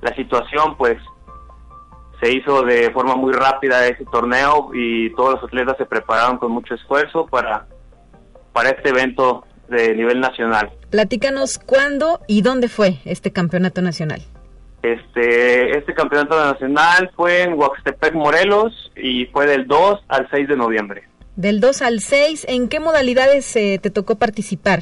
la 0.01 0.15
situación 0.15 0.75
pues 0.77 0.97
se 2.21 2.31
hizo 2.31 2.61
de 2.63 2.91
forma 2.91 3.15
muy 3.15 3.33
rápida 3.33 3.87
ese 3.87 4.05
torneo 4.05 4.69
y 4.73 5.09
todos 5.15 5.35
los 5.35 5.43
atletas 5.43 5.75
se 5.77 5.85
prepararon 5.85 6.37
con 6.37 6.51
mucho 6.51 6.75
esfuerzo 6.75 7.25
para, 7.25 7.65
para 8.53 8.69
este 8.69 8.89
evento 8.89 9.43
de 9.67 9.95
nivel 9.95 10.19
nacional. 10.19 10.71
Platícanos 10.91 11.57
cuándo 11.57 12.19
y 12.27 12.43
dónde 12.43 12.67
fue 12.67 12.99
este 13.05 13.31
campeonato 13.31 13.81
nacional. 13.81 14.21
Este, 14.83 15.77
este 15.77 15.93
campeonato 15.93 16.37
nacional 16.43 17.11
fue 17.15 17.43
en 17.43 17.53
Huaxtepec, 17.53 18.13
Morelos, 18.13 18.91
y 18.95 19.25
fue 19.27 19.47
del 19.47 19.67
2 19.67 20.01
al 20.07 20.27
6 20.29 20.47
de 20.47 20.57
noviembre. 20.57 21.03
Del 21.35 21.59
2 21.59 21.81
al 21.81 21.99
6, 22.01 22.45
¿en 22.49 22.67
qué 22.67 22.79
modalidades 22.79 23.55
eh, 23.55 23.79
te 23.81 23.89
tocó 23.89 24.15
participar? 24.15 24.81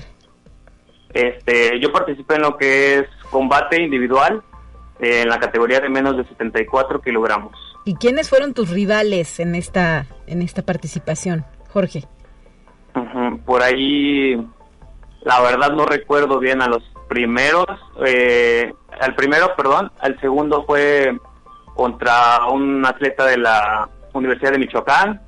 Este, 1.14 1.80
yo 1.80 1.92
participé 1.92 2.36
en 2.36 2.42
lo 2.42 2.58
que 2.58 3.00
es 3.00 3.06
combate 3.30 3.82
individual, 3.82 4.42
eh, 5.00 5.22
en 5.22 5.30
la 5.30 5.39
categoría 5.39 5.80
de 5.80 5.89
menos 5.89 6.18
de 6.18 6.26
74 6.26 7.02
kilogramos. 7.02 7.54
¿Y 7.86 7.95
quiénes 7.95 8.30
fueron 8.30 8.54
tus 8.54 8.70
rivales 8.70 9.39
en 9.39 9.56
esta, 9.56 10.06
en 10.28 10.41
esta 10.41 10.62
participación, 10.62 11.45
Jorge? 11.70 12.06
Por 13.45 13.62
ahí, 13.62 14.36
la 15.22 15.41
verdad 15.41 15.72
no 15.72 15.86
recuerdo 15.86 16.39
bien 16.39 16.62
a 16.62 16.68
los 16.68 16.84
primeros, 17.08 17.66
eh, 18.06 18.72
al 19.00 19.16
primero, 19.16 19.56
perdón, 19.56 19.91
al 20.00 20.20
segundo 20.20 20.66
fue 20.66 21.18
contra 21.74 22.45
un 22.47 22.86
atleta 22.86 23.26
de 23.26 23.38
la 23.38 23.89
Universidad 24.14 24.52
de 24.52 24.60
Michoacán 24.60 25.22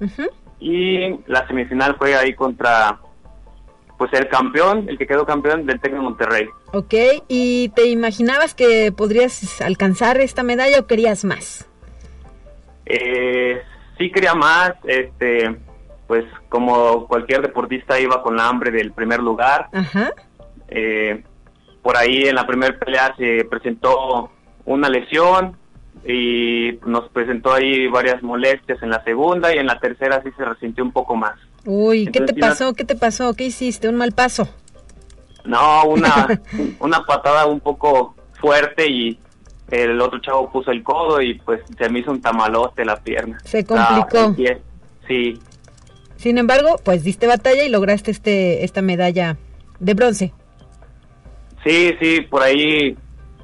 y 0.60 1.18
la 1.28 1.48
semifinal 1.48 1.96
fue 1.98 2.16
ahí 2.16 2.34
contra 2.34 3.00
pues 4.02 4.14
el 4.14 4.30
campeón, 4.30 4.90
el 4.90 4.98
que 4.98 5.06
quedó 5.06 5.28
campeón 5.28 5.68
del 5.68 5.80
Tec 5.80 5.94
de 5.94 6.00
Monterrey. 6.00 6.48
Ok, 6.74 6.96
¿y 7.28 7.70
te 7.76 7.86
imaginabas 7.86 8.56
que 8.56 8.92
podrías 8.92 9.62
alcanzar 9.62 10.20
esta 10.20 10.42
medalla 10.42 10.80
o 10.80 10.88
querías 10.88 11.24
más? 11.24 11.70
Eh, 12.88 13.62
sí 14.00 14.12
quería 14.12 14.34
más, 14.34 14.72
este, 14.86 15.56
pues 16.08 16.26
como 16.50 17.08
cualquier 17.08 17.44
deportista 17.44 18.00
iba 18.00 18.24
con 18.24 18.36
la 18.36 18.48
hambre 18.48 18.72
del 18.72 18.92
primer 18.92 19.20
lugar. 19.20 19.68
Ajá. 19.72 20.10
Eh, 20.68 21.24
por 21.84 21.96
ahí 21.96 22.24
en 22.24 22.34
la 22.34 22.48
primera 22.48 22.76
pelea 22.80 23.14
se 23.20 23.46
presentó 23.46 24.32
una 24.66 24.90
lesión 24.90 25.56
y 26.08 26.80
nos 26.88 27.08
presentó 27.10 27.54
ahí 27.54 27.86
varias 27.88 28.24
molestias 28.24 28.82
en 28.82 28.90
la 28.90 29.04
segunda 29.04 29.54
y 29.54 29.60
en 29.60 29.68
la 29.68 29.80
tercera 29.80 30.24
sí 30.24 30.32
se 30.36 30.44
resintió 30.44 30.84
un 30.84 30.92
poco 30.92 31.16
más. 31.16 31.36
Uy, 31.66 32.06
¿qué 32.06 32.20
te 32.22 32.32
Entonces, 32.32 32.40
pasó? 32.42 32.74
¿Qué 32.74 32.86
te 32.86 32.96
pasó? 32.96 33.34
¿Qué 33.34 33.46
hiciste? 33.46 33.88
¿Un 33.90 33.96
mal 33.96 34.12
paso? 34.14 34.48
No, 35.46 35.84
una, 35.86 36.42
una 36.80 37.04
patada 37.06 37.46
un 37.46 37.60
poco 37.60 38.16
fuerte 38.40 38.88
y 38.90 39.20
el 39.70 40.02
otro 40.02 40.20
chavo 40.20 40.52
puso 40.52 40.72
el 40.72 40.84
codo 40.84 41.22
y 41.22 41.36
pues 41.40 41.62
se 41.78 41.90
me 41.90 42.00
hizo 42.00 42.12
un 42.12 42.22
tamalote 42.22 42.84
la 42.86 42.98
pierna. 42.98 43.40
Se 43.44 43.66
complicó. 43.66 44.36
Ah. 44.38 44.58
Sí, 45.08 45.40
Sin 46.18 46.38
embargo, 46.38 46.80
pues 46.84 47.04
diste 47.04 47.28
batalla 47.28 47.64
y 47.64 47.70
lograste 47.70 48.12
este 48.12 48.64
esta 48.64 48.82
medalla 48.82 49.38
de 49.80 49.94
bronce. 49.94 50.34
sí, 51.66 51.94
sí, 52.00 52.22
por 52.22 52.42
ahí 52.44 52.98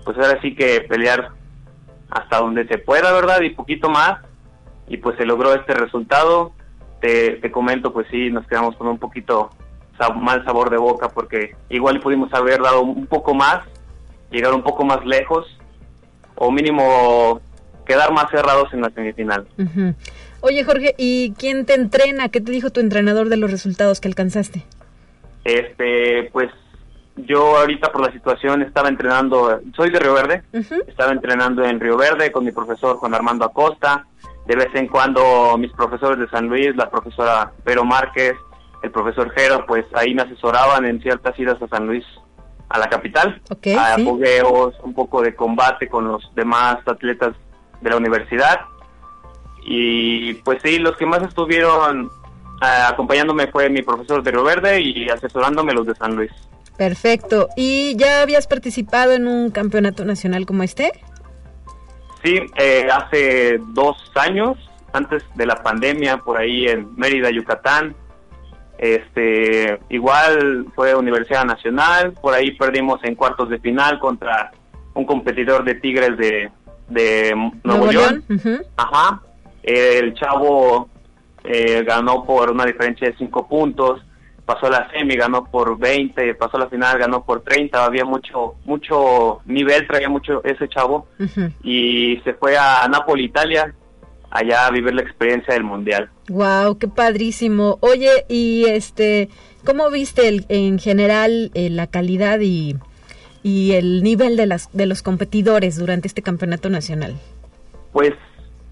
pues 0.05 0.17
ahora 0.17 0.39
sí 0.41 0.55
que 0.55 0.81
pelear 0.81 1.31
hasta 2.09 2.37
donde 2.39 2.65
se 2.67 2.77
pueda, 2.77 3.11
¿verdad? 3.11 3.41
Y 3.41 3.49
poquito 3.49 3.89
más. 3.89 4.19
Y 4.87 4.97
pues 4.97 5.17
se 5.17 5.25
logró 5.25 5.53
este 5.53 5.73
resultado. 5.73 6.53
Te, 7.01 7.31
te 7.37 7.51
comento, 7.51 7.93
pues 7.93 8.07
sí, 8.09 8.29
nos 8.31 8.47
quedamos 8.47 8.75
con 8.75 8.87
un 8.87 8.97
poquito 8.97 9.49
sab- 9.99 10.15
mal 10.15 10.43
sabor 10.45 10.69
de 10.69 10.77
boca 10.77 11.09
porque 11.09 11.55
igual 11.69 11.99
pudimos 11.99 12.33
haber 12.33 12.61
dado 12.61 12.81
un 12.81 13.05
poco 13.05 13.33
más, 13.35 13.59
llegar 14.31 14.53
un 14.53 14.63
poco 14.63 14.83
más 14.83 15.05
lejos 15.05 15.45
o 16.35 16.51
mínimo 16.51 17.39
quedar 17.85 18.11
más 18.11 18.29
cerrados 18.31 18.73
en 18.73 18.81
la 18.81 18.89
semifinal. 18.89 19.47
Oye, 20.41 20.63
Jorge, 20.63 20.93
¿y 20.97 21.33
quién 21.37 21.65
te 21.65 21.73
entrena? 21.73 22.29
¿Qué 22.29 22.41
te 22.41 22.51
dijo 22.51 22.69
tu 22.71 22.79
entrenador 22.79 23.29
de 23.29 23.37
los 23.37 23.49
resultados 23.51 24.01
que 24.01 24.07
alcanzaste? 24.07 24.63
Este, 25.43 26.29
pues 26.33 26.49
yo 27.15 27.57
ahorita 27.57 27.91
por 27.91 28.05
la 28.05 28.11
situación 28.11 28.61
estaba 28.61 28.89
entrenando, 28.89 29.59
soy 29.75 29.89
de 29.89 29.99
Río 29.99 30.13
Verde, 30.13 30.43
estaba 30.87 31.11
entrenando 31.11 31.63
en 31.63 31.79
Río 31.79 31.97
Verde 31.97 32.31
con 32.31 32.43
mi 32.45 32.51
profesor 32.51 32.97
Juan 32.97 33.15
Armando 33.15 33.45
Acosta, 33.45 34.05
de 34.47 34.55
vez 34.55 34.69
en 34.75 34.87
cuando 34.87 35.57
mis 35.57 35.71
profesores 35.73 36.17
de 36.19 36.29
San 36.29 36.47
Luis, 36.47 36.75
la 36.75 36.89
profesora 36.89 37.51
Pero 37.63 37.83
Márquez, 37.83 38.33
el 38.81 38.91
profesor 38.91 39.29
Jero, 39.35 39.65
pues 39.65 39.85
ahí 39.93 40.13
me 40.15 40.21
asesoraban 40.21 40.85
en 40.85 41.01
ciertas 41.01 41.37
idas 41.37 41.61
a 41.61 41.67
San 41.67 41.85
Luis, 41.87 42.05
a 42.69 42.79
la 42.79 42.87
capital, 42.87 43.41
Ok, 43.49 43.67
a 43.77 43.95
sí. 43.95 44.05
fogueos, 44.05 44.73
un 44.83 44.93
poco 44.93 45.21
de 45.21 45.35
combate 45.35 45.89
con 45.89 46.07
los 46.07 46.31
demás 46.35 46.77
atletas 46.85 47.35
de 47.81 47.89
la 47.89 47.97
universidad. 47.97 48.61
Y 49.65 50.35
pues 50.35 50.59
sí, 50.63 50.79
los 50.79 50.95
que 50.95 51.05
más 51.05 51.21
estuvieron 51.23 52.09
eh, 52.63 52.65
acompañándome 52.87 53.47
fue 53.47 53.69
mi 53.69 53.81
profesor 53.81 54.23
de 54.23 54.31
Río 54.31 54.43
Verde 54.43 54.79
y 54.81 55.09
asesorándome 55.09 55.73
los 55.73 55.85
de 55.85 55.95
San 55.95 56.15
Luis. 56.15 56.31
Perfecto. 56.77 57.49
¿Y 57.57 57.95
ya 57.97 58.21
habías 58.21 58.47
participado 58.47 59.11
en 59.13 59.27
un 59.27 59.49
campeonato 59.51 60.05
nacional 60.05 60.45
como 60.45 60.63
este? 60.63 60.91
Sí, 62.27 62.41
eh, 62.57 62.89
hace 62.91 63.57
dos 63.69 63.95
años, 64.15 64.57
antes 64.91 65.23
de 65.35 65.45
la 65.45 65.55
pandemia, 65.63 66.17
por 66.17 66.37
ahí 66.37 66.65
en 66.65 66.93
Mérida, 66.97 67.29
Yucatán. 67.31 67.95
Este, 68.77 69.79
igual 69.87 70.65
fue 70.75 70.93
Universidad 70.93 71.45
Nacional, 71.45 72.11
por 72.21 72.33
ahí 72.33 72.51
perdimos 72.51 72.99
en 73.03 73.15
cuartos 73.15 73.47
de 73.49 73.59
final 73.59 73.97
contra 73.99 74.51
un 74.93 75.05
competidor 75.05 75.63
de 75.63 75.75
Tigres 75.75 76.17
de, 76.17 76.51
de 76.89 77.33
Nuevo, 77.63 77.89
León. 77.89 78.25
Ajá. 78.75 79.21
El 79.63 80.13
chavo 80.15 80.89
eh, 81.45 81.81
ganó 81.85 82.25
por 82.25 82.51
una 82.51 82.65
diferencia 82.65 83.07
de 83.07 83.15
5 83.15 83.47
puntos, 83.47 84.01
pasó 84.47 84.69
la 84.69 84.89
semi, 84.91 85.15
ganó 85.15 85.43
por 85.43 85.77
20, 85.77 86.33
pasó 86.35 86.57
la 86.57 86.67
final, 86.69 86.97
ganó 86.97 87.23
por 87.23 87.41
30, 87.41 87.83
había 87.85 88.05
mucho 88.05 88.55
mucho 88.65 89.41
nivel, 89.45 89.85
traía 89.85 90.09
mucho 90.09 90.41
ese 90.43 90.67
chavo 90.69 91.05
y 91.63 92.19
se 92.23 92.33
fue 92.33 92.57
a 92.57 92.87
Nápoles, 92.87 93.25
Italia, 93.25 93.75
allá 94.31 94.65
a 94.65 94.71
vivir 94.71 94.95
la 94.95 95.01
experiencia 95.01 95.53
del 95.53 95.63
mundial. 95.65 96.09
Wow, 96.29 96.77
qué 96.79 96.87
padrísimo. 96.87 97.77
Oye, 97.81 98.25
y 98.29 98.65
este, 98.69 99.29
¿cómo 99.65 99.89
viste 99.91 100.27
el- 100.29 100.45
en 100.49 100.79
general 100.79 101.51
eh, 101.53 101.69
la 101.69 101.87
calidad 101.87 102.39
y, 102.41 102.75
y 103.43 103.73
el 103.73 104.01
nivel 104.01 104.37
de 104.37 104.45
las 104.47 104.69
de 104.71 104.85
los 104.85 105.03
competidores 105.03 105.77
durante 105.77 106.07
este 106.07 106.21
campeonato 106.21 106.69
nacional? 106.69 107.15
Pues 107.91 108.13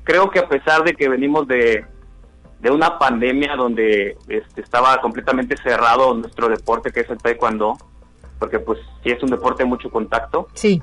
creo 0.05 0.29
que 0.29 0.39
a 0.39 0.47
pesar 0.47 0.83
de 0.83 0.93
que 0.93 1.09
venimos 1.09 1.47
de, 1.47 1.83
de 2.59 2.71
una 2.71 2.97
pandemia 2.97 3.55
donde 3.55 4.17
este, 4.27 4.61
estaba 4.61 4.99
completamente 5.01 5.55
cerrado 5.57 6.13
nuestro 6.15 6.47
deporte, 6.49 6.91
que 6.91 7.01
es 7.01 7.09
el 7.09 7.17
taekwondo, 7.17 7.77
porque 8.39 8.59
pues 8.59 8.79
sí 9.03 9.11
es 9.11 9.21
un 9.23 9.29
deporte 9.29 9.63
de 9.63 9.69
mucho 9.69 9.89
contacto, 9.89 10.47
Sí. 10.53 10.81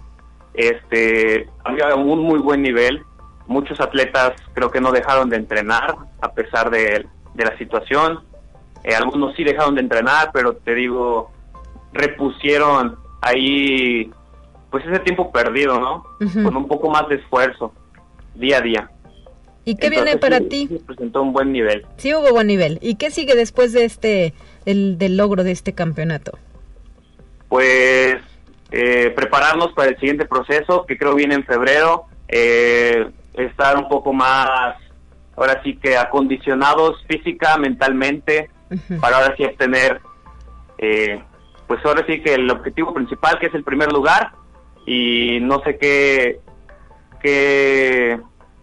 este 0.55 1.49
había 1.65 1.95
un 1.95 2.21
muy 2.21 2.39
buen 2.39 2.63
nivel. 2.63 3.03
Muchos 3.47 3.81
atletas 3.81 4.33
creo 4.55 4.71
que 4.71 4.81
no 4.81 4.93
dejaron 4.93 5.29
de 5.29 5.37
entrenar 5.37 5.97
a 6.21 6.33
pesar 6.33 6.71
de, 6.71 7.07
de 7.35 7.45
la 7.45 7.57
situación. 7.59 8.21
Eh, 8.85 8.95
algunos 8.95 9.35
sí 9.35 9.43
dejaron 9.45 9.75
de 9.75 9.81
entrenar, 9.81 10.31
pero 10.33 10.55
te 10.55 10.75
digo, 10.75 11.31
repusieron 11.93 12.97
ahí 13.21 14.11
pues 14.71 14.85
ese 14.87 15.01
tiempo 15.01 15.31
perdido, 15.31 15.79
¿no? 15.79 16.05
Con 16.45 16.57
un 16.57 16.67
poco 16.67 16.89
más 16.89 17.07
de 17.09 17.17
esfuerzo 17.17 17.73
día 18.35 18.59
a 18.59 18.61
día. 18.63 18.91
¿Y 19.65 19.77
qué 19.77 19.91
viene 19.91 20.17
para 20.17 20.39
sí, 20.39 20.45
ti? 20.45 20.81
presentó 20.87 21.23
un 21.23 21.33
buen 21.33 21.53
nivel. 21.53 21.87
Sí 21.97 22.15
hubo 22.15 22.31
buen 22.33 22.47
nivel. 22.49 22.79
¿Y 22.83 22.97
qué 22.97 23.11
sigue 23.11 23.35
después 23.35 23.73
de 23.73 23.85
este, 23.85 24.35
del, 24.65 24.99
del 24.99 25.17
logro 25.17 25.45
de 25.45 25.53
este 25.53 25.73
campeonato? 25.73 26.39
Pues 27.49 28.17
eh, 28.73 29.13
prepararnos 29.15 29.73
para 29.75 29.91
el 29.91 29.99
siguiente 29.99 30.25
proceso, 30.25 30.87
que 30.87 30.97
creo 30.97 31.15
viene 31.15 31.35
en 31.35 31.45
febrero, 31.45 32.07
eh, 32.27 33.07
estar 33.35 33.77
un 33.77 33.89
poco 33.89 34.13
más, 34.13 34.77
ahora 35.37 35.63
sí 35.63 35.77
que 35.77 35.97
acondicionados 35.97 37.05
física, 37.07 37.57
mentalmente, 37.59 38.49
para 39.01 39.19
ahora 39.19 39.37
sí 39.37 39.45
obtener, 39.45 40.01
eh, 40.79 41.23
pues 41.67 41.85
ahora 41.85 42.05
sí 42.07 42.23
que 42.23 42.35
el 42.35 42.51
objetivo 42.51 42.95
principal, 42.95 43.39
que 43.39 43.47
es 43.47 43.55
el 43.55 43.63
primer 43.63 43.93
lugar, 43.93 44.33
y 44.87 45.39
no 45.43 45.63
sé 45.63 45.77
qué, 45.77 46.41
qué, 47.21 48.19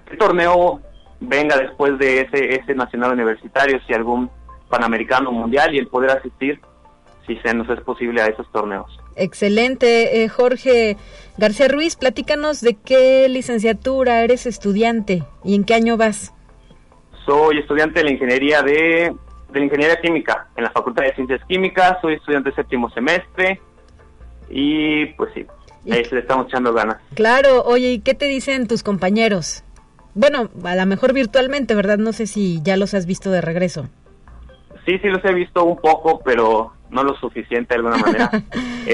qué 0.10 0.18
torneo 0.18 0.82
venga 1.20 1.58
después 1.58 1.98
de 1.98 2.22
ese, 2.22 2.56
ese 2.56 2.76
nacional 2.76 3.14
universitario, 3.14 3.80
si 3.86 3.94
algún 3.94 4.30
panamericano 4.70 5.32
mundial, 5.32 5.74
y 5.74 5.80
el 5.80 5.88
poder 5.88 6.12
asistir, 6.12 6.60
si 7.26 7.36
se 7.38 7.54
nos 7.54 7.70
es 7.70 7.82
posible 7.82 8.22
a 8.22 8.28
esos 8.28 8.50
torneos. 8.52 9.00
Excelente, 9.16 10.24
eh, 10.24 10.30
Jorge 10.30 10.98
García 11.38 11.68
Ruiz, 11.68 11.96
platícanos 11.96 12.62
de 12.62 12.76
qué 12.76 13.28
licenciatura 13.30 14.24
eres 14.24 14.46
estudiante 14.46 15.24
y 15.44 15.56
en 15.56 15.64
qué 15.64 15.74
año 15.74 15.98
vas. 15.98 16.34
Soy 17.26 17.60
estudiante 17.60 18.00
de 18.00 18.06
la 18.06 18.12
ingeniería 18.12 18.62
de, 18.62 19.14
de 19.52 19.60
la 19.60 19.66
ingeniería 19.66 20.02
química 20.02 20.48
en 20.56 20.64
la 20.64 20.72
Facultad 20.72 21.04
de 21.04 21.14
Ciencias 21.16 21.42
Químicas, 21.48 21.98
soy 22.02 22.14
estudiante 22.14 22.50
de 22.50 22.56
séptimo 22.56 22.90
semestre 22.92 23.60
y 24.50 25.06
pues 25.08 25.32
sí, 25.34 25.46
¿Y 25.86 25.94
ahí 25.94 26.04
le 26.12 26.20
estamos 26.20 26.48
echando 26.48 26.74
ganas. 26.74 26.98
Claro, 27.14 27.64
oye, 27.64 27.94
¿y 27.94 28.00
qué 28.00 28.14
te 28.14 28.26
dicen 28.26 28.68
tus 28.68 28.84
compañeros? 28.84 29.64
Bueno, 30.20 30.50
a 30.66 30.76
lo 30.76 30.86
mejor 30.86 31.14
virtualmente, 31.14 31.74
¿verdad? 31.76 31.98
No 31.98 32.12
sé 32.12 32.28
si 32.28 32.62
ya 32.62 32.76
los 32.76 32.94
has 32.94 33.06
visto 33.06 33.32
de 33.32 33.40
regreso. 33.40 33.88
Sí, 34.86 35.00
sí 35.02 35.08
los 35.08 35.24
he 35.24 35.34
visto 35.34 35.64
un 35.64 35.78
poco, 35.78 36.20
pero 36.26 36.74
no 36.90 37.06
lo 37.06 37.16
suficiente 37.16 37.74
de 37.74 37.76
alguna 37.76 37.98
manera. 37.98 38.30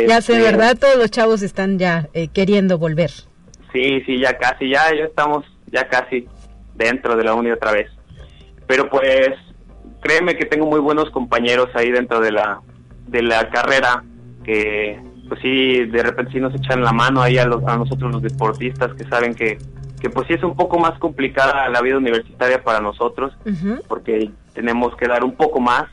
Ya 0.07 0.21
sé, 0.21 0.33
Este, 0.33 0.43
¿verdad? 0.43 0.77
Todos 0.77 0.97
los 0.97 1.09
chavos 1.09 1.41
están 1.41 1.79
ya 1.79 2.09
eh, 2.13 2.27
queriendo 2.27 2.77
volver. 2.77 3.09
Sí, 3.73 4.01
sí, 4.05 4.19
ya 4.19 4.37
casi, 4.37 4.69
ya, 4.69 4.93
ya 4.95 5.05
estamos 5.05 5.43
ya 5.71 5.87
casi 5.87 6.27
dentro 6.75 7.15
de 7.15 7.23
la 7.23 7.33
uni 7.33 7.49
otra 7.49 7.71
vez. 7.71 7.89
Pero 8.67 8.87
pues 8.87 9.31
créeme 10.01 10.35
que 10.35 10.45
tengo 10.45 10.67
muy 10.67 10.79
buenos 10.79 11.09
compañeros 11.09 11.69
ahí 11.73 11.89
dentro 11.89 12.19
de 12.19 12.33
la 12.33 12.59
de 13.07 13.23
la 13.23 13.49
carrera 13.49 14.03
que 14.43 15.01
pues 15.27 15.41
sí 15.41 15.85
de 15.85 16.03
repente 16.03 16.33
sí 16.33 16.39
nos 16.39 16.53
echan 16.53 16.83
la 16.83 16.91
mano 16.91 17.21
ahí 17.21 17.39
a, 17.39 17.45
los, 17.45 17.63
a 17.65 17.77
nosotros 17.77 18.11
los 18.11 18.21
deportistas 18.21 18.93
que 18.93 19.05
saben 19.05 19.33
que 19.33 19.57
que 20.01 20.09
pues 20.09 20.27
sí 20.27 20.33
es 20.33 20.43
un 20.43 20.55
poco 20.55 20.77
más 20.77 20.97
complicada 20.99 21.69
la 21.69 21.81
vida 21.81 21.97
universitaria 21.97 22.63
para 22.63 22.79
nosotros 22.79 23.33
porque 23.87 24.31
tenemos 24.53 24.95
que 24.97 25.07
dar 25.07 25.23
un 25.23 25.35
poco 25.35 25.59
más 25.59 25.85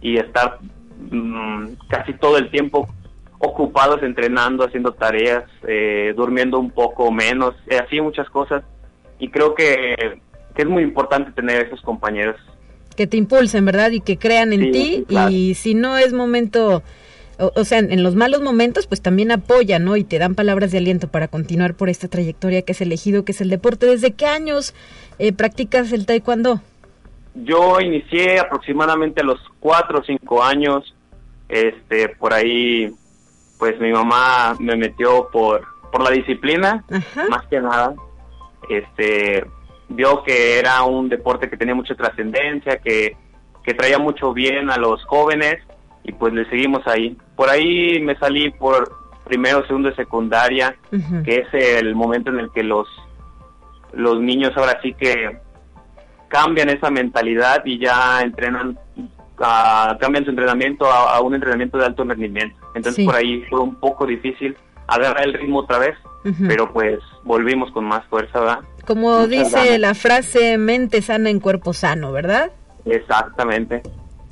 y 0.00 0.16
estar 0.16 0.58
mm, 1.10 1.68
casi 1.88 2.12
todo 2.14 2.38
el 2.38 2.50
tiempo 2.50 2.88
ocupados 3.38 4.02
entrenando, 4.02 4.64
haciendo 4.64 4.92
tareas, 4.92 5.44
eh, 5.66 6.12
durmiendo 6.16 6.58
un 6.58 6.70
poco 6.70 7.10
menos, 7.10 7.54
eh, 7.68 7.78
así 7.78 8.00
muchas 8.00 8.28
cosas. 8.30 8.64
Y 9.18 9.28
creo 9.28 9.54
que, 9.54 10.20
es 10.56 10.66
muy 10.66 10.82
importante 10.82 11.30
tener 11.30 11.66
esos 11.66 11.80
compañeros. 11.82 12.34
Que 12.96 13.06
te 13.06 13.16
impulsen, 13.16 13.64
¿verdad? 13.64 13.92
Y 13.92 14.00
que 14.00 14.18
crean 14.18 14.52
en 14.52 14.72
ti. 14.72 15.06
Y 15.30 15.54
si 15.54 15.74
no 15.74 15.96
es 15.96 16.12
momento, 16.12 16.82
o, 17.38 17.64
sea, 17.64 17.78
en, 17.78 18.02
los 18.02 18.14
malos 18.14 18.42
momentos, 18.42 18.86
pues 18.86 19.00
también 19.00 19.30
apoyan, 19.30 19.84
¿no? 19.84 19.96
Y 19.96 20.04
te 20.04 20.18
dan 20.18 20.34
palabras 20.34 20.72
de 20.72 20.78
aliento 20.78 21.08
para 21.08 21.28
continuar 21.28 21.74
por 21.74 21.88
esta 21.88 22.08
trayectoria 22.08 22.62
que 22.62 22.72
es 22.72 22.80
elegido, 22.80 23.24
que 23.24 23.32
es 23.32 23.40
el 23.40 23.48
deporte. 23.48 23.86
¿Desde 23.86 24.12
qué 24.12 24.26
años 24.26 24.74
eh, 25.18 25.32
practicas 25.32 25.92
el 25.92 26.06
taekwondo? 26.06 26.60
Yo 27.34 27.80
inicié 27.80 28.40
aproximadamente 28.40 29.20
a 29.20 29.24
los 29.24 29.38
cuatro 29.60 30.00
o 30.00 30.02
cinco 30.02 30.42
años. 30.42 30.94
Este, 31.48 32.08
por 32.10 32.34
ahí 32.34 32.92
pues 33.58 33.78
mi 33.80 33.92
mamá 33.92 34.56
me 34.58 34.76
metió 34.76 35.28
por, 35.30 35.62
por 35.90 36.02
la 36.02 36.10
disciplina, 36.10 36.84
más 37.28 37.46
que 37.48 37.60
nada. 37.60 37.94
Este, 38.68 39.44
vio 39.88 40.22
que 40.22 40.58
era 40.58 40.82
un 40.84 41.08
deporte 41.08 41.50
que 41.50 41.56
tenía 41.56 41.74
mucha 41.74 41.94
trascendencia, 41.94 42.78
que, 42.78 43.16
que 43.64 43.74
traía 43.74 43.98
mucho 43.98 44.32
bien 44.32 44.70
a 44.70 44.76
los 44.76 45.04
jóvenes 45.04 45.58
y 46.08 46.12
pues 46.12 46.32
le 46.32 46.48
seguimos 46.48 46.84
ahí. 46.86 47.16
Por 47.36 47.50
ahí 47.50 48.00
me 48.00 48.16
salí 48.16 48.50
por 48.50 48.90
primero, 49.24 49.64
segundo 49.66 49.90
de 49.90 49.94
secundaria, 49.94 50.74
que 51.22 51.36
es 51.36 51.48
el 51.52 51.94
momento 51.94 52.30
en 52.30 52.40
el 52.40 52.50
que 52.50 52.62
los, 52.62 52.88
los 53.92 54.18
niños 54.20 54.52
ahora 54.56 54.80
sí 54.82 54.94
que 54.94 55.38
cambian 56.28 56.70
esa 56.70 56.90
mentalidad 56.90 57.62
y 57.64 57.78
ya 57.78 58.22
entrenan 58.22 58.78
cambian 59.36 60.24
su 60.24 60.30
entrenamiento 60.30 60.86
a, 60.86 61.20
un 61.20 61.34
entrenamiento 61.34 61.76
de 61.78 61.84
alto 61.84 62.04
rendimiento. 62.04 62.56
Entonces 62.74 63.04
por 63.04 63.14
ahí 63.14 63.44
fue 63.50 63.60
un 63.60 63.76
poco 63.76 64.06
difícil 64.06 64.56
agarrar 64.86 65.28
el 65.28 65.34
ritmo 65.34 65.60
otra 65.60 65.78
vez, 65.78 65.94
pero 66.48 66.72
pues 66.72 66.98
volvimos 67.22 67.70
con 67.72 67.84
más 67.84 68.04
fuerza, 68.06 68.40
¿verdad? 68.40 68.60
Como 68.86 69.26
dice 69.26 69.78
la 69.78 69.94
frase, 69.94 70.56
mente 70.56 71.02
sana 71.02 71.28
en 71.28 71.38
cuerpo 71.38 71.74
sano, 71.74 72.10
¿verdad? 72.12 72.50
Exactamente. 72.86 73.82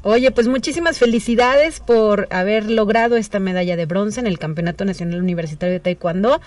Oye, 0.09 0.31
pues 0.31 0.47
muchísimas 0.47 1.01
felicidades 1.01 1.81
por 1.81 2.29
haber 2.31 2.71
logrado 2.71 3.17
esta 3.17 3.41
medalla 3.41 3.75
de 3.75 3.87
bronce 3.87 4.21
en 4.21 4.29
el 4.29 4.39
Campeonato 4.39 4.85
Nacional 4.85 5.19
Universitario 5.21 5.73
de 5.73 5.81
Taekwondo. 5.81 6.41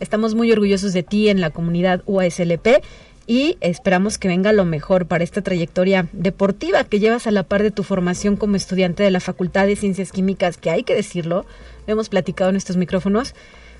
Estamos 0.00 0.34
muy 0.34 0.50
orgullosos 0.50 0.94
de 0.94 1.02
ti 1.02 1.28
en 1.28 1.42
la 1.42 1.50
comunidad 1.50 2.00
UASLP 2.06 2.82
y 3.26 3.58
esperamos 3.60 4.16
que 4.16 4.28
venga 4.28 4.54
lo 4.54 4.64
mejor 4.64 5.04
para 5.04 5.24
esta 5.24 5.42
trayectoria 5.42 6.08
deportiva 6.14 6.84
que 6.84 7.00
llevas 7.00 7.26
a 7.26 7.32
la 7.32 7.42
par 7.42 7.62
de 7.62 7.70
tu 7.70 7.82
formación 7.82 8.36
como 8.38 8.56
estudiante 8.56 9.02
de 9.02 9.10
la 9.10 9.20
Facultad 9.20 9.66
de 9.66 9.76
Ciencias 9.76 10.10
Químicas, 10.10 10.56
que 10.56 10.70
hay 10.70 10.82
que 10.82 10.94
decirlo, 10.94 11.44
hemos 11.86 12.08
platicado 12.08 12.48
en 12.48 12.56
estos 12.56 12.78
micrófonos, 12.78 13.34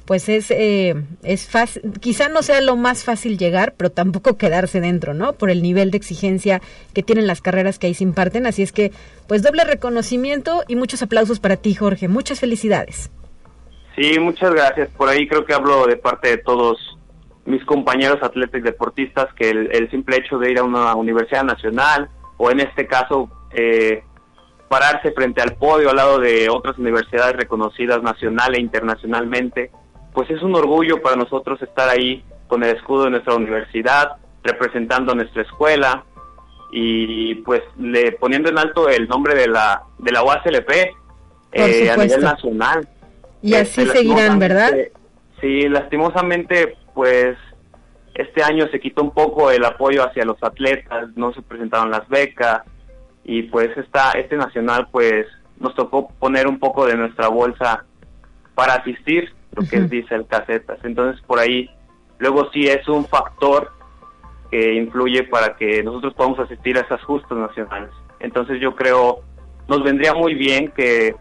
pues 0.06 0.28
es, 0.28 0.50
eh, 0.50 0.94
es 1.22 1.48
fácil, 1.48 1.82
quizá 2.00 2.28
no 2.28 2.42
sea 2.42 2.60
lo 2.60 2.76
más 2.76 3.04
fácil 3.04 3.38
llegar, 3.38 3.74
pero 3.76 3.90
tampoco 3.90 4.36
quedarse 4.38 4.80
dentro, 4.80 5.14
¿no? 5.14 5.34
Por 5.34 5.50
el 5.50 5.62
nivel 5.62 5.90
de 5.90 5.98
exigencia 5.98 6.60
que 6.94 7.02
tienen 7.02 7.26
las 7.26 7.40
carreras 7.40 7.78
que 7.78 7.86
ahí 7.86 7.94
se 7.94 8.04
imparten. 8.04 8.46
Así 8.46 8.62
es 8.62 8.72
que, 8.72 8.92
pues 9.28 9.42
doble 9.42 9.64
reconocimiento 9.64 10.62
y 10.68 10.76
muchos 10.76 11.02
aplausos 11.02 11.40
para 11.40 11.56
ti, 11.56 11.74
Jorge. 11.74 12.08
Muchas 12.08 12.40
felicidades. 12.40 13.10
Sí, 13.96 14.18
muchas 14.18 14.52
gracias. 14.52 14.88
Por 14.90 15.08
ahí 15.08 15.28
creo 15.28 15.44
que 15.44 15.54
hablo 15.54 15.86
de 15.86 15.96
parte 15.96 16.28
de 16.28 16.38
todos 16.38 16.78
mis 17.44 17.64
compañeros 17.64 18.22
atletas 18.22 18.60
y 18.60 18.62
deportistas 18.62 19.32
que 19.34 19.50
el, 19.50 19.90
simple 19.90 20.16
hecho 20.16 20.38
de 20.38 20.50
ir 20.50 20.58
a 20.58 20.64
una 20.64 20.94
universidad 20.94 21.44
nacional 21.44 22.08
o 22.36 22.50
en 22.50 22.60
este 22.60 22.86
caso 22.86 23.30
eh, 23.50 24.04
pararse 24.68 25.12
frente 25.12 25.42
al 25.42 25.56
podio 25.56 25.90
al 25.90 25.96
lado 25.96 26.18
de 26.18 26.48
otras 26.48 26.78
universidades 26.78 27.36
reconocidas 27.36 28.02
nacional 28.02 28.54
e 28.54 28.60
internacionalmente, 28.60 29.70
pues 30.12 30.30
es 30.30 30.42
un 30.42 30.54
orgullo 30.54 31.00
para 31.00 31.16
nosotros 31.16 31.60
estar 31.62 31.88
ahí 31.88 32.24
con 32.48 32.62
el 32.62 32.76
escudo 32.76 33.04
de 33.04 33.10
nuestra 33.10 33.34
universidad, 33.34 34.16
representando 34.42 35.12
a 35.12 35.14
nuestra 35.14 35.42
escuela 35.42 36.04
y 36.70 37.34
pues 37.36 37.60
le 37.78 38.12
poniendo 38.12 38.48
en 38.48 38.58
alto 38.58 38.88
el 38.88 39.06
nombre 39.06 39.34
de 39.34 39.46
la 39.46 39.82
de 39.98 40.10
la 40.10 40.22
UASLP 40.22 40.70
eh, 41.52 41.90
a 41.90 41.96
nivel 41.96 42.20
nacional. 42.20 42.88
Y 43.42 43.54
así 43.54 43.82
este, 43.82 43.98
seguirán, 43.98 44.38
¿verdad? 44.38 44.72
Sí, 45.40 45.68
lastimosamente 45.68 46.76
pues 46.94 47.36
este 48.14 48.42
año 48.42 48.68
se 48.68 48.80
quitó 48.80 49.02
un 49.02 49.12
poco 49.12 49.50
el 49.50 49.64
apoyo 49.64 50.04
hacia 50.04 50.24
los 50.24 50.42
atletas, 50.42 51.08
no 51.16 51.32
se 51.32 51.42
presentaron 51.42 51.90
las 51.90 52.08
becas 52.08 52.62
y 53.24 53.44
pues 53.44 53.76
esta, 53.76 54.12
este 54.12 54.36
nacional 54.36 54.88
pues 54.90 55.26
nos 55.58 55.74
tocó 55.74 56.08
poner 56.18 56.46
un 56.46 56.58
poco 56.58 56.86
de 56.86 56.96
nuestra 56.96 57.28
bolsa 57.28 57.84
para 58.54 58.74
asistir, 58.74 59.32
lo 59.54 59.66
que 59.68 59.80
dice 59.80 60.14
el 60.14 60.26
casetas. 60.26 60.78
Entonces 60.84 61.20
por 61.26 61.38
ahí 61.38 61.68
luego 62.18 62.50
sí 62.52 62.68
es 62.68 62.86
un 62.88 63.06
factor 63.06 63.72
que 64.50 64.74
influye 64.74 65.24
para 65.24 65.56
que 65.56 65.82
nosotros 65.82 66.14
podamos 66.14 66.38
asistir 66.40 66.76
a 66.76 66.82
esas 66.82 67.02
justas 67.04 67.38
nacionales. 67.38 67.90
Entonces 68.20 68.60
yo 68.60 68.74
creo 68.76 69.20
nos 69.68 69.82
vendría 69.82 70.14
muy 70.14 70.34
bien 70.34 70.72
que, 70.72 71.14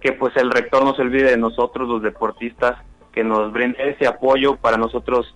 que 0.00 0.12
pues 0.12 0.36
el 0.36 0.50
rector 0.50 0.84
no 0.84 0.94
se 0.94 1.02
olvide 1.02 1.30
de 1.30 1.36
nosotros 1.36 1.88
los 1.88 2.02
deportistas 2.02 2.76
que 3.12 3.24
nos 3.24 3.52
brinde 3.52 3.90
ese 3.90 4.06
apoyo 4.06 4.56
para 4.56 4.76
nosotros 4.76 5.34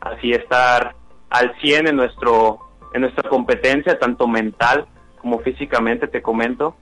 así 0.00 0.32
estar 0.32 0.94
al 1.28 1.54
100 1.60 1.88
en 1.88 1.96
nuestro 1.96 2.58
en 2.92 3.02
nuestra 3.02 3.28
competencia 3.28 3.98
tanto 3.98 4.26
mental 4.26 4.86
como 5.18 5.38
físicamente 5.40 6.08
te 6.08 6.22
comento 6.22 6.74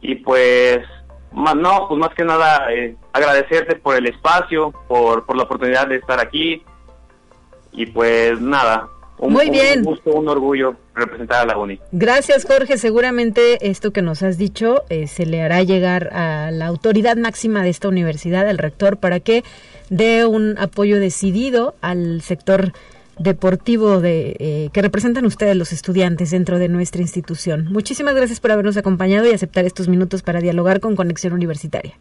y 0.00 0.16
pues 0.16 0.80
más 1.32 1.54
no 1.56 1.86
pues 1.88 2.00
más 2.00 2.14
que 2.14 2.24
nada 2.24 2.72
eh, 2.72 2.96
agradecerte 3.12 3.76
por 3.76 3.96
el 3.96 4.06
espacio 4.06 4.72
por, 4.88 5.26
por 5.26 5.36
la 5.36 5.44
oportunidad 5.44 5.86
de 5.86 5.96
estar 5.96 6.20
aquí 6.20 6.62
y 7.72 7.86
pues 7.86 8.40
nada 8.40 8.88
un, 9.18 9.32
Muy 9.32 9.50
bien. 9.50 9.80
Un 9.80 9.84
gusto, 9.84 10.12
un 10.12 10.28
orgullo 10.28 10.76
representar 10.94 11.42
a 11.42 11.46
la 11.46 11.58
UNI. 11.58 11.80
Gracias, 11.90 12.46
Jorge. 12.46 12.78
Seguramente 12.78 13.68
esto 13.68 13.92
que 13.92 14.00
nos 14.00 14.22
has 14.22 14.38
dicho 14.38 14.84
eh, 14.90 15.08
se 15.08 15.26
le 15.26 15.42
hará 15.42 15.62
llegar 15.64 16.14
a 16.14 16.50
la 16.52 16.66
autoridad 16.66 17.16
máxima 17.16 17.62
de 17.62 17.70
esta 17.70 17.88
universidad, 17.88 18.48
al 18.48 18.58
rector, 18.58 18.98
para 18.98 19.18
que 19.20 19.42
dé 19.90 20.24
un 20.24 20.56
apoyo 20.58 21.00
decidido 21.00 21.74
al 21.80 22.22
sector 22.22 22.72
deportivo 23.18 24.00
de 24.00 24.36
eh, 24.38 24.70
que 24.72 24.82
representan 24.82 25.26
ustedes 25.26 25.56
los 25.56 25.72
estudiantes 25.72 26.30
dentro 26.30 26.58
de 26.58 26.68
nuestra 26.68 27.02
institución. 27.02 27.68
Muchísimas 27.70 28.14
gracias 28.14 28.40
por 28.40 28.52
habernos 28.52 28.76
acompañado 28.76 29.26
y 29.26 29.32
aceptar 29.32 29.64
estos 29.64 29.88
minutos 29.88 30.22
para 30.22 30.40
dialogar 30.40 30.80
con 30.80 30.96
Conexión 30.96 31.32
Universitaria. 31.32 31.94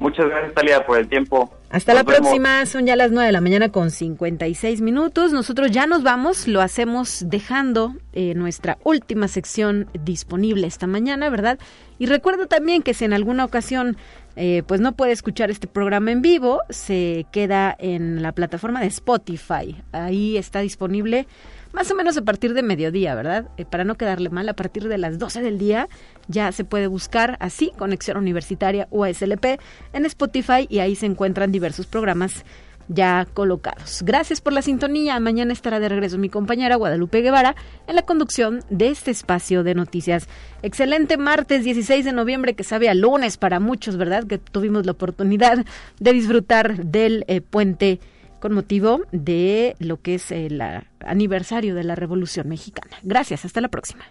Muchas 0.00 0.30
gracias, 0.30 0.54
Talia, 0.54 0.86
por 0.86 0.98
el 0.98 1.08
tiempo. 1.08 1.52
Hasta 1.68 1.92
la 1.92 2.04
próxima. 2.04 2.64
Son 2.64 2.86
ya 2.86 2.96
las 2.96 3.12
9 3.12 3.26
de 3.26 3.32
la 3.32 3.42
mañana 3.42 3.68
con 3.68 3.90
56 3.90 4.80
minutos. 4.80 5.30
Nosotros 5.32 5.70
ya 5.70 5.86
nos 5.86 6.02
vamos. 6.02 6.48
Lo 6.48 6.62
hacemos 6.62 7.24
dejando 7.28 7.94
eh, 8.14 8.32
nuestra 8.34 8.78
última 8.82 9.28
sección 9.28 9.88
disponible 9.92 10.66
esta 10.66 10.86
mañana, 10.86 11.28
¿verdad? 11.28 11.58
Y 11.98 12.06
recuerdo 12.06 12.46
también 12.46 12.82
que 12.82 12.94
si 12.94 13.04
en 13.04 13.12
alguna 13.12 13.44
ocasión 13.44 13.98
eh, 14.36 14.62
pues 14.66 14.80
no 14.80 14.92
puede 14.92 15.12
escuchar 15.12 15.50
este 15.50 15.66
programa 15.66 16.12
en 16.12 16.22
vivo, 16.22 16.60
se 16.70 17.26
queda 17.30 17.76
en 17.78 18.22
la 18.22 18.32
plataforma 18.32 18.80
de 18.80 18.86
Spotify. 18.86 19.76
Ahí 19.92 20.38
está 20.38 20.60
disponible 20.60 21.26
más 21.72 21.90
o 21.90 21.94
menos 21.94 22.16
a 22.16 22.22
partir 22.22 22.54
de 22.54 22.62
mediodía, 22.62 23.14
¿verdad? 23.14 23.48
Eh, 23.56 23.64
para 23.64 23.84
no 23.84 23.96
quedarle 23.96 24.30
mal, 24.30 24.48
a 24.48 24.54
partir 24.54 24.88
de 24.88 24.98
las 24.98 25.18
12 25.18 25.42
del 25.42 25.58
día 25.58 25.88
ya 26.28 26.52
se 26.52 26.64
puede 26.64 26.86
buscar 26.86 27.36
así, 27.40 27.72
Conexión 27.76 28.16
Universitaria 28.16 28.88
UASLP 28.90 29.60
en 29.92 30.06
Spotify 30.06 30.66
y 30.68 30.80
ahí 30.80 30.96
se 30.96 31.06
encuentran 31.06 31.52
diversos 31.52 31.86
programas 31.86 32.44
ya 32.92 33.26
colocados. 33.32 34.02
Gracias 34.04 34.40
por 34.40 34.52
la 34.52 34.62
sintonía. 34.62 35.18
Mañana 35.20 35.52
estará 35.52 35.78
de 35.78 35.88
regreso 35.88 36.18
mi 36.18 36.28
compañera 36.28 36.74
Guadalupe 36.74 37.22
Guevara 37.22 37.54
en 37.86 37.94
la 37.94 38.02
conducción 38.02 38.64
de 38.68 38.88
este 38.88 39.12
espacio 39.12 39.62
de 39.62 39.76
noticias. 39.76 40.28
Excelente 40.62 41.16
martes 41.16 41.62
16 41.62 42.04
de 42.04 42.12
noviembre 42.12 42.54
que 42.54 42.64
sabe 42.64 42.88
a 42.88 42.94
lunes 42.94 43.36
para 43.36 43.60
muchos, 43.60 43.96
¿verdad? 43.96 44.24
Que 44.26 44.38
tuvimos 44.38 44.86
la 44.86 44.92
oportunidad 44.92 45.64
de 46.00 46.12
disfrutar 46.12 46.84
del 46.84 47.24
eh, 47.28 47.40
puente 47.40 48.00
con 48.40 48.52
motivo 48.52 49.02
de 49.12 49.76
lo 49.78 50.00
que 50.00 50.14
es 50.14 50.30
el 50.32 50.62
aniversario 51.00 51.74
de 51.74 51.84
la 51.84 51.94
Revolución 51.94 52.48
Mexicana. 52.48 52.96
Gracias, 53.02 53.44
hasta 53.44 53.60
la 53.60 53.68
próxima. 53.68 54.04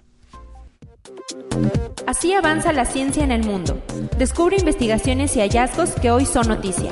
Así 2.07 2.33
avanza 2.33 2.73
la 2.73 2.85
ciencia 2.85 3.23
en 3.23 3.31
el 3.31 3.43
mundo. 3.43 3.81
Descubre 4.17 4.57
investigaciones 4.57 5.35
y 5.35 5.41
hallazgos 5.41 5.91
que 5.91 6.11
hoy 6.11 6.25
son 6.25 6.47
noticia. 6.47 6.91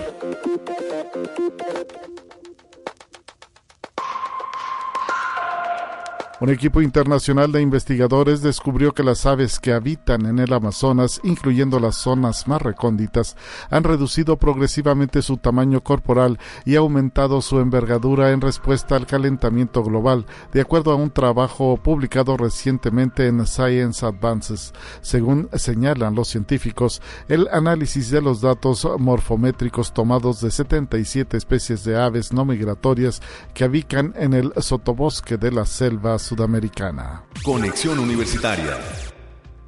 Un 6.40 6.52
equipo 6.52 6.84
internacional 6.84 7.52
de 7.52 7.64
investigadores 7.64 8.44
descubrió 8.44 8.94
que 8.94 9.02
las 9.02 9.26
aves 9.26 9.60
que 9.60 9.74
habitan 9.74 10.28
en 10.28 10.38
el 10.38 10.54
Amazonas, 10.54 11.20
incluyendo 11.24 11.80
las 11.80 11.96
zonas 11.96 12.48
más 12.48 12.62
recónditas, 12.62 13.36
han 13.72 13.84
reducido 13.84 14.38
progresivamente 14.38 15.24
su 15.24 15.38
tamaño 15.38 15.82
corporal 15.82 16.38
y 16.64 16.76
aumentado 16.76 17.42
su 17.42 17.60
envergadura 17.60 18.34
en 18.34 18.42
respuesta 18.42 18.96
al 18.96 19.08
calentamiento 19.08 19.82
global, 19.84 20.28
de 20.54 20.62
acuerdo 20.62 20.92
a 20.92 20.96
un 20.96 21.10
trabajo 21.10 21.76
publicado 21.78 22.38
recientemente 22.38 23.26
en 23.26 23.48
Science 23.48 24.06
Advances. 24.06 24.76
Según 25.02 25.50
señalan 25.54 26.14
los 26.14 26.28
científicos, 26.28 27.02
el 27.30 27.48
análisis 27.52 28.12
de 28.12 28.22
los 28.22 28.42
datos 28.42 28.88
morfométricos 29.00 29.92
tomados 29.92 30.42
de 30.42 30.52
77 30.52 31.36
especies 31.36 31.84
de 31.84 32.00
aves 32.00 32.32
no 32.32 32.46
migratorias 32.46 33.24
que 33.56 33.64
habitan 33.64 34.14
en 34.16 34.36
el 34.36 34.54
sotobosque 34.62 35.38
de 35.38 35.52
las 35.52 35.70
selvas 35.70 36.27
Sudamericana. 36.28 37.24
Conexión 37.42 38.00
Universitaria. 38.00 38.78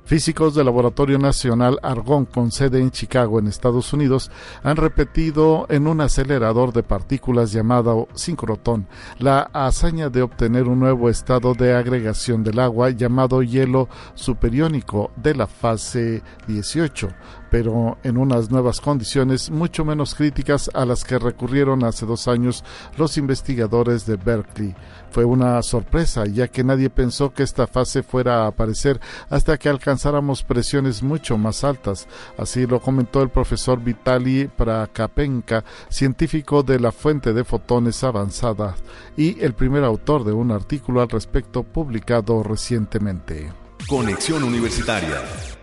Físicos 0.03 0.55
del 0.55 0.65
Laboratorio 0.65 1.17
Nacional 1.17 1.79
Argonne, 1.83 2.27
con 2.33 2.51
sede 2.51 2.81
en 2.81 2.91
Chicago, 2.91 3.39
en 3.39 3.47
Estados 3.47 3.93
Unidos, 3.93 4.29
han 4.61 4.75
repetido 4.75 5.67
en 5.69 5.87
un 5.87 6.01
acelerador 6.01 6.73
de 6.73 6.83
partículas 6.83 7.53
llamado 7.53 8.09
sincrotón 8.13 8.87
la 9.19 9.51
hazaña 9.53 10.09
de 10.09 10.21
obtener 10.23 10.63
un 10.63 10.79
nuevo 10.79 11.09
estado 11.09 11.53
de 11.53 11.75
agregación 11.75 12.43
del 12.43 12.59
agua 12.59 12.89
llamado 12.89 13.41
hielo 13.41 13.87
superiónico 14.15 15.11
de 15.15 15.35
la 15.35 15.47
fase 15.47 16.23
18, 16.47 17.07
pero 17.49 17.97
en 18.03 18.17
unas 18.17 18.49
nuevas 18.49 18.81
condiciones 18.81 19.49
mucho 19.49 19.85
menos 19.85 20.15
críticas 20.15 20.69
a 20.73 20.85
las 20.85 21.03
que 21.03 21.19
recurrieron 21.19 21.83
hace 21.83 22.05
dos 22.05 22.27
años 22.27 22.63
los 22.97 23.17
investigadores 23.17 24.05
de 24.05 24.15
Berkeley. 24.15 24.75
Fue 25.11 25.25
una 25.25 25.61
sorpresa, 25.63 26.25
ya 26.25 26.47
que 26.47 26.63
nadie 26.63 26.89
pensó 26.89 27.33
que 27.33 27.43
esta 27.43 27.65
fase 27.65 28.03
fuera 28.03 28.43
a 28.43 28.47
aparecer 28.47 28.99
hasta 29.29 29.57
que 29.57 29.69
alcanzáramos 29.69 30.43
presiones 30.43 31.01
mucho 31.01 31.37
más 31.37 31.63
altas. 31.63 32.07
Así 32.37 32.67
lo 32.67 32.79
comentó 32.79 33.21
el 33.23 33.29
profesor 33.29 33.81
Vitali 33.81 34.47
Prakapenka, 34.47 35.63
científico 35.89 36.63
de 36.63 36.79
la 36.79 36.91
fuente 36.91 37.33
de 37.33 37.43
fotones 37.43 38.03
avanzada 38.03 38.75
y 39.17 39.39
el 39.43 39.53
primer 39.53 39.83
autor 39.83 40.23
de 40.23 40.33
un 40.33 40.51
artículo 40.51 41.01
al 41.01 41.09
respecto 41.09 41.63
publicado 41.63 42.43
recientemente. 42.43 43.51
Conexión 43.87 44.43
Universitaria. 44.43 45.58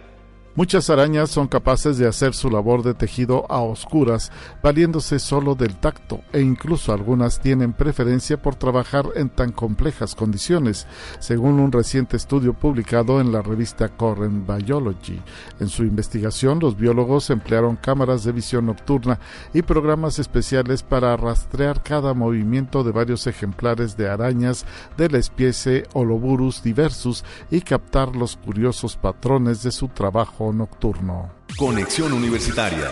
Muchas 0.56 0.88
arañas 0.88 1.28
son 1.28 1.48
capaces 1.48 1.98
de 1.98 2.08
hacer 2.08 2.32
su 2.32 2.48
labor 2.48 2.82
de 2.82 2.94
tejido 2.94 3.44
a 3.50 3.60
oscuras, 3.60 4.32
valiéndose 4.62 5.18
solo 5.18 5.54
del 5.54 5.76
tacto, 5.76 6.22
e 6.32 6.40
incluso 6.40 6.94
algunas 6.94 7.40
tienen 7.40 7.74
preferencia 7.74 8.40
por 8.40 8.54
trabajar 8.54 9.04
en 9.16 9.28
tan 9.28 9.52
complejas 9.52 10.14
condiciones, 10.14 10.86
según 11.18 11.60
un 11.60 11.72
reciente 11.72 12.16
estudio 12.16 12.54
publicado 12.54 13.20
en 13.20 13.32
la 13.32 13.42
revista 13.42 13.90
Current 13.90 14.50
Biology. 14.50 15.20
En 15.60 15.68
su 15.68 15.82
investigación, 15.82 16.58
los 16.58 16.78
biólogos 16.78 17.28
emplearon 17.28 17.76
cámaras 17.76 18.24
de 18.24 18.32
visión 18.32 18.64
nocturna 18.64 19.20
y 19.52 19.60
programas 19.60 20.18
especiales 20.18 20.82
para 20.82 21.18
rastrear 21.18 21.82
cada 21.82 22.14
movimiento 22.14 22.82
de 22.82 22.92
varios 22.92 23.26
ejemplares 23.26 23.98
de 23.98 24.08
arañas 24.08 24.64
de 24.96 25.10
la 25.10 25.18
especie 25.18 25.84
Holoburus 25.92 26.62
diversus 26.62 27.24
y 27.50 27.60
captar 27.60 28.16
los 28.16 28.38
curiosos 28.38 28.96
patrones 28.96 29.62
de 29.62 29.70
su 29.70 29.88
trabajo 29.88 30.45
nocturno. 30.52 31.30
Conexión 31.58 32.12
Universitaria. 32.12 32.90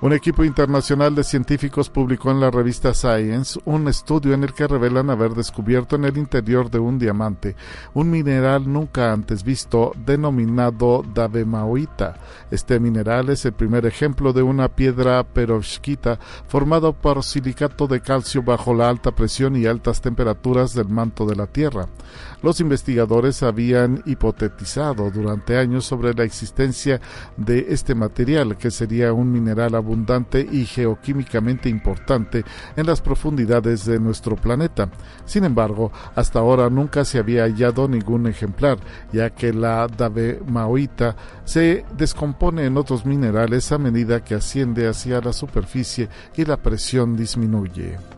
Un 0.00 0.12
equipo 0.12 0.44
internacional 0.44 1.12
de 1.16 1.24
científicos 1.24 1.90
publicó 1.90 2.30
en 2.30 2.38
la 2.38 2.52
revista 2.52 2.94
Science 2.94 3.58
un 3.64 3.88
estudio 3.88 4.32
en 4.32 4.44
el 4.44 4.54
que 4.54 4.68
revelan 4.68 5.10
haber 5.10 5.32
descubierto 5.32 5.96
en 5.96 6.04
el 6.04 6.16
interior 6.16 6.70
de 6.70 6.78
un 6.78 7.00
diamante 7.00 7.56
un 7.94 8.08
mineral 8.08 8.72
nunca 8.72 9.12
antes 9.12 9.42
visto 9.42 9.90
denominado 10.06 11.02
davemaoita. 11.02 12.14
Este 12.48 12.78
mineral 12.78 13.30
es 13.30 13.44
el 13.44 13.54
primer 13.54 13.86
ejemplo 13.86 14.32
de 14.32 14.42
una 14.42 14.68
piedra 14.68 15.24
perovskita 15.24 16.20
formado 16.46 16.92
por 16.92 17.24
silicato 17.24 17.88
de 17.88 18.00
calcio 18.00 18.44
bajo 18.44 18.74
la 18.74 18.88
alta 18.88 19.10
presión 19.10 19.56
y 19.56 19.66
altas 19.66 20.00
temperaturas 20.00 20.74
del 20.74 20.88
manto 20.88 21.26
de 21.26 21.34
la 21.34 21.48
Tierra. 21.48 21.88
Los 22.40 22.60
investigadores 22.60 23.42
habían 23.42 24.04
hipotetizado 24.06 25.10
durante 25.10 25.58
años 25.58 25.86
sobre 25.86 26.14
la 26.14 26.22
existencia 26.22 27.00
de 27.36 27.66
este 27.70 27.96
material, 27.96 28.56
que 28.56 28.70
sería 28.70 29.12
un 29.12 29.32
mineral 29.32 29.74
abundante 29.88 30.46
y 30.50 30.66
geoquímicamente 30.66 31.70
importante 31.70 32.44
en 32.76 32.86
las 32.86 33.00
profundidades 33.00 33.86
de 33.86 33.98
nuestro 33.98 34.36
planeta. 34.36 34.90
Sin 35.24 35.44
embargo, 35.44 35.90
hasta 36.14 36.40
ahora 36.40 36.68
nunca 36.68 37.04
se 37.04 37.18
había 37.18 37.44
hallado 37.44 37.88
ningún 37.88 38.26
ejemplar, 38.26 38.78
ya 39.12 39.30
que 39.30 39.52
la 39.52 39.86
davemaoita 39.88 41.16
se 41.44 41.86
descompone 41.96 42.66
en 42.66 42.76
otros 42.76 43.06
minerales 43.06 43.72
a 43.72 43.78
medida 43.78 44.22
que 44.22 44.34
asciende 44.34 44.86
hacia 44.88 45.20
la 45.20 45.32
superficie 45.32 46.08
y 46.36 46.44
la 46.44 46.58
presión 46.58 47.16
disminuye. 47.16 48.17